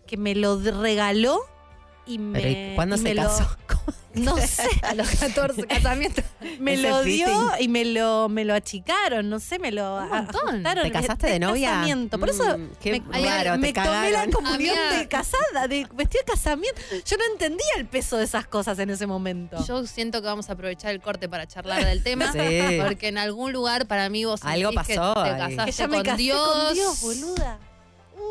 [0.08, 1.42] que me lo regaló
[2.08, 2.40] y me...
[2.42, 3.56] Pero, ¿y ¿Cuándo y se me lo- casó?
[4.14, 6.24] no sé, A los 14 casamientos.
[6.60, 7.64] me Ese lo dio fitting.
[7.64, 10.50] y me lo, me lo achicaron, no sé, me lo Un montón.
[10.50, 10.84] ajustaron.
[10.84, 11.70] ¿Te casaste de novia?
[11.70, 12.20] casamiento.
[12.20, 14.32] Por eso Mm, qué me, raro, me te tomé la cagaron.
[14.32, 16.82] comunión de casada, de vestido de casamiento.
[17.06, 19.64] Yo no entendía el peso de esas cosas en ese momento.
[19.66, 22.32] Yo siento que vamos a aprovechar el corte para charlar del tema.
[22.42, 22.80] Sí.
[22.82, 25.56] Porque en algún lugar para mí vos Algo sentís pasó que te ahí.
[25.56, 26.48] casaste que ya me con casé Dios.
[26.50, 27.60] con Dios, boluda.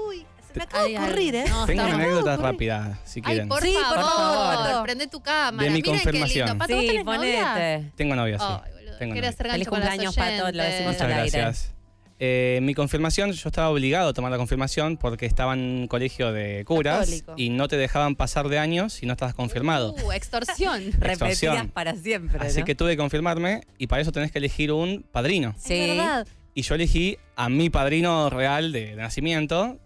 [0.09, 1.44] Uy, se me acaba de ocurrir, ¿eh?
[1.48, 3.48] no, Tengo una estamos- anécdota rápida, si Ay, quieren.
[3.48, 4.82] por Sí, por favor, favor.
[4.85, 5.64] prende tu cámara.
[5.64, 6.28] De mi Miren confirmación.
[6.28, 6.59] qué lindo.
[6.59, 7.52] Pato, ¿vos Sí, tenés novia?
[7.55, 7.93] ponete.
[7.97, 8.44] Tengo novia, sí.
[8.48, 8.98] Ay, boludo.
[8.98, 9.28] Tengo Quería novia.
[9.28, 11.39] hacer gancho Feliz con las cumpleaños, Pato, lo decimos Muchas al aire.
[11.39, 11.74] gracias.
[12.22, 16.32] Eh, mi confirmación, yo estaba obligado a tomar la confirmación porque estaba en un colegio
[16.35, 17.32] de curas Católico.
[17.39, 19.94] y no te dejaban pasar de años si no estabas confirmado.
[20.05, 20.82] Uh, extorsión.
[20.98, 21.68] Repetidas Extorsión.
[21.70, 22.66] para siempre, Así ¿no?
[22.66, 25.55] que tuve que confirmarme y para eso tenés que elegir un padrino.
[25.56, 25.78] Es Sí.
[25.97, 26.27] verdad.
[26.52, 29.78] Y yo elegí a mi padrino real de, de nacimiento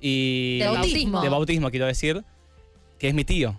[0.00, 1.20] y Del bautismo.
[1.22, 2.24] de bautismo, quiero decir,
[2.98, 3.54] que es mi tío.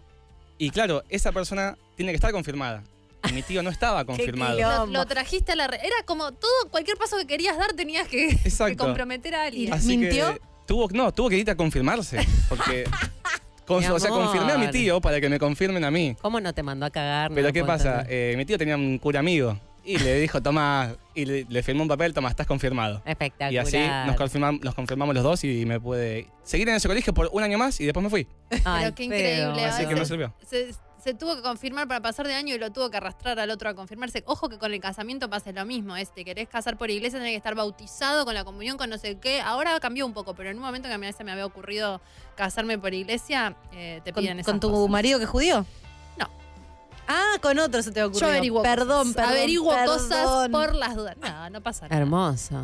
[0.57, 2.83] Y claro, esa persona tiene que estar confirmada.
[3.29, 4.57] Y mi tío no estaba confirmado.
[4.59, 5.67] Lo, lo trajiste a la...
[5.67, 8.37] re- Era como todo, cualquier paso que querías dar tenías que,
[8.77, 9.73] comprometer a alguien.
[9.73, 10.33] Así ¿Mintió?
[10.33, 12.25] que tuvo, no, tuvo que ir a confirmarse.
[12.49, 12.83] Porque.
[13.65, 16.15] con- o sea, confirmé a mi tío para que me confirmen a mí.
[16.21, 17.31] ¿Cómo no te mandó a cagar?
[17.33, 18.05] Pero ¿qué pasa?
[18.09, 19.57] Eh, mi tío tenía un cura amigo.
[19.83, 23.01] Y le dijo, toma, y le, le firmó un papel, toma, estás confirmado.
[23.05, 23.51] Espectacular.
[23.53, 27.13] Y así nos, confirmam- nos confirmamos los dos y me pude seguir en ese colegio
[27.13, 28.27] por un año más y después me fui.
[28.63, 29.65] Ay, Pero qué increíble.
[29.65, 30.33] Así que se- sirvió.
[30.45, 30.71] Se,
[31.03, 33.69] se tuvo que confirmar para pasar de año y lo tuvo que arrastrar al otro
[33.69, 34.21] a confirmarse.
[34.27, 35.97] Ojo que con el casamiento pasa lo mismo.
[35.97, 38.99] Es, te querés casar por iglesia, tenés que estar bautizado con la comunión, con no
[38.99, 39.41] sé qué.
[39.41, 42.01] Ahora cambió un poco, pero en un momento que a mí se me había ocurrido
[42.35, 44.91] casarme por iglesia, eh, te ¿Con, piden esas con tu cosas.
[44.91, 45.65] marido que es judío?
[47.07, 48.27] Ah, con otro se te ocurrió.
[48.27, 49.15] Yo averiguo Perdón, cosas.
[49.15, 49.31] perdón.
[49.31, 51.15] Averiguo cosas por las dudas.
[51.17, 52.01] No, no pasa nada.
[52.01, 52.63] Hermoso.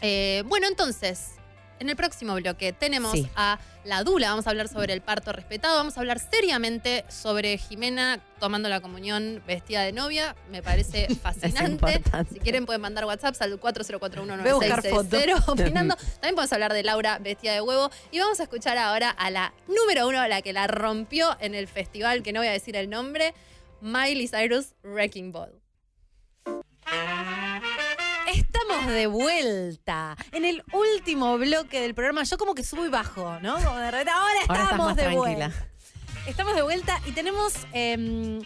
[0.00, 1.32] Eh, bueno, entonces,
[1.78, 3.28] en el próximo bloque tenemos Sí.
[3.36, 4.30] a la Dula.
[4.30, 5.76] Vamos a hablar sobre el parto respetado.
[5.76, 10.36] Vamos a hablar seriamente sobre Jimena tomando la comunión vestida de novia.
[10.50, 12.02] Me parece fascinante.
[12.32, 14.80] si quieren, pueden mandar WhatsApp al 4041 Voy a buscar
[15.48, 15.96] opinando.
[15.96, 17.90] También podemos hablar de Laura vestida de huevo.
[18.12, 21.66] Y vamos a escuchar ahora a la número uno, la que la rompió en el
[21.68, 23.34] festival, que no voy a decir el nombre,
[23.82, 25.60] Miley Cyrus Wrecking Ball.
[28.32, 32.22] Estamos de vuelta en el último bloque del programa.
[32.22, 33.56] Yo como que subo y bajo, ¿no?
[33.56, 35.20] Como de repente, ahora estamos de tranquila.
[35.20, 35.66] vuelta.
[36.28, 38.40] Estamos de vuelta y tenemos eh,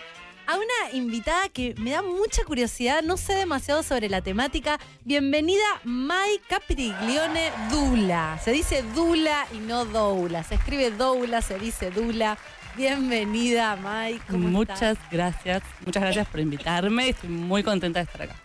[0.47, 3.03] a una invitada que me da mucha curiosidad.
[3.03, 4.79] No sé demasiado sobre la temática.
[5.05, 8.41] Bienvenida, Mai Capriglione Dula.
[8.43, 10.45] Se dice Dula y no Doula.
[10.45, 12.39] Se escribe Doula, se dice Dula.
[12.77, 14.21] Bienvenida, Mai.
[14.29, 14.99] ¿Cómo Muchas estás?
[15.11, 17.09] gracias, muchas gracias por invitarme.
[17.09, 18.37] Estoy muy contenta de estar acá.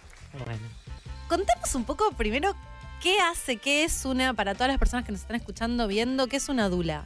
[0.45, 0.61] Bueno.
[1.27, 2.55] Contanos un poco primero
[3.03, 6.37] qué hace, qué es una, para todas las personas que nos están escuchando, viendo, qué
[6.37, 7.05] es una dula.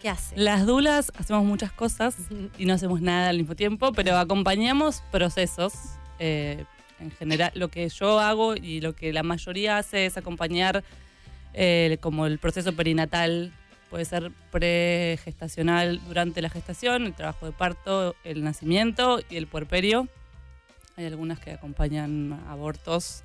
[0.00, 0.34] ¿Qué hace?
[0.36, 2.16] Las dulas hacemos muchas cosas
[2.56, 5.74] y no hacemos nada al mismo tiempo, pero acompañamos procesos.
[6.18, 6.64] Eh,
[7.00, 10.82] en general, lo que yo hago y lo que la mayoría hace es acompañar
[11.52, 13.52] eh, como el proceso perinatal.
[13.92, 20.08] Puede ser pregestacional durante la gestación, el trabajo de parto, el nacimiento y el puerperio.
[20.96, 23.22] Hay algunas que acompañan abortos,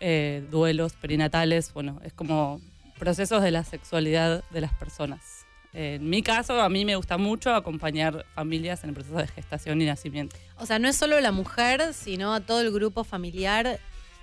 [0.00, 1.74] eh, duelos perinatales.
[1.74, 2.62] Bueno, es como
[2.98, 5.44] procesos de la sexualidad de las personas.
[5.74, 9.82] En mi caso, a mí me gusta mucho acompañar familias en el proceso de gestación
[9.82, 10.36] y nacimiento.
[10.56, 13.78] O sea, no es solo la mujer, sino a todo el grupo familiar.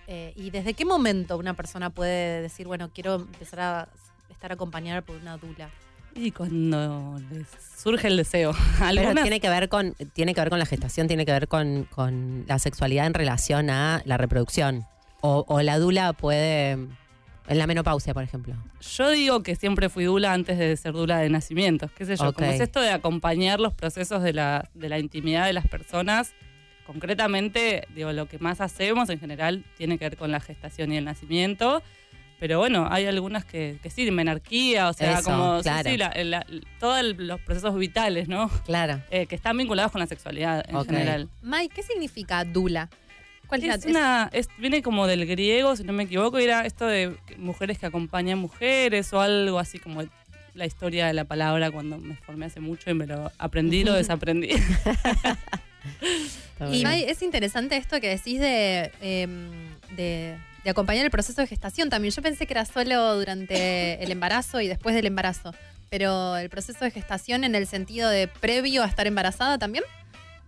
[0.08, 3.90] Eh, ¿Y desde qué momento una persona puede decir, bueno, quiero empezar a
[4.40, 5.70] estar acompañada por una dula?
[6.16, 7.46] Y cuando les
[7.78, 8.54] surge el deseo.
[8.80, 11.84] Pero tiene que ver con, tiene que ver con la gestación, tiene que ver con,
[11.84, 14.86] con la sexualidad en relación a la reproducción.
[15.20, 16.72] O, o la dula puede.
[16.72, 18.56] En la menopausia, por ejemplo.
[18.80, 21.92] Yo digo que siempre fui dula antes de ser dula de nacimientos.
[21.92, 22.30] ¿Qué sé yo?
[22.30, 22.36] Ok.
[22.36, 26.32] Como es esto de acompañar los procesos de la, de la intimidad de las personas.
[26.86, 30.98] Concretamente, digo, lo que más hacemos en general tiene que ver con la gestación y
[30.98, 31.84] el nacimiento.
[32.40, 35.90] Pero bueno, hay algunas que, que sí, menarquía, o sea, Eso, como claro.
[35.90, 36.46] sí, la- la-
[36.80, 38.50] todos los procesos vitales, ¿no?
[38.66, 39.02] Claro.
[39.12, 41.30] Eh, que están vinculados con la sexualidad en general.
[41.42, 42.90] Mai, ¿qué significa dula?
[43.48, 46.44] ¿Cuál es, Es la una, es- viene como del griego, si no me equivoco, y
[46.46, 50.04] era esto de mujeres que acompañan mujeres o algo así como
[50.54, 53.84] la historia de la palabra cuando me formé hace mucho y me lo aprendí y
[53.84, 54.50] lo desaprendí.
[56.72, 59.50] Y Mai, es interesante esto que decís de, em,
[59.96, 62.14] de, de acompañar el proceso de gestación también.
[62.14, 65.54] Yo pensé que era solo durante el embarazo y después del embarazo.
[65.90, 69.84] Pero el proceso de gestación en el sentido de previo a estar embarazada también.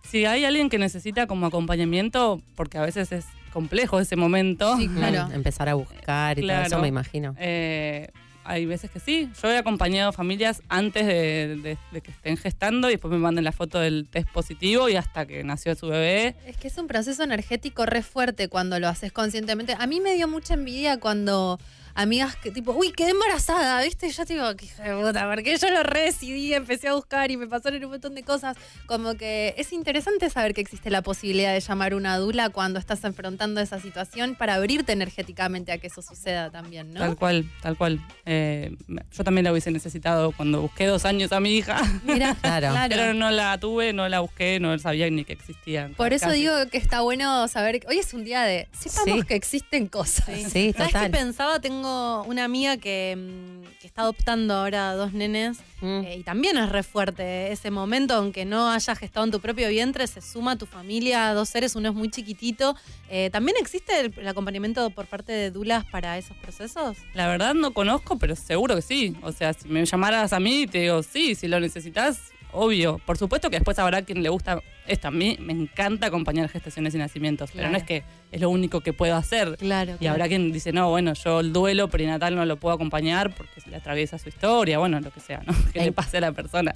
[0.08, 4.76] si hay alguien que necesita como acompañamiento, porque a veces es complejo ese momento.
[4.76, 5.28] Sí, claro.
[5.28, 7.34] Mm, empezar a buscar y todo eso, me imagino.
[7.38, 8.08] Eh,
[8.44, 9.30] hay veces que sí.
[9.42, 13.78] Yo he acompañado familias antes de, que estén gestando y después me manden la foto
[13.78, 16.36] del test positivo y hasta que nació su bebé.
[16.46, 19.76] Es que es un proceso energético re fuerte cuando lo haces conscientemente.
[19.78, 21.58] A mí me dio mucha envidia cuando
[21.94, 24.06] amigas que tipo, uy, quedé embarazada, ¿viste?
[24.08, 27.36] Y yo digo, qué hija de puta, porque yo lo redecidí, empecé a buscar y
[27.36, 28.56] me pasaron un montón de cosas.
[28.86, 33.04] Como que es interesante saber que existe la posibilidad de llamar una dula cuando estás
[33.04, 37.00] enfrentando esa situación para abrirte energéticamente a que eso suceda también, ¿no?
[37.00, 38.00] Tal cual, tal cual.
[38.26, 38.74] Eh,
[39.12, 41.80] yo también la hubiese necesitado cuando busqué dos años a mi hija.
[42.04, 42.70] Mira, Claro.
[42.70, 42.94] claro.
[42.94, 45.94] Pero no la tuve, no la busqué, no sabía ni que existían.
[45.94, 46.38] Por eso Casi.
[46.40, 49.26] digo que está bueno saber que hoy es un día de sepamos Sí.
[49.26, 50.26] que existen cosas.
[50.50, 51.10] Sí, ¿Sabes total.
[51.10, 51.60] qué pensaba?
[51.60, 56.04] Tengo una amiga que, mm, que está adoptando ahora dos nenes Mm.
[56.04, 59.68] eh, y también es re fuerte ese momento, aunque no hayas gestado en tu propio
[59.68, 62.76] vientre, se suma a tu familia, dos seres, uno es muy chiquitito.
[63.10, 66.98] Eh, ¿También existe el, el acompañamiento por parte de dulas para esos procesos?
[67.14, 69.16] La verdad no conozco, pero seguro que sí.
[69.22, 72.98] O sea, si me llamaras a mí, te digo, sí, si lo necesitas, obvio.
[73.04, 75.08] Por supuesto que después habrá quien le gusta esto.
[75.08, 78.80] A mí me encanta acompañar gestaciones y nacimientos, pero no es que es lo único
[78.80, 79.56] que puedo hacer.
[79.56, 79.96] Claro.
[80.00, 83.60] Y habrá quien dice, no, bueno, yo el duelo perinatal no lo puedo acompañar porque
[83.60, 85.52] se le atraviesa su historia, bueno, lo que sea, ¿no?
[85.72, 86.74] Que le pase a la persona.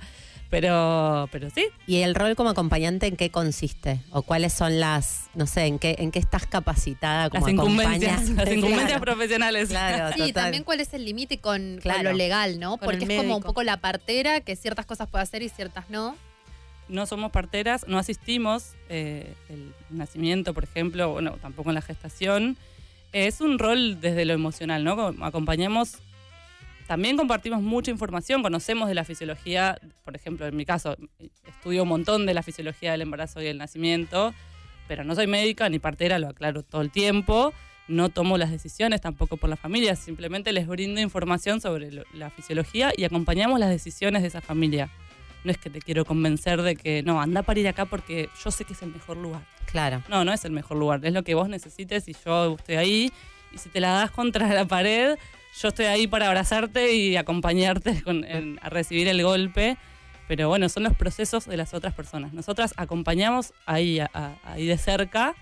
[0.50, 1.66] Pero, pero sí.
[1.86, 4.00] ¿Y el rol como acompañante en qué consiste?
[4.10, 8.12] ¿O cuáles son las, no sé, en qué, en qué estás capacitada como Las incumbencias,
[8.12, 8.44] acompañante?
[8.44, 9.04] las incumbencias Claro.
[9.04, 9.68] profesionales.
[9.68, 10.32] Claro, Sí, total.
[10.44, 12.76] también cuál es el límite con, lo legal, ¿no?
[12.78, 15.90] Con Porque es como un poco la partera que ciertas cosas puede hacer y ciertas
[15.90, 16.16] no.
[16.88, 22.56] no somos parteras, no asistimos eh, el nacimiento, por ejemplo, bueno, tampoco en la gestación.
[23.12, 25.12] Es un rol desde lo emocional, ¿no?
[25.24, 25.94] Acompañamos,
[26.86, 30.96] también compartimos mucha información, conocemos de la fisiología, por ejemplo, en mi caso,
[31.46, 34.34] estudio un montón de la fisiología del embarazo y el nacimiento,
[34.88, 37.52] pero no soy médica ni partera, lo aclaro todo el tiempo.
[37.88, 42.30] No tomo las decisiones tampoco por la familia, simplemente les brindo información sobre lo- la
[42.30, 44.88] fisiología y acompañamos las decisiones de esa familia.
[45.44, 48.50] No es que te quiero convencer de que no, anda para ir acá porque yo
[48.50, 49.42] sé que es el mejor lugar.
[49.70, 50.02] Claro.
[50.08, 53.12] No, no es el mejor lugar, es lo que vos necesites y yo estoy ahí.
[53.52, 55.16] Y si te la das contra la pared,
[55.60, 59.76] yo estoy ahí para abrazarte y acompañarte con- en- a recibir el golpe.
[60.28, 62.32] Pero bueno, son los procesos de las otras personas.
[62.32, 65.34] Nosotras acompañamos ahí, a- a- ahí de cerca,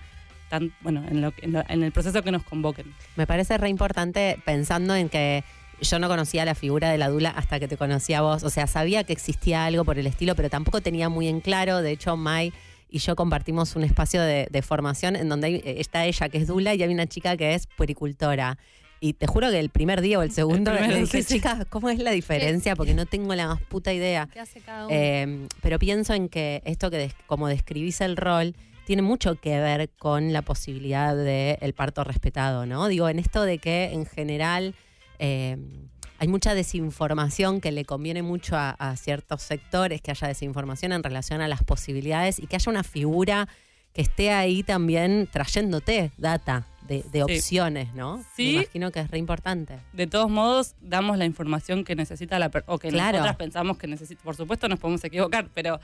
[0.51, 2.93] tan, bueno, en, lo en lo- en el proceso que nos convoquen.
[3.16, 5.43] Me parece re importante pensando en que
[5.81, 8.43] yo no conocía la figura de la dula hasta que te conocí a vos.
[8.45, 11.81] O sea, sabía que existía algo por el estilo, pero tampoco tenía muy en claro.
[11.81, 12.53] De hecho, Mai
[12.91, 16.47] y yo compartimos un espacio de, de formación en donde hay- está ella que es
[16.47, 18.59] dula y hay una chica que es puericultora.
[19.06, 21.35] Y te juro que el primer día o el segundo El le dije, sí, sí.
[21.35, 22.74] chicas, ¿cómo es la diferencia?
[22.74, 24.31] Porque no tengo la más puta idea.
[24.32, 24.94] ¿Qué hace cada uno?
[24.97, 28.56] Eh, pero pienso en que esto que des- como describís el rol
[28.86, 32.89] tiene mucho que ver con la posibilidad del parto respetado, ¿no?
[32.89, 34.74] Digo, en esto de que en general
[35.18, 35.59] eh,
[36.18, 41.02] hay mucha desinformación que le conviene mucho a, a ciertos sectores, que haya desinformación en
[41.02, 43.48] relación a las posibilidades y que haya una figura
[43.94, 47.36] que esté ahí también trayéndote data de, de Sí.
[47.38, 48.22] opciones, ¿no?
[48.36, 48.44] Sí.
[48.46, 49.78] Me imagino que es re importante.
[49.92, 53.12] De todos modos, damos la información que necesita la persona, o que Claro.
[53.18, 54.22] nosotras pensamos que necesita.
[54.22, 55.80] Por supuesto, nos podemos equivocar, pero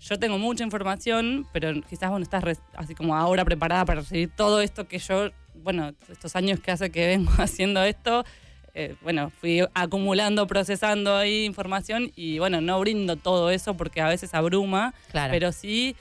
[0.00, 2.42] yo tengo mucha información, pero quizás vos no estás
[2.74, 5.28] así como ahora preparada para recibir todo esto que yo,
[5.62, 8.24] bueno, estos años que hace que vengo haciendo esto,
[8.74, 14.08] eh, bueno, fui acumulando, procesando ahí información y bueno, no brindo todo eso porque a
[14.08, 15.32] veces abruma, Claro.
[15.32, 15.94] pero sí,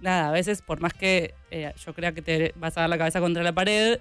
[0.00, 2.98] nada, a veces por más que eh, yo crea que te vas a dar la
[2.98, 3.98] cabeza contra la pared,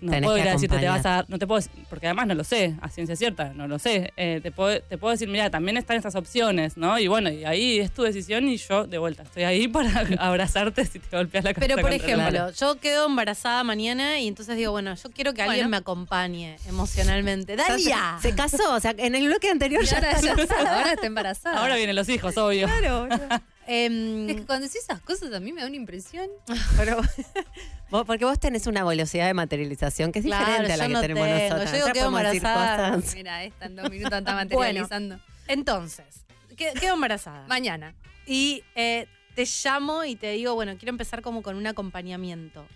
[0.00, 1.60] no Tenés puedo ir a decirte te vas a no te puedo,
[1.90, 4.12] porque además no lo sé, a ciencia cierta, no lo sé.
[4.16, 7.00] Eh, te, puedo, te puedo decir, mira, también están estas opciones, ¿no?
[7.00, 10.84] Y bueno, y ahí es tu decisión y yo de vuelta estoy ahí para abrazarte
[10.84, 11.74] si te golpeas la cabeza.
[11.74, 15.68] Pero, por ejemplo, yo quedo embarazada mañana y entonces digo, bueno, yo quiero que alguien
[15.68, 17.56] me acompañe emocionalmente.
[17.56, 18.18] ¡Dalia!
[18.22, 21.58] Se casó, o sea, en el bloque anterior ya ahora, ya- ahora está embarazada.
[21.60, 22.68] Ahora vienen los hijos, obvio.
[22.68, 23.08] Claro.
[23.70, 26.28] Em, Es que cuando decís esas cosas a mí me da una impresión.
[26.78, 27.00] Pero,
[27.90, 30.92] vos- porque vos tenés una velocidad de materialización que es Claro, diferente a la que
[30.94, 31.38] no tenemos tengo.
[31.38, 31.70] nosotras.
[31.70, 32.94] Yo digo, Ya quedo podemos decir embarazada.
[32.96, 33.14] cosas.
[33.14, 34.44] Mira, esta en dos minutos está Bueno.
[34.56, 35.20] materializando.
[35.48, 36.24] entonces,
[36.56, 37.46] que- quedo embarazada.
[37.46, 37.94] Mañana.
[38.26, 42.66] Y eh, te llamo y te digo, bueno, quiero empezar como con un acompañamiento.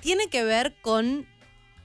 [0.00, 1.26] Tiene que ver con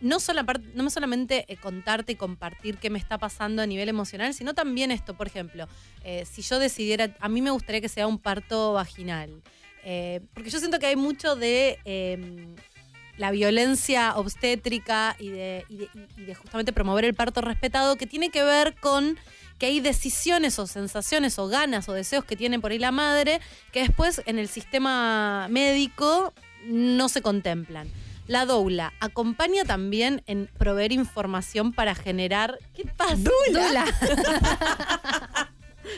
[0.04, 4.34] no, sola no solamente eh, contarte y compartir qué me está pasando a nivel emocional,
[4.36, 5.68] sino también esto, por ejemplo,
[6.04, 9.42] eh, si yo decidiera, a mí me gustaría que sea un parto vaginal,
[9.86, 12.48] Eh, porque yo siento que hay mucho de eh,
[13.18, 18.08] la violencia obstétrica y de, y de- y de justamente promover el parto respetado, que
[18.08, 19.18] tiene que ver con
[19.60, 23.40] que hay decisiones o sensaciones o ganas o deseos que tiene por ahí la madre
[23.74, 26.34] que después en el sistema médico
[26.66, 27.88] no se contemplan.
[28.28, 32.58] La doula acompaña también en proveer información para generar.
[32.74, 33.16] ¿Qué pasa?
[33.18, 33.86] Dula.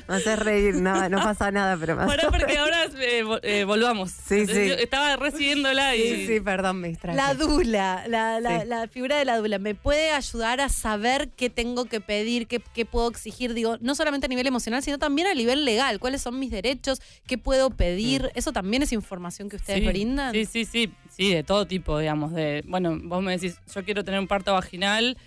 [0.08, 4.12] Me hace reír, no, no pasa nada, pero me Pará, porque ahora eh, eh, volvamos.
[4.12, 4.68] Sí, sí.
[4.70, 6.02] Yo Estaba recibiéndola y.
[6.02, 7.16] Sí, sí, perdón, me distraje.
[7.18, 8.68] La dula, la, la- Sí.
[8.68, 12.62] la figura de la dula, me puede ayudar a saber qué tengo que pedir, qué,
[12.74, 16.22] qué puedo exigir, digo, no solamente a nivel emocional, sino también a nivel legal, cuáles
[16.22, 18.32] son mis derechos, qué puedo pedir.
[18.36, 20.34] Eso también es información que ustedes Sí, brindan.
[20.34, 22.34] Sí, sí, sí, sí, de todo tipo, digamos.
[22.34, 25.18] De, bueno, vos me decís, yo quiero tener un parto vaginal.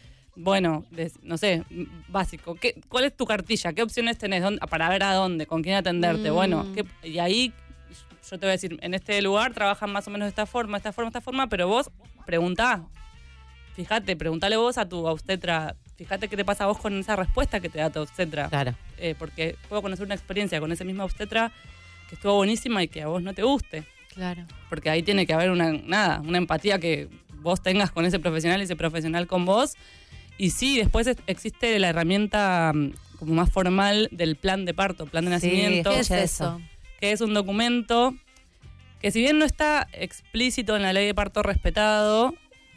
[0.40, 1.64] Bueno, de- no sé,
[2.08, 2.54] básico.
[2.54, 3.72] ¿Qué, ¿Cuál es tu cartilla?
[3.72, 5.46] ¿Qué opciones tenés ¿Dónde- para ver a dónde?
[5.46, 6.30] ¿Con quién atenderte?
[6.30, 6.34] Mm.
[6.34, 7.52] Bueno, ¿qué- y ahí
[8.30, 10.76] yo te voy a decir, en este lugar trabajan más o menos de esta forma,
[10.76, 11.90] esta forma, esta forma, pero vos
[12.24, 12.84] preguntá.
[13.74, 15.74] Fíjate, preguntale vos a tu obstetra.
[15.96, 18.48] Fíjate qué te pasa a vos con esa respuesta que te da tu obstetra.
[18.48, 18.74] Claro.
[18.98, 21.50] Eh, porque puedo conocer una experiencia con ese mismo obstetra
[22.08, 23.84] que estuvo buenísima y que a vos no te guste
[24.14, 24.44] Claro.
[24.68, 27.08] porque ahí tiene que haber una, nada, una empatía que
[27.40, 29.74] vos tengas con ese profesional y ese profesional con vos.
[30.38, 35.06] Y sí, después es- existe la herramienta mm, como más formal del plan de parto,
[35.06, 36.60] plan de Sí, nacimiento, ¿Qué es eso?
[37.00, 38.14] que es un documento
[39.00, 42.34] que si bien no está explícito en la ley de parto respetado,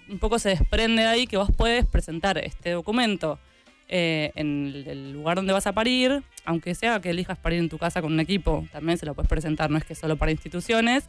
[0.10, 3.40] un poco se desprende de ahí que vos puedes presentar este documento
[3.88, 7.70] eh, en el, el lugar donde vas a parir, aunque sea que elijas parir en
[7.70, 10.32] tu casa con un equipo, también se lo puedes presentar, no es que solo para
[10.32, 11.06] instituciones,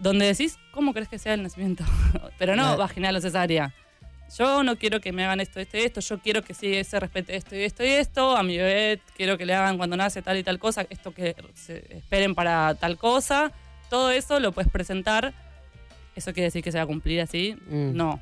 [0.00, 1.84] donde decís cómo crees que sea el nacimiento,
[2.38, 3.74] pero no vaginal o cesárea.
[4.38, 6.98] Yo no quiero que me hagan esto, esto y esto, yo quiero que sí se
[7.00, 10.22] respete esto y esto y esto, a mi bebé quiero que le hagan cuando nace
[10.22, 13.52] tal y tal cosa, esto que se esperen para tal cosa,
[13.90, 15.34] todo eso lo puedes presentar.
[16.16, 17.56] ¿Eso quiere decir que se va a cumplir así?
[17.68, 17.94] Mm.
[17.96, 18.20] No.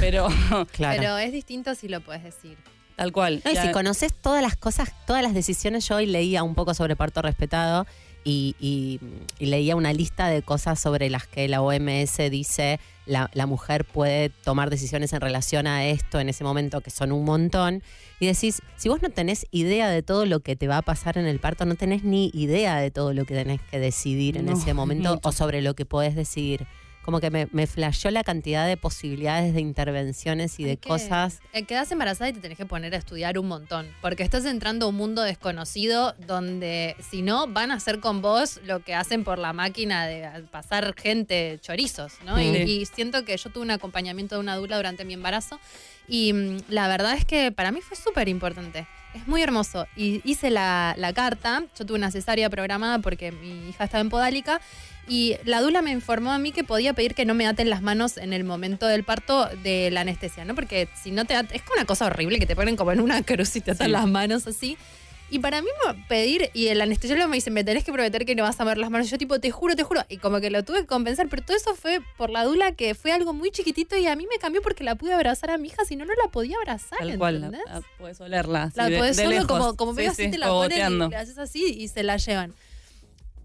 [0.00, 0.28] Pero
[0.72, 1.00] Claro.
[1.00, 2.56] Pero es distinto si lo puedes decir.
[2.96, 3.42] tal cual.
[3.44, 6.54] No, y Ya- si conoces todas las cosas, todas las decisiones, yo hoy leía un
[6.54, 7.86] poco sobre parto respetado
[8.24, 9.00] y, y-
[9.38, 13.84] y leía una lista de cosas sobre las que la OMS dice la, la mujer
[13.84, 17.82] puede tomar decisiones en relación a esto en ese momento, que son un montón.
[18.20, 21.18] Y decís, si vos no tenés idea de todo lo que te va a pasar
[21.18, 24.46] en el parto, no tenés ni idea de todo lo que tenés que decidir en
[24.46, 25.28] No, ese momento mucho.
[25.28, 26.64] o sobre lo que podés decidir.
[27.02, 31.40] Como que me, me flasheó la cantidad de posibilidades de intervenciones y de cosas.
[31.52, 33.88] eh, Quedás embarazada y te tenés que poner a estudiar un montón.
[34.00, 38.60] Porque estás entrando a un mundo desconocido donde, si no, van a hacer con vos
[38.64, 42.40] lo que hacen por la máquina de pasar gente chorizos, ¿no?
[42.40, 42.62] Y, Sí.
[42.82, 45.58] y siento que yo tuve un acompañamiento de una dula durante mi embarazo.
[46.08, 48.86] Y mm, la verdad es que para mí fue súper importante.
[49.14, 49.86] Es muy hermoso.
[49.96, 51.62] Y hice la, la carta.
[51.78, 54.60] Yo tuve una cesárea programada porque mi hija estaba en podálica.
[55.08, 57.82] Y la dula me informó a mí que podía pedir que no me aten las
[57.82, 60.54] manos en el momento del parto de la anestesia, ¿no?
[60.54, 63.22] Porque si no te at- es una cosa horrible que te ponen como en una
[63.22, 63.92] cruz y te atan Sí.
[63.92, 64.78] las manos así.
[65.32, 65.68] Y para mí
[66.08, 68.76] pedir, y el anestesiólogo me dice, me tenés que prometer que no vas a ver
[68.76, 69.08] las manos.
[69.10, 70.02] Yo tipo, te juro, te juro.
[70.10, 72.94] Y como que lo tuve que compensar, pero todo eso fue por la dula que
[72.94, 75.68] fue algo muy chiquitito y a mí me cambió porque la pude abrazar a mi
[75.68, 78.70] hija, si no, no la podía abrazar, Tal cual, la, la podés olerla.
[78.74, 79.46] La de- podés de solo lejos.
[79.48, 82.18] como, como Sí, así, sí, te la ponen y le haces así y se la
[82.18, 82.54] llevan.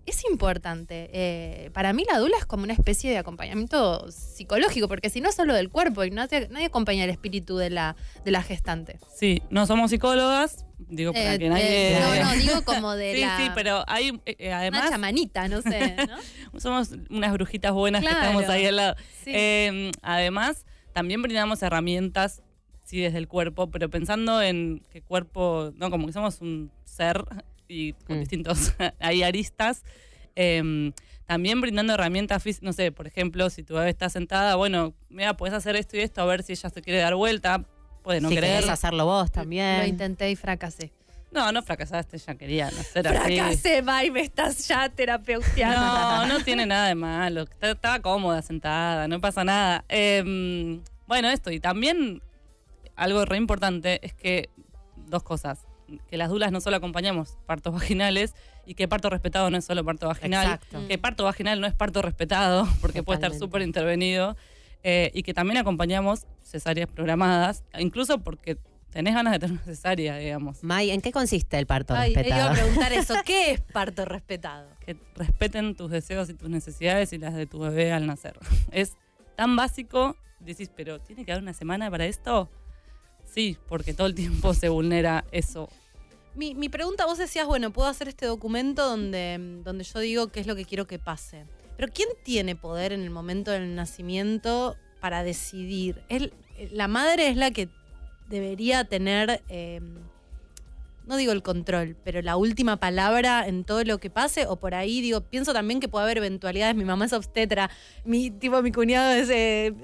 [0.07, 1.09] Es importante.
[1.11, 5.27] eh, para mí la dula es como una especie de acompañamiento psicológico, porque si no
[5.29, 8.99] es solo del cuerpo y nadie, nadie acompaña el espíritu de la, de la gestante.
[9.13, 11.97] Sí, no somos psicólogas, digo para Eh, que nadie...
[11.97, 13.38] eh, no, no, digo como de sí, la...
[13.38, 16.17] sí, pero hay, eh, Una además, chamanita, no sé, ¿no?
[16.59, 18.15] somos unas brujitas buenas Claro.
[18.19, 18.95] que estamos ahí al lado.
[19.25, 19.31] Sí.
[19.35, 22.41] Eh, además, también brindamos herramientas
[22.85, 27.25] sí desde el cuerpo, pero pensando en que cuerpo, no, como que somos un ser
[27.68, 28.19] y con Mm.
[28.22, 29.84] distintos hay aristas.
[30.35, 30.94] em,
[31.26, 35.35] también brindando herramientas físicas, no sé, por ejemplo, si tu bebé está sentada, bueno, mira,
[35.35, 37.65] puedes hacer esto y esto, a ver si ella se quiere dar vuelta,
[38.03, 38.52] puede no si querer.
[38.52, 39.80] querés hacerlo vos también.
[39.80, 40.94] Lo intenté y fracasé.
[41.31, 43.35] No, no fracasaste, ella quería nacer así.
[43.35, 45.77] Fracasé, May, me estás ya terapeuteando.
[45.77, 47.45] No, no tiene nada de malo.
[47.60, 49.84] Estaba cómoda, sentada, no pasa nada.
[49.89, 51.52] Eh, bueno, esto.
[51.52, 52.22] Y también
[52.95, 54.49] algo re importante es que
[54.95, 55.66] dos cosas.
[56.09, 58.35] Que las dulas no solo acompañamos partos vaginales
[58.65, 60.45] y que parto respetado no es solo parto vaginal.
[60.45, 60.88] Exacto.
[60.88, 64.35] Que parto vaginal no es parto respetado porque puede estar súper intervenido.
[64.84, 68.57] eh, y que también acompañamos cesáreas programadas, incluso porque
[68.91, 70.64] tenés ganas de tener una cesárea, digamos.
[70.64, 72.53] May, ¿en qué consiste el parto Ay, iba a respetado?
[72.53, 73.14] preguntar eso.
[73.26, 74.69] ¿Qué es parto respetado?
[74.85, 78.38] que respeten tus deseos y tus necesidades y las de tu bebé al nacer.
[78.72, 78.93] Es
[79.35, 82.49] tan básico, decís, pero ¿tiene que haber una semana para esto?
[83.38, 85.69] Sí, porque todo el tiempo se vulnera eso.
[86.34, 90.47] Mi, pregunta, vos decías, bueno, puedo hacer este documento donde, donde yo digo qué es
[90.47, 91.45] lo que quiero que pase.
[91.76, 96.01] Pero ¿quién tiene poder en el momento del nacimiento para decidir?
[96.09, 96.31] ¿Es-
[96.72, 97.69] la madre es la que
[98.27, 99.81] debería tener, eh,
[101.05, 104.73] no digo el control, pero la última palabra en todo lo que pase, o por
[104.73, 107.69] ahí digo, pienso también que puede haber eventualidades, mi mamá es obstetra,
[108.03, 109.76] mi tipo mi cuñado es eh,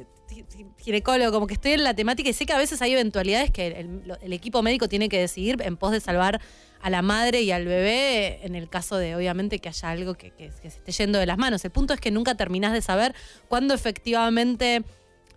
[0.80, 3.68] ginecólogo, como que estoy en la temática y sé que a veces hay eventualidades que
[3.68, 6.42] el, equipo médico tiene que decidir en pos de salvar
[6.82, 10.32] a la madre y al bebé, en el caso de obviamente que haya algo que,
[10.32, 11.64] que- que se esté yendo de las manos.
[11.64, 13.16] El punto es que nunca terminás de saber
[13.48, 14.84] cuándo efectivamente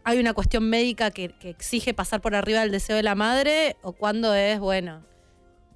[0.02, 3.77] hay una cuestión médica que, que exige pasar por arriba del deseo de la madre
[3.82, 5.05] o cuándo es, bueno,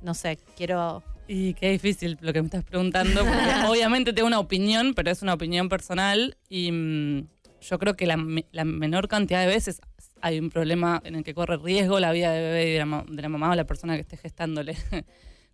[0.02, 1.02] no sé, quiero...
[1.28, 3.38] Y qué difícil lo que me estás preguntando, porque
[3.68, 7.28] obviamente tengo una opinión, pero es una opinión personal y mm,
[7.60, 8.16] yo creo que la,
[8.52, 9.80] la menor cantidad de veces
[10.20, 13.04] hay un problema en el que corre riesgo la vida de bebé y de la,
[13.08, 14.76] de la mamá o la persona que esté gestándole.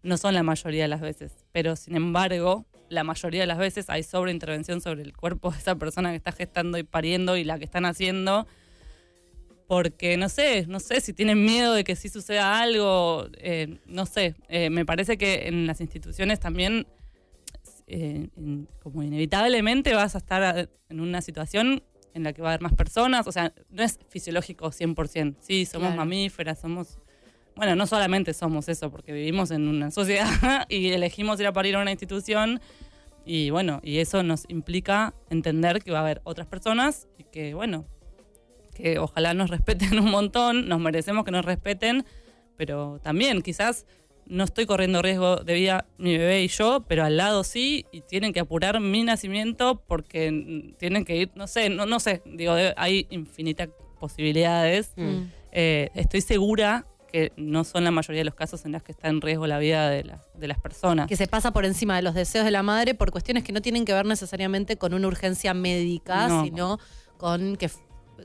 [0.03, 3.87] No son la mayoría de las veces, pero sin embargo, la mayoría de las veces
[3.89, 7.59] hay sobreintervención sobre el cuerpo de esa persona que está gestando y pariendo y la
[7.59, 8.47] que están haciendo
[9.67, 14.07] porque no sé, no sé si tienen miedo de que sí suceda algo, eh, no
[14.07, 16.87] sé, Eh, me parece que en las instituciones también,
[17.89, 18.29] eh,
[18.83, 21.83] como inevitablemente vas a estar en una situación
[22.17, 25.67] en la que va a haber más personas, o sea, no es fisiológico 100%, sí,
[25.67, 25.97] somos Claro.
[25.99, 26.99] mamíferas, somos,
[27.55, 30.27] bueno, no solamente somos eso, porque vivimos en una sociedad
[30.71, 32.61] y elegimos ir a parir a una institución.
[33.27, 37.55] Y bueno, y eso nos implica entender que va a haber otras personas y que,
[37.55, 37.85] bueno,
[38.75, 42.05] que ojalá nos respeten un montón, nos merecemos que nos respeten,
[42.57, 43.85] pero también quizás
[44.27, 48.01] no estoy corriendo riesgo de vida mi bebé y yo, pero al lado sí, y
[48.03, 52.23] tienen que apurar mi nacimiento porque mm, tienen que ir, no sé, no, no sé,
[52.27, 53.69] digo, de- hay infinitas
[54.01, 54.93] posibilidades.
[54.97, 55.23] Mm.
[55.53, 59.09] Eh, estoy segura que no son la mayoría de los casos en las que está
[59.09, 61.07] en riesgo la vida de, las de las personas.
[61.07, 63.63] que se pasa por encima de los deseos de la madre por cuestiones que no
[63.63, 66.45] tienen que ver necesariamente con una urgencia médica, No.
[66.45, 66.79] sino
[67.17, 67.71] con que,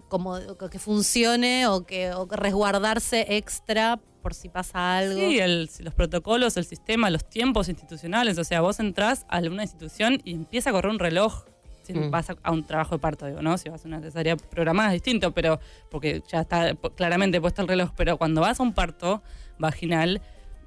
[0.10, 0.38] como,
[0.72, 5.16] que funcione o que o resguardarse extra por si pasa algo.
[5.20, 8.38] Sí, el- los protocolos, el sistema, los tiempos institucionales.
[8.38, 11.46] O sea, vos entrás a una institución y empieza a correr un reloj.
[11.84, 12.12] Si Mm.
[12.12, 13.58] vas a, a un trabajo de parto, digo, ¿no?
[13.58, 15.60] Si vas a una cesárea programada es distinto, pero
[15.90, 17.90] porque ya está claramente puesto el reloj.
[17.98, 19.24] Pero cuando vas a un parto
[19.58, 20.22] vaginal,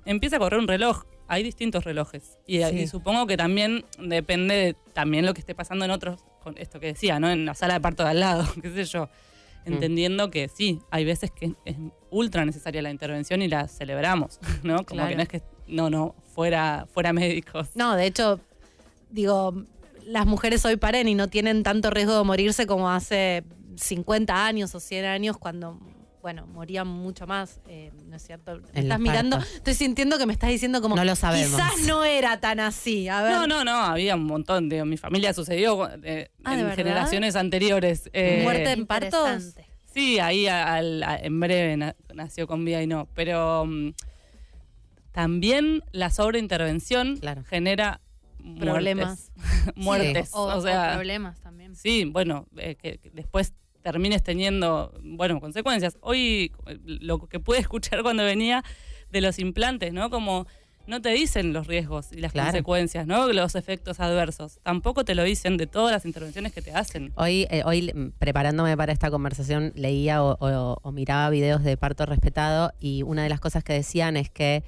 [0.04, 1.04] empieza a correr un reloj.
[1.28, 2.38] Hay distintos relojes.
[2.46, 2.78] Y, Sí.
[2.80, 6.78] y supongo que también depende de también lo que esté pasando en otros, con esto
[6.78, 7.28] que decía, ¿no?
[7.30, 9.08] En la sala de parto de al lado, qué sé yo.
[9.64, 11.76] Entendiendo que sí, hay veces que es
[12.10, 14.76] ultra necesaria la intervención y la celebramos, ¿no?
[14.84, 15.08] Como Claro.
[15.08, 17.70] que no es que, no, no, fuera, fuera médicos.
[17.74, 18.40] No, de hecho,
[19.10, 19.54] digo,
[20.04, 23.42] las mujeres hoy paren y no tienen tanto riesgo de morirse como hace
[23.76, 25.80] 50 años o 100 años cuando,
[26.24, 28.56] bueno, morían mucho más, eh, ¿no es cierto?
[28.72, 29.56] Me En estás mirando, partos.
[29.56, 31.50] estoy sintiendo que me estás diciendo como, No lo sabemos.
[31.50, 33.32] quizás no era tan así, a ver.
[33.32, 34.70] No, no, no, había un montón.
[34.70, 38.08] De, mi familia sucedió eh, Ah, ¿de en generaciones anteriores.
[38.14, 39.54] eh, ¿Muerte en partos?
[39.92, 43.06] Sí, ahí al- en breve na- nació con vida y no.
[43.14, 43.90] Pero mm,
[45.12, 48.00] también la sobreintervención genera
[48.58, 49.30] Problemas.
[49.76, 49.76] muertes.
[49.76, 50.30] muertes.
[50.32, 51.76] O, o o sea, problemas también.
[51.76, 53.52] Sí, bueno, eh, que, que después
[53.88, 55.98] termines teniendo, bueno, consecuencias.
[56.00, 58.64] Hoy eh, lo que pude escuchar cuando venía
[59.10, 60.08] de los implantes, ¿no?
[60.08, 60.46] Como
[60.86, 62.48] no te dicen los riesgos y las Claro.
[62.48, 63.30] consecuencias, ¿no?
[63.32, 64.58] Los efectos adversos.
[64.62, 67.12] Tampoco te lo dicen de todas las intervenciones que te hacen.
[67.16, 71.76] Hoy, eh, hoy mm, preparándome para esta conversación, leía o, o- o miraba videos de
[71.76, 74.62] parto respetado y una de las cosas que decían es que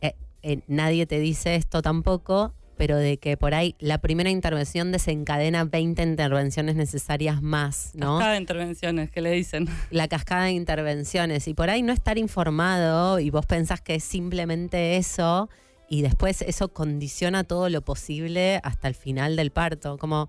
[0.00, 4.92] eh, eh, nadie te dice esto tampoco pero de que por ahí la primera intervención
[4.92, 8.18] desencadena 20 intervenciones necesarias más, ¿no?
[8.18, 9.68] Cada intervenciones que le dicen.
[9.90, 14.04] la cascada de intervenciones y por ahí no estar informado y vos pensás que es
[14.04, 15.48] simplemente eso
[15.88, 20.28] y después eso condiciona todo lo posible hasta el final del parto, como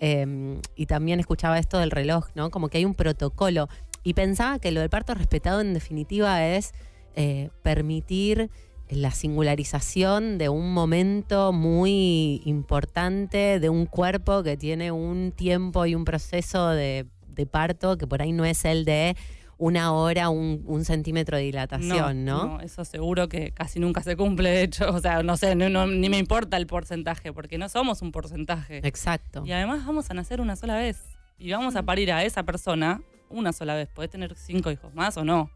[0.00, 2.50] eh, y también escuchaba esto del reloj, ¿no?
[2.50, 3.68] Como que hay un protocolo
[4.02, 6.72] y pensaba que lo del parto respetado en definitiva es
[7.16, 8.50] eh, permitir
[8.90, 15.94] la singularización de un momento muy importante de un cuerpo que tiene un tiempo y
[15.94, 19.16] un proceso de, de parto que por ahí no es el de
[19.56, 22.60] una hora, un, un centímetro de dilatación, ¿no?
[22.60, 24.90] Eso seguro que casi nunca se cumple, de hecho.
[24.90, 28.10] O sea, no sé, no- no- ni me importa el porcentaje, porque no somos un
[28.12, 28.80] porcentaje.
[28.86, 29.44] Exacto.
[29.46, 31.00] Y además vamos a nacer una sola vez.
[31.38, 33.00] Y vamos a parir a esa persona
[33.30, 33.88] una sola vez.
[33.88, 35.48] Podés tener cinco hijos más o no.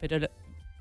[0.00, 0.26] Pero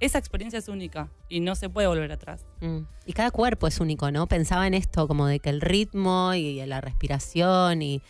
[0.01, 2.45] esa experiencia es única y no se puede volver atrás.
[2.59, 2.79] Mm.
[3.05, 4.27] Y cada cuerpo es único, ¿no?
[4.27, 8.01] Pensaba en esto, como de que el ritmo y la respiración y...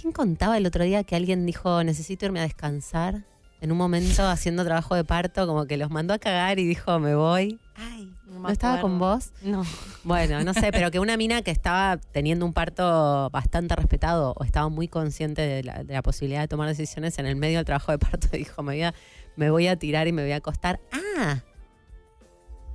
[0.00, 3.24] ¿Quién contaba el otro día que alguien dijo, necesito irme a descansar?
[3.60, 6.98] En un momento haciendo trabajo de parto, como que los mandó a cagar y dijo,
[6.98, 7.58] me voy.
[7.74, 9.32] Ay, ¿no, me estaba con vos?
[9.42, 9.62] No.
[10.04, 14.44] Bueno, no sé, pero que una mina que estaba teniendo un parto bastante respetado o
[14.44, 17.66] estaba muy consciente de la, de la posibilidad de tomar decisiones en el medio del
[17.66, 18.94] trabajo de parto, dijo, me voy a,
[19.36, 20.80] me voy a tirar y me voy a acostar.
[20.92, 21.40] Ah.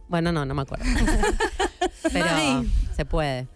[0.08, 0.86] Bueno, no, no me acuerdo.
[2.14, 2.72] pero May.
[2.96, 3.48] se puede.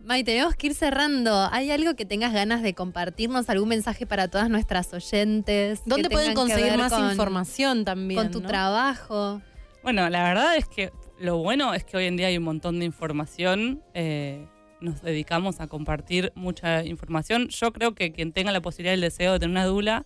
[0.00, 1.48] May, tenemos que ir cerrando.
[1.50, 3.48] ¿Hay algo que tengas ganas de compartirnos?
[3.50, 5.82] ¿Algún mensaje para todas nuestras oyentes?
[5.84, 8.20] ¿Dónde pueden conseguir más con- información también?
[8.22, 8.46] Con tu no?
[8.48, 9.42] trabajo.
[9.82, 12.78] Bueno, la verdad es que lo bueno es que hoy en día hay un montón
[12.78, 13.82] de información.
[13.94, 14.46] eh,
[14.78, 17.48] nos dedicamos a compartir mucha información.
[17.48, 20.04] Yo creo que quien tenga la posibilidad y el deseo de tener una dula,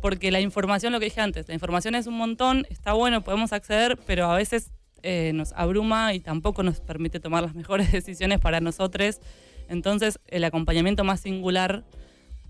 [0.00, 3.52] porque la información, lo que dije antes, la información es un montón, está bueno, podemos
[3.52, 4.70] acceder, pero a veces
[5.02, 9.20] eh, nos abruma y tampoco nos permite tomar las mejores decisiones para nosotros.
[9.68, 11.84] Entonces, el acompañamiento más singular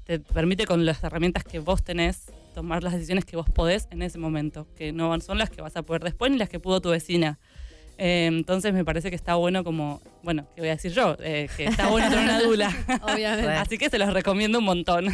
[0.04, 4.02] te permite con las herramientas que vos tenés tomar las decisiones que vos podés en
[4.02, 6.80] ese momento, que no son las que vas a poder después ni las que pudo
[6.80, 7.38] tu vecina.
[7.98, 11.16] Eh, entonces me parece que está bueno como, bueno, ¿qué voy a decir yo?
[11.20, 12.74] Eh, que está bueno tener una dula.
[13.02, 13.52] Obviamente.
[13.52, 15.08] Así que se los recomiendo un montón.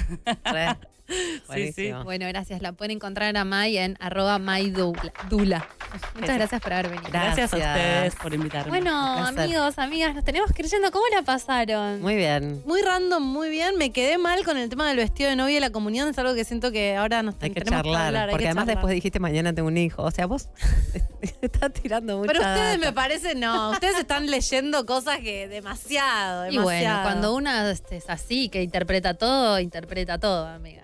[1.55, 1.93] sí, sí.
[2.05, 2.63] Bueno, gracias.
[2.63, 5.13] La pueden encontrar a May en arroba maydula.
[5.29, 5.69] Dula.
[6.15, 7.09] Muchas gracias por haber venido.
[7.11, 8.71] Gracias a ustedes por invitarme.
[8.71, 8.93] Bueno,
[9.27, 10.91] amigos, amigas, nos tenemos que ir yendo.
[10.91, 12.01] ¿Cómo la pasaron?
[12.01, 12.63] Muy bien.
[12.67, 13.77] Muy random, muy bien.
[13.79, 16.09] Me quedé mal con el tema del vestido de novia y la comunión.
[16.09, 18.49] Es algo que siento que ahora nos Hay que tenemos charlar, hablar, hay porque que
[18.49, 18.77] además charlar.
[18.77, 20.03] después dijiste mañana tengo un hijo.
[20.03, 20.49] O sea, vos
[21.41, 22.87] estás tirando mucha Pero ustedes data.
[22.87, 26.53] me parece, no, ustedes están leyendo cosas que demasiado, demasiado.
[26.53, 30.83] Y bueno, cuando una este, es así, que interpreta todo, interpreta todo, amiga.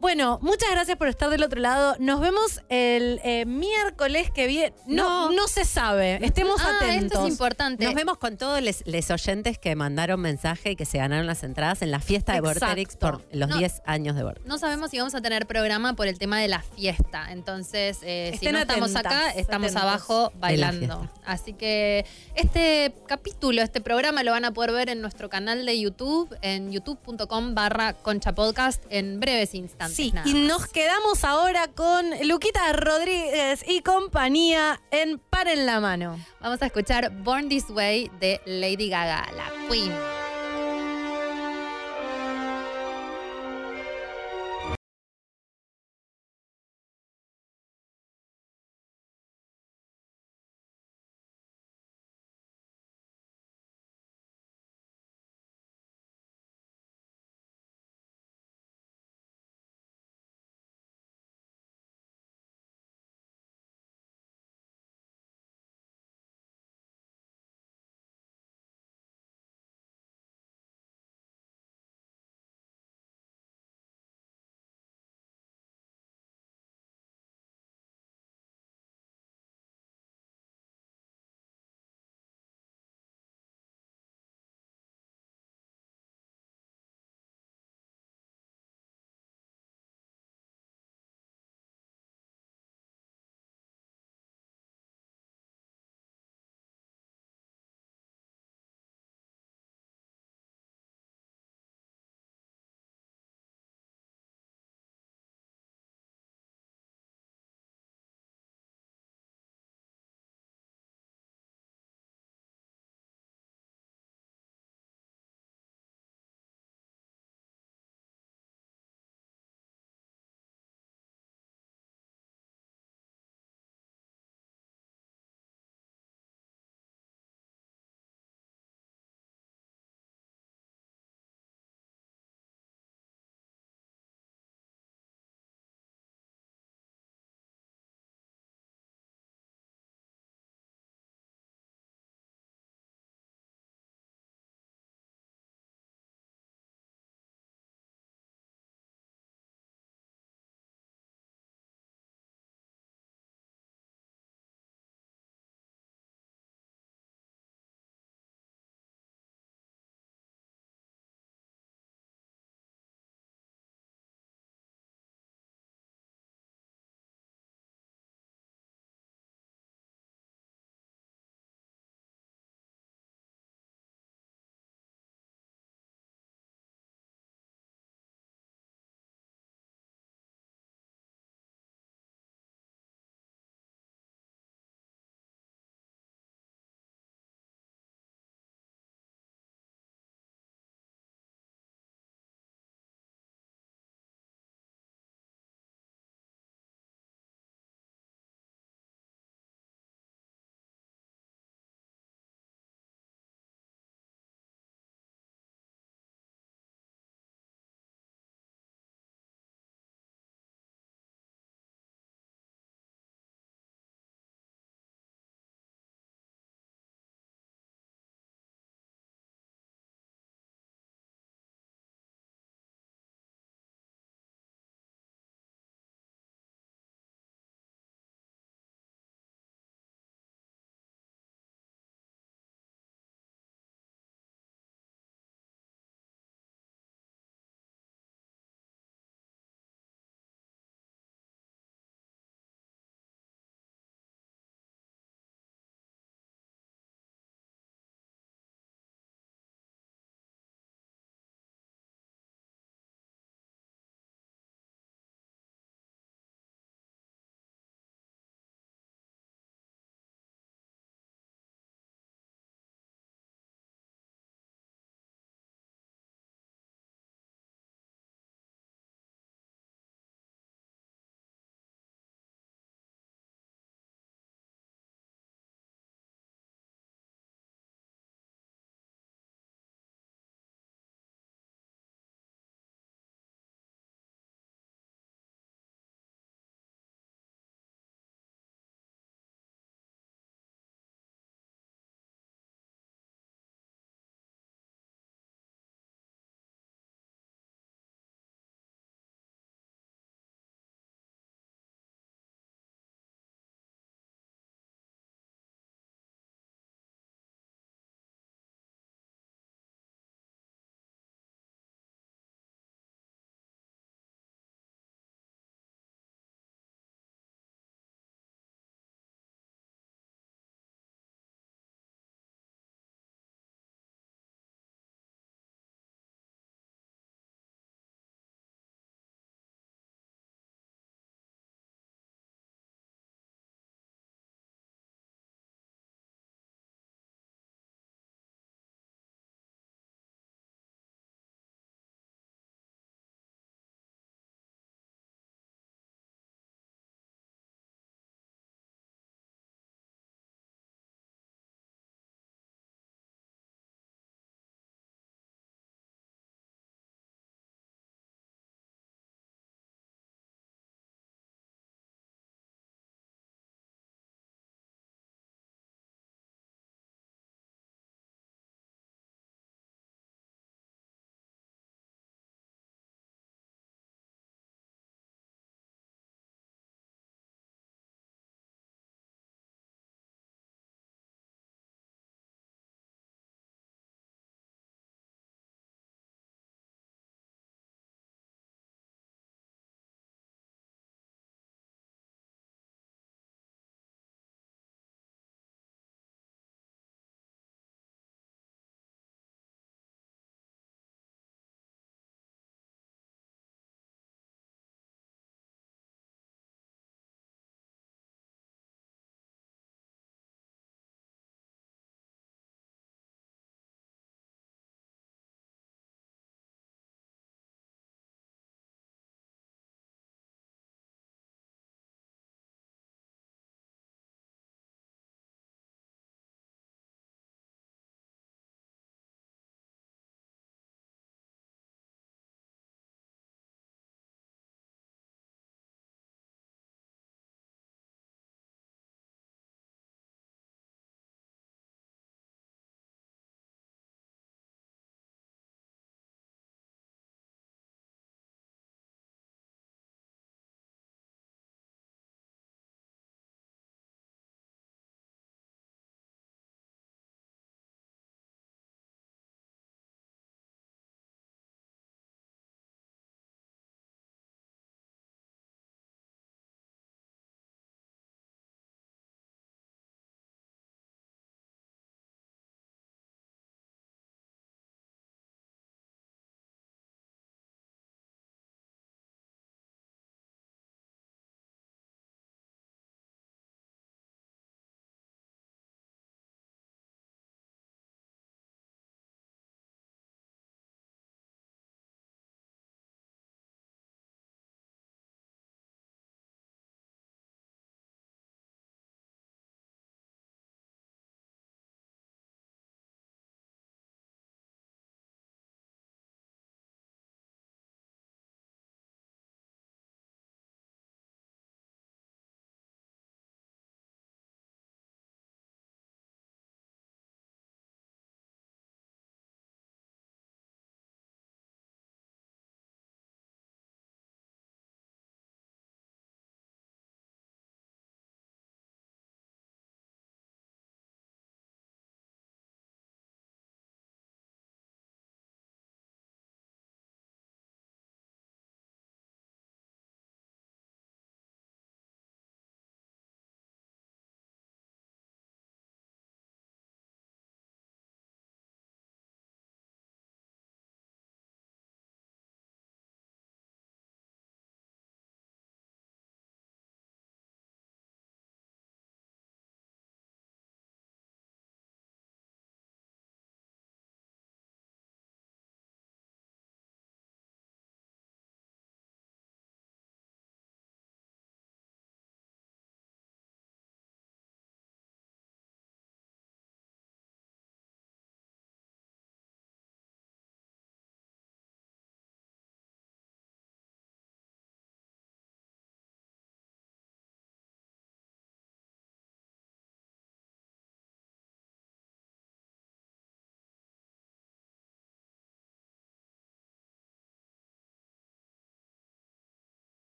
[0.00, 1.94] Bueno, muchas gracias por estar del otro lado.
[1.98, 4.72] Nos vemos el eh, miércoles que viene.
[4.86, 6.18] No, no, se sabe.
[6.24, 7.12] Estemos Ah, atentos.
[7.12, 7.84] esto es importante.
[7.84, 11.82] Nos vemos con todos les oyentes que mandaron mensaje y que se ganaron las entradas
[11.82, 12.40] en la fiesta de.
[12.40, 13.58] Vorterix por los No.
[13.58, 14.48] 10 años de Vorterix.
[14.48, 17.26] No sabemos si vamos a tener programa por el tema de la fiesta.
[17.30, 19.82] Entonces, eh, si no estamos acá, estamos atentos.
[19.82, 21.10] abajo bailando.
[21.26, 22.06] Así que
[22.36, 26.72] este capítulo, este programa lo van a poder ver en nuestro canal de YouTube, en
[26.72, 29.89] youtube.com barra concha podcast en breves instantes.
[29.90, 30.42] Sí, nada y más.
[30.42, 36.18] nos quedamos ahora con Luquita Rodríguez y compañía en Par en la Mano.
[36.40, 39.92] Vamos a escuchar Born This Way de Lady Gaga, la Queen.